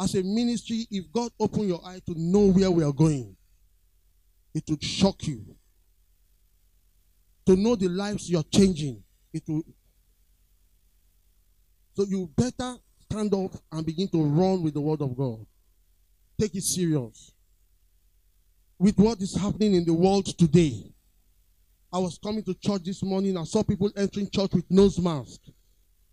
As 0.00 0.14
a 0.14 0.22
ministry, 0.22 0.86
if 0.88 1.10
God 1.10 1.32
open 1.40 1.66
your 1.66 1.84
eye 1.84 2.00
to 2.06 2.14
know 2.16 2.46
where 2.52 2.70
we 2.70 2.84
are 2.84 2.92
going, 2.92 3.34
it 4.54 4.62
would 4.68 4.84
shock 4.84 5.26
you. 5.26 5.56
To 7.46 7.56
know 7.56 7.76
the 7.76 7.88
lives 7.88 8.28
you're 8.28 8.42
changing, 8.44 9.02
it 9.32 9.42
will. 9.46 9.62
So 11.94 12.04
you 12.04 12.28
better 12.36 12.76
stand 13.10 13.32
up 13.34 13.52
and 13.72 13.86
begin 13.86 14.08
to 14.08 14.22
run 14.22 14.62
with 14.62 14.74
the 14.74 14.80
word 14.80 15.00
of 15.00 15.16
God. 15.16 15.46
Take 16.38 16.54
it 16.54 16.64
serious. 16.64 17.32
With 18.78 18.98
what 18.98 19.20
is 19.20 19.34
happening 19.34 19.74
in 19.74 19.84
the 19.84 19.94
world 19.94 20.26
today, 20.38 20.92
I 21.92 21.98
was 21.98 22.18
coming 22.18 22.42
to 22.42 22.54
church 22.54 22.82
this 22.84 23.02
morning. 23.02 23.38
I 23.38 23.44
saw 23.44 23.62
people 23.62 23.90
entering 23.96 24.28
church 24.28 24.52
with 24.52 24.70
nose 24.70 24.98
masks. 24.98 25.50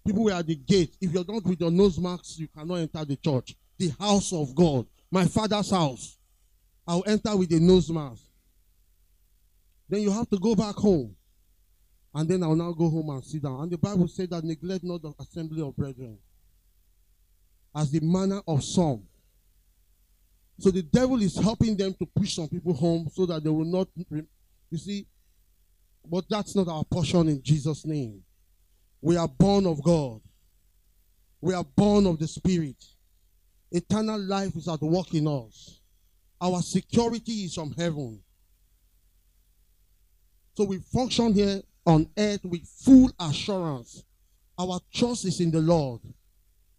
People 0.05 0.23
were 0.23 0.31
at 0.31 0.47
the 0.47 0.55
gate. 0.55 0.95
If 1.01 1.11
you're 1.11 1.25
not 1.27 1.43
with 1.43 1.59
your 1.59 1.71
nose 1.71 1.99
masks, 1.99 2.37
you 2.39 2.47
cannot 2.47 2.75
enter 2.75 3.03
the 3.03 3.17
church. 3.17 3.55
The 3.77 3.91
house 3.99 4.31
of 4.31 4.53
God, 4.55 4.85
my 5.11 5.25
father's 5.25 5.71
house. 5.71 6.17
I'll 6.87 7.03
enter 7.07 7.35
with 7.35 7.51
a 7.51 7.59
nose 7.59 7.89
mask. 7.89 8.21
Then 9.89 10.01
you 10.01 10.11
have 10.11 10.29
to 10.29 10.37
go 10.37 10.55
back 10.55 10.75
home. 10.75 11.15
And 12.15 12.29
then 12.29 12.43
I'll 12.43 12.55
now 12.55 12.71
go 12.71 12.89
home 12.89 13.09
and 13.09 13.23
sit 13.23 13.41
down. 13.41 13.61
And 13.61 13.71
the 13.71 13.77
Bible 13.77 14.07
said 14.07 14.29
that 14.29 14.43
neglect 14.43 14.83
not 14.83 15.01
the 15.01 15.13
assembly 15.19 15.61
of 15.61 15.75
brethren 15.75 16.17
as 17.75 17.91
the 17.91 17.99
manner 18.01 18.41
of 18.47 18.63
some. 18.63 19.03
So 20.59 20.69
the 20.69 20.83
devil 20.83 21.21
is 21.21 21.35
helping 21.35 21.75
them 21.75 21.93
to 21.95 22.05
push 22.05 22.35
some 22.35 22.47
people 22.47 22.73
home 22.73 23.09
so 23.11 23.25
that 23.25 23.43
they 23.43 23.49
will 23.49 23.65
not. 23.65 23.87
You 24.69 24.77
see, 24.77 25.07
but 26.05 26.25
that's 26.29 26.55
not 26.55 26.67
our 26.67 26.83
portion 26.83 27.27
in 27.29 27.41
Jesus' 27.41 27.85
name. 27.85 28.21
We 29.01 29.17
are 29.17 29.27
born 29.27 29.65
of 29.65 29.83
God. 29.83 30.21
We 31.41 31.53
are 31.53 31.63
born 31.63 32.05
of 32.05 32.19
the 32.19 32.27
Spirit. 32.27 32.77
Eternal 33.71 34.19
life 34.19 34.55
is 34.55 34.67
at 34.67 34.81
work 34.81 35.13
in 35.13 35.27
us. 35.27 35.81
Our 36.39 36.61
security 36.61 37.45
is 37.45 37.55
from 37.55 37.71
heaven. 37.71 38.21
So 40.55 40.65
we 40.65 40.77
function 40.77 41.33
here 41.33 41.61
on 41.85 42.07
earth 42.17 42.43
with 42.45 42.67
full 42.67 43.11
assurance. 43.19 44.03
Our 44.57 44.79
trust 44.93 45.25
is 45.25 45.39
in 45.39 45.51
the 45.51 45.59
Lord. 45.59 46.01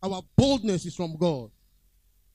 Our 0.02 0.22
boldness 0.36 0.86
is 0.86 0.94
from 0.94 1.16
God. 1.16 1.50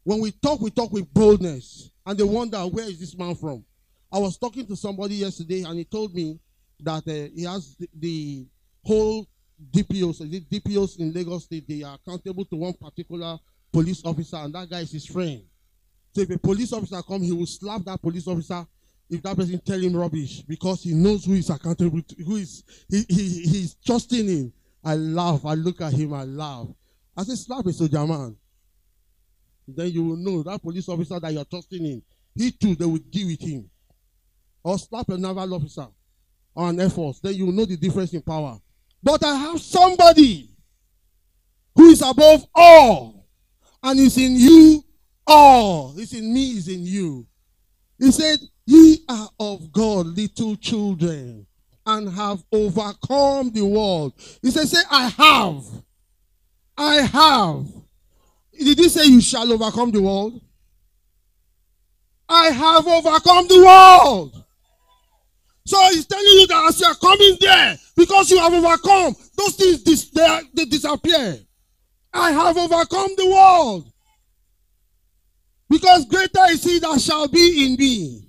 When 0.03 0.19
we 0.19 0.31
talk, 0.31 0.59
we 0.59 0.71
talk 0.71 0.91
with 0.91 1.13
boldness. 1.13 1.91
and 2.09 2.17
they 2.17 2.23
wonder 2.23 2.57
where 2.61 2.85
is 2.89 2.99
this 2.99 3.15
man 3.15 3.35
from. 3.35 3.63
I 4.11 4.17
was 4.17 4.35
talking 4.35 4.65
to 4.65 4.75
somebody 4.75 5.13
yesterday, 5.15 5.61
and 5.61 5.77
he 5.77 5.85
told 5.85 6.15
me 6.15 6.39
that 6.79 7.07
uh, 7.07 7.29
he 7.35 7.43
has 7.43 7.75
the, 7.75 7.87
the 7.93 8.47
whole 8.83 9.27
DPOs, 9.71 10.17
the 10.17 10.41
DPOs 10.41 10.97
in 10.97 11.13
Lagos 11.13 11.43
State, 11.43 11.67
they 11.67 11.83
are 11.83 11.93
accountable 11.95 12.45
to 12.45 12.55
one 12.55 12.73
particular 12.73 13.37
police 13.71 14.01
officer, 14.03 14.37
and 14.37 14.55
that 14.55 14.67
guy 14.67 14.79
is 14.79 14.91
his 14.91 15.05
friend. 15.05 15.43
So 16.15 16.21
if 16.21 16.31
a 16.31 16.39
police 16.39 16.73
officer 16.73 16.99
come, 17.03 17.21
he 17.21 17.31
will 17.31 17.45
slap 17.45 17.83
that 17.83 18.01
police 18.01 18.27
officer 18.27 18.65
if 19.09 19.23
that 19.23 19.35
person 19.35 19.59
tell 19.59 19.79
him 19.79 19.95
rubbish 19.95 20.41
because 20.41 20.83
he 20.83 20.93
knows 20.93 21.25
who 21.25 21.33
is 21.33 21.49
accountable 21.49 22.01
to, 22.01 22.23
who 22.23 22.35
is 22.35 22.63
he, 22.89 23.03
he 23.09 23.23
he's 23.47 23.75
trusting 23.85 24.27
him. 24.27 24.53
I 24.83 24.95
laugh. 24.95 25.45
I 25.45 25.55
look 25.55 25.81
at 25.81 25.93
him. 25.93 26.13
I 26.13 26.23
laugh. 26.23 26.67
I 27.17 27.23
say, 27.23 27.35
slap 27.35 27.65
a 27.65 27.73
soldier 27.73 28.05
man. 28.05 28.35
Then 29.67 29.91
you 29.91 30.03
will 30.03 30.15
know 30.15 30.43
that 30.43 30.61
police 30.61 30.87
officer 30.87 31.19
that 31.19 31.33
you're 31.33 31.45
trusting 31.45 31.85
in. 31.85 32.01
He 32.35 32.51
too, 32.51 32.75
they 32.75 32.85
will 32.85 32.97
deal 32.97 33.27
with 33.27 33.41
him. 33.41 33.69
Or 34.63 34.77
slap 34.77 35.09
a 35.09 35.17
naval 35.17 35.53
officer 35.53 35.87
or 36.55 36.69
an 36.69 36.79
air 36.79 36.89
force. 36.89 37.19
Then 37.19 37.33
you 37.33 37.47
will 37.47 37.53
know 37.53 37.65
the 37.65 37.77
difference 37.77 38.13
in 38.13 38.21
power. 38.21 38.59
But 39.01 39.23
I 39.23 39.35
have 39.35 39.61
somebody 39.61 40.49
who 41.75 41.89
is 41.89 42.01
above 42.01 42.45
all 42.53 43.27
and 43.83 43.99
is 43.99 44.17
in 44.17 44.35
you 44.35 44.83
all. 45.25 45.93
It's 45.97 46.13
in 46.13 46.33
me, 46.33 46.51
is 46.51 46.67
in 46.67 46.85
you. 46.85 47.25
He 47.97 48.11
said, 48.11 48.39
Ye 48.69 49.03
are 49.09 49.29
of 49.39 49.71
God, 49.71 50.05
little 50.05 50.55
children, 50.55 51.47
and 51.87 52.07
have 52.07 52.43
overcome 52.51 53.49
the 53.51 53.65
world. 53.65 54.13
He 54.43 54.51
said, 54.51 54.67
Say, 54.67 54.83
I 54.91 55.07
have. 55.07 55.63
I 56.77 56.95
have. 56.97 57.65
Did 58.55 58.77
he 58.77 58.89
say 58.89 59.05
you 59.05 59.21
shall 59.21 59.51
overcome 59.51 59.89
the 59.89 60.03
world? 60.03 60.39
I 62.29 62.51
have 62.51 62.85
overcome 62.85 63.47
the 63.47 63.63
world. 63.65 64.45
So 65.65 65.77
he's 65.89 66.05
telling 66.05 66.25
you 66.25 66.45
that 66.45 66.67
as 66.69 66.79
you 66.79 66.85
are 66.85 66.95
coming 66.95 67.37
there, 67.41 67.75
because 67.97 68.29
you 68.29 68.37
have 68.37 68.53
overcome, 68.53 69.15
those 69.35 69.55
things 69.55 69.81
dis- 69.81 70.11
they, 70.11 70.23
are, 70.23 70.41
they 70.53 70.65
disappear. 70.65 71.39
I 72.13 72.31
have 72.33 72.55
overcome 72.55 73.09
the 73.17 73.31
world. 73.31 73.91
Because 75.71 76.05
greater 76.05 76.51
is 76.51 76.63
he 76.63 76.77
that 76.77 77.01
shall 77.01 77.27
be 77.27 77.65
in 77.65 77.75
me. 77.75 78.28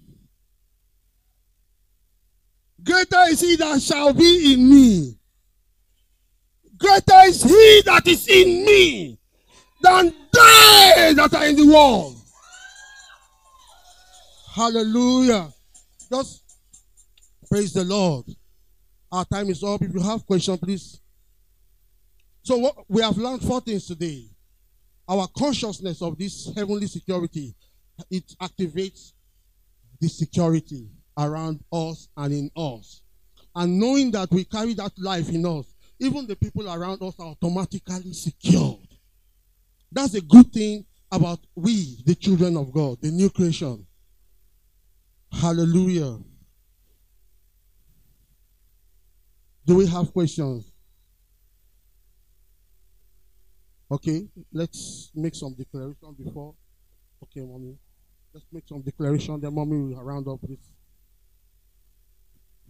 Greater 2.90 3.22
is 3.28 3.40
he 3.40 3.54
that 3.54 3.80
shall 3.80 4.12
be 4.12 4.52
in 4.52 4.68
me. 4.68 5.14
Greater 6.76 7.20
is 7.26 7.40
he 7.40 7.82
that 7.86 8.02
is 8.04 8.26
in 8.26 8.64
me 8.64 9.16
than 9.80 10.06
they 10.32 11.12
that 11.14 11.32
are 11.32 11.46
in 11.46 11.54
the 11.54 11.68
world. 11.72 12.16
Hallelujah. 14.52 15.52
Just 16.12 16.42
praise 17.48 17.72
the 17.72 17.84
Lord. 17.84 18.24
Our 19.12 19.24
time 19.24 19.50
is 19.50 19.62
up. 19.62 19.80
If 19.82 19.94
you 19.94 20.00
have 20.00 20.26
questions, 20.26 20.58
please. 20.58 21.00
So 22.42 22.58
what, 22.58 22.74
we 22.88 23.02
have 23.02 23.16
learned 23.16 23.42
four 23.42 23.60
things 23.60 23.86
today. 23.86 24.24
Our 25.06 25.28
consciousness 25.38 26.02
of 26.02 26.18
this 26.18 26.52
heavenly 26.56 26.88
security, 26.88 27.54
it 28.10 28.34
activates 28.42 29.12
the 30.00 30.08
security 30.08 30.88
around 31.18 31.60
us 31.72 32.08
and 32.16 32.32
in 32.32 32.50
us. 32.56 33.02
And 33.54 33.78
knowing 33.78 34.10
that 34.12 34.30
we 34.30 34.44
carry 34.44 34.74
that 34.74 34.92
life 34.98 35.28
in 35.28 35.44
us, 35.44 35.74
even 35.98 36.26
the 36.26 36.36
people 36.36 36.70
around 36.72 37.02
us 37.02 37.14
are 37.18 37.26
automatically 37.26 38.12
secured. 38.12 38.88
That's 39.92 40.14
a 40.14 40.20
good 40.20 40.52
thing 40.52 40.86
about 41.12 41.40
we, 41.54 42.02
the 42.06 42.14
children 42.14 42.56
of 42.56 42.72
God, 42.72 42.98
the 43.02 43.10
new 43.10 43.28
creation. 43.28 43.86
Hallelujah. 45.32 46.18
Do 49.66 49.76
we 49.76 49.86
have 49.86 50.12
questions? 50.12 50.72
Okay, 53.92 54.28
let's 54.52 55.10
make 55.14 55.34
some 55.34 55.54
declaration 55.54 56.14
before. 56.16 56.54
Okay, 57.24 57.40
mommy. 57.40 57.76
Let's 58.32 58.46
make 58.52 58.66
some 58.68 58.82
declaration. 58.82 59.40
Then 59.40 59.54
mommy 59.54 59.76
will 59.76 60.02
round 60.02 60.28
up 60.28 60.40
this. 60.42 60.58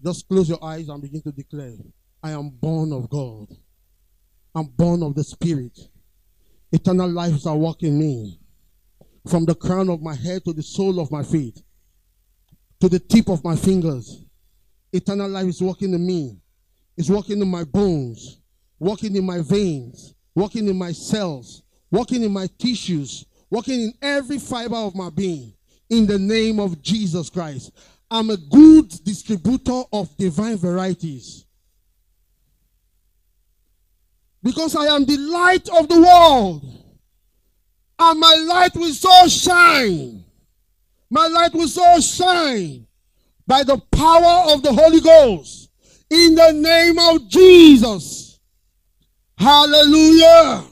Just 0.03 0.29
close 0.29 0.49
your 0.49 0.63
eyes 0.65 0.89
and 0.89 1.03
begin 1.03 1.23
to 1.23 1.33
declare. 1.33 1.77
I 2.23 2.31
am 2.33 2.51
born 2.51 2.93
of 2.93 3.09
God. 3.11 3.49
I'm 4.55 4.67
born 4.67 5.03
of 5.03 5.15
the 5.15 5.25
Spirit. 5.25 5.79
Eternal 6.73 7.19
are 7.19 7.57
walking 7.57 7.89
in 7.89 7.99
me. 7.99 8.41
From 9.29 9.45
the 9.45 9.55
crown 9.55 9.91
of 9.91 10.01
my 10.01 10.15
head 10.15 10.45
to 10.45 10.53
the 10.53 10.63
sole 10.63 10.99
of 10.99 11.11
my 11.11 11.23
feet, 11.23 11.61
to 12.81 12.89
the 12.89 12.99
tip 12.99 13.29
of 13.29 13.45
my 13.45 13.55
fingers. 13.55 14.25
Eternal 14.93 15.29
life 15.29 15.47
is 15.47 15.61
walking 15.61 15.93
in 15.93 16.07
me. 16.07 16.41
It's 16.97 17.11
walking 17.11 17.41
in 17.41 17.49
my 17.49 17.65
bones, 17.65 18.41
walking 18.79 19.15
in 19.15 19.25
my 19.25 19.41
veins, 19.43 20.15
walking 20.35 20.69
in 20.69 20.77
my 20.77 20.93
cells, 20.93 21.63
walking 21.91 22.23
in 22.23 22.33
my 22.33 22.49
tissues, 22.59 23.27
walking 23.51 23.81
in 23.81 23.95
every 24.01 24.39
fiber 24.39 24.77
of 24.77 24.95
my 24.95 25.11
being. 25.11 25.53
In 25.91 26.07
the 26.07 26.19
name 26.19 26.59
of 26.59 26.81
Jesus 26.81 27.29
Christ. 27.29 27.73
I'm 28.11 28.31
a 28.31 28.37
good 28.37 28.89
distributor 29.05 29.83
of 29.93 30.17
divine 30.17 30.57
varieties. 30.57 31.45
Because 34.43 34.75
I 34.75 34.87
am 34.87 35.05
the 35.05 35.17
light 35.17 35.69
of 35.69 35.89
the 35.89 36.01
world. 36.01 36.65
And 37.99 38.19
my 38.19 38.35
light 38.49 38.75
will 38.75 38.93
so 38.93 39.29
shine. 39.29 40.25
My 41.11 41.27
light 41.27 41.53
will 41.53 41.69
so 41.69 42.01
shine 42.01 42.87
by 43.47 43.63
the 43.63 43.79
power 43.93 44.53
of 44.53 44.63
the 44.63 44.73
Holy 44.73 45.01
Ghost. 45.01 45.71
In 46.09 46.35
the 46.35 46.53
name 46.53 46.99
of 46.99 47.29
Jesus. 47.29 48.41
Hallelujah. 49.37 50.70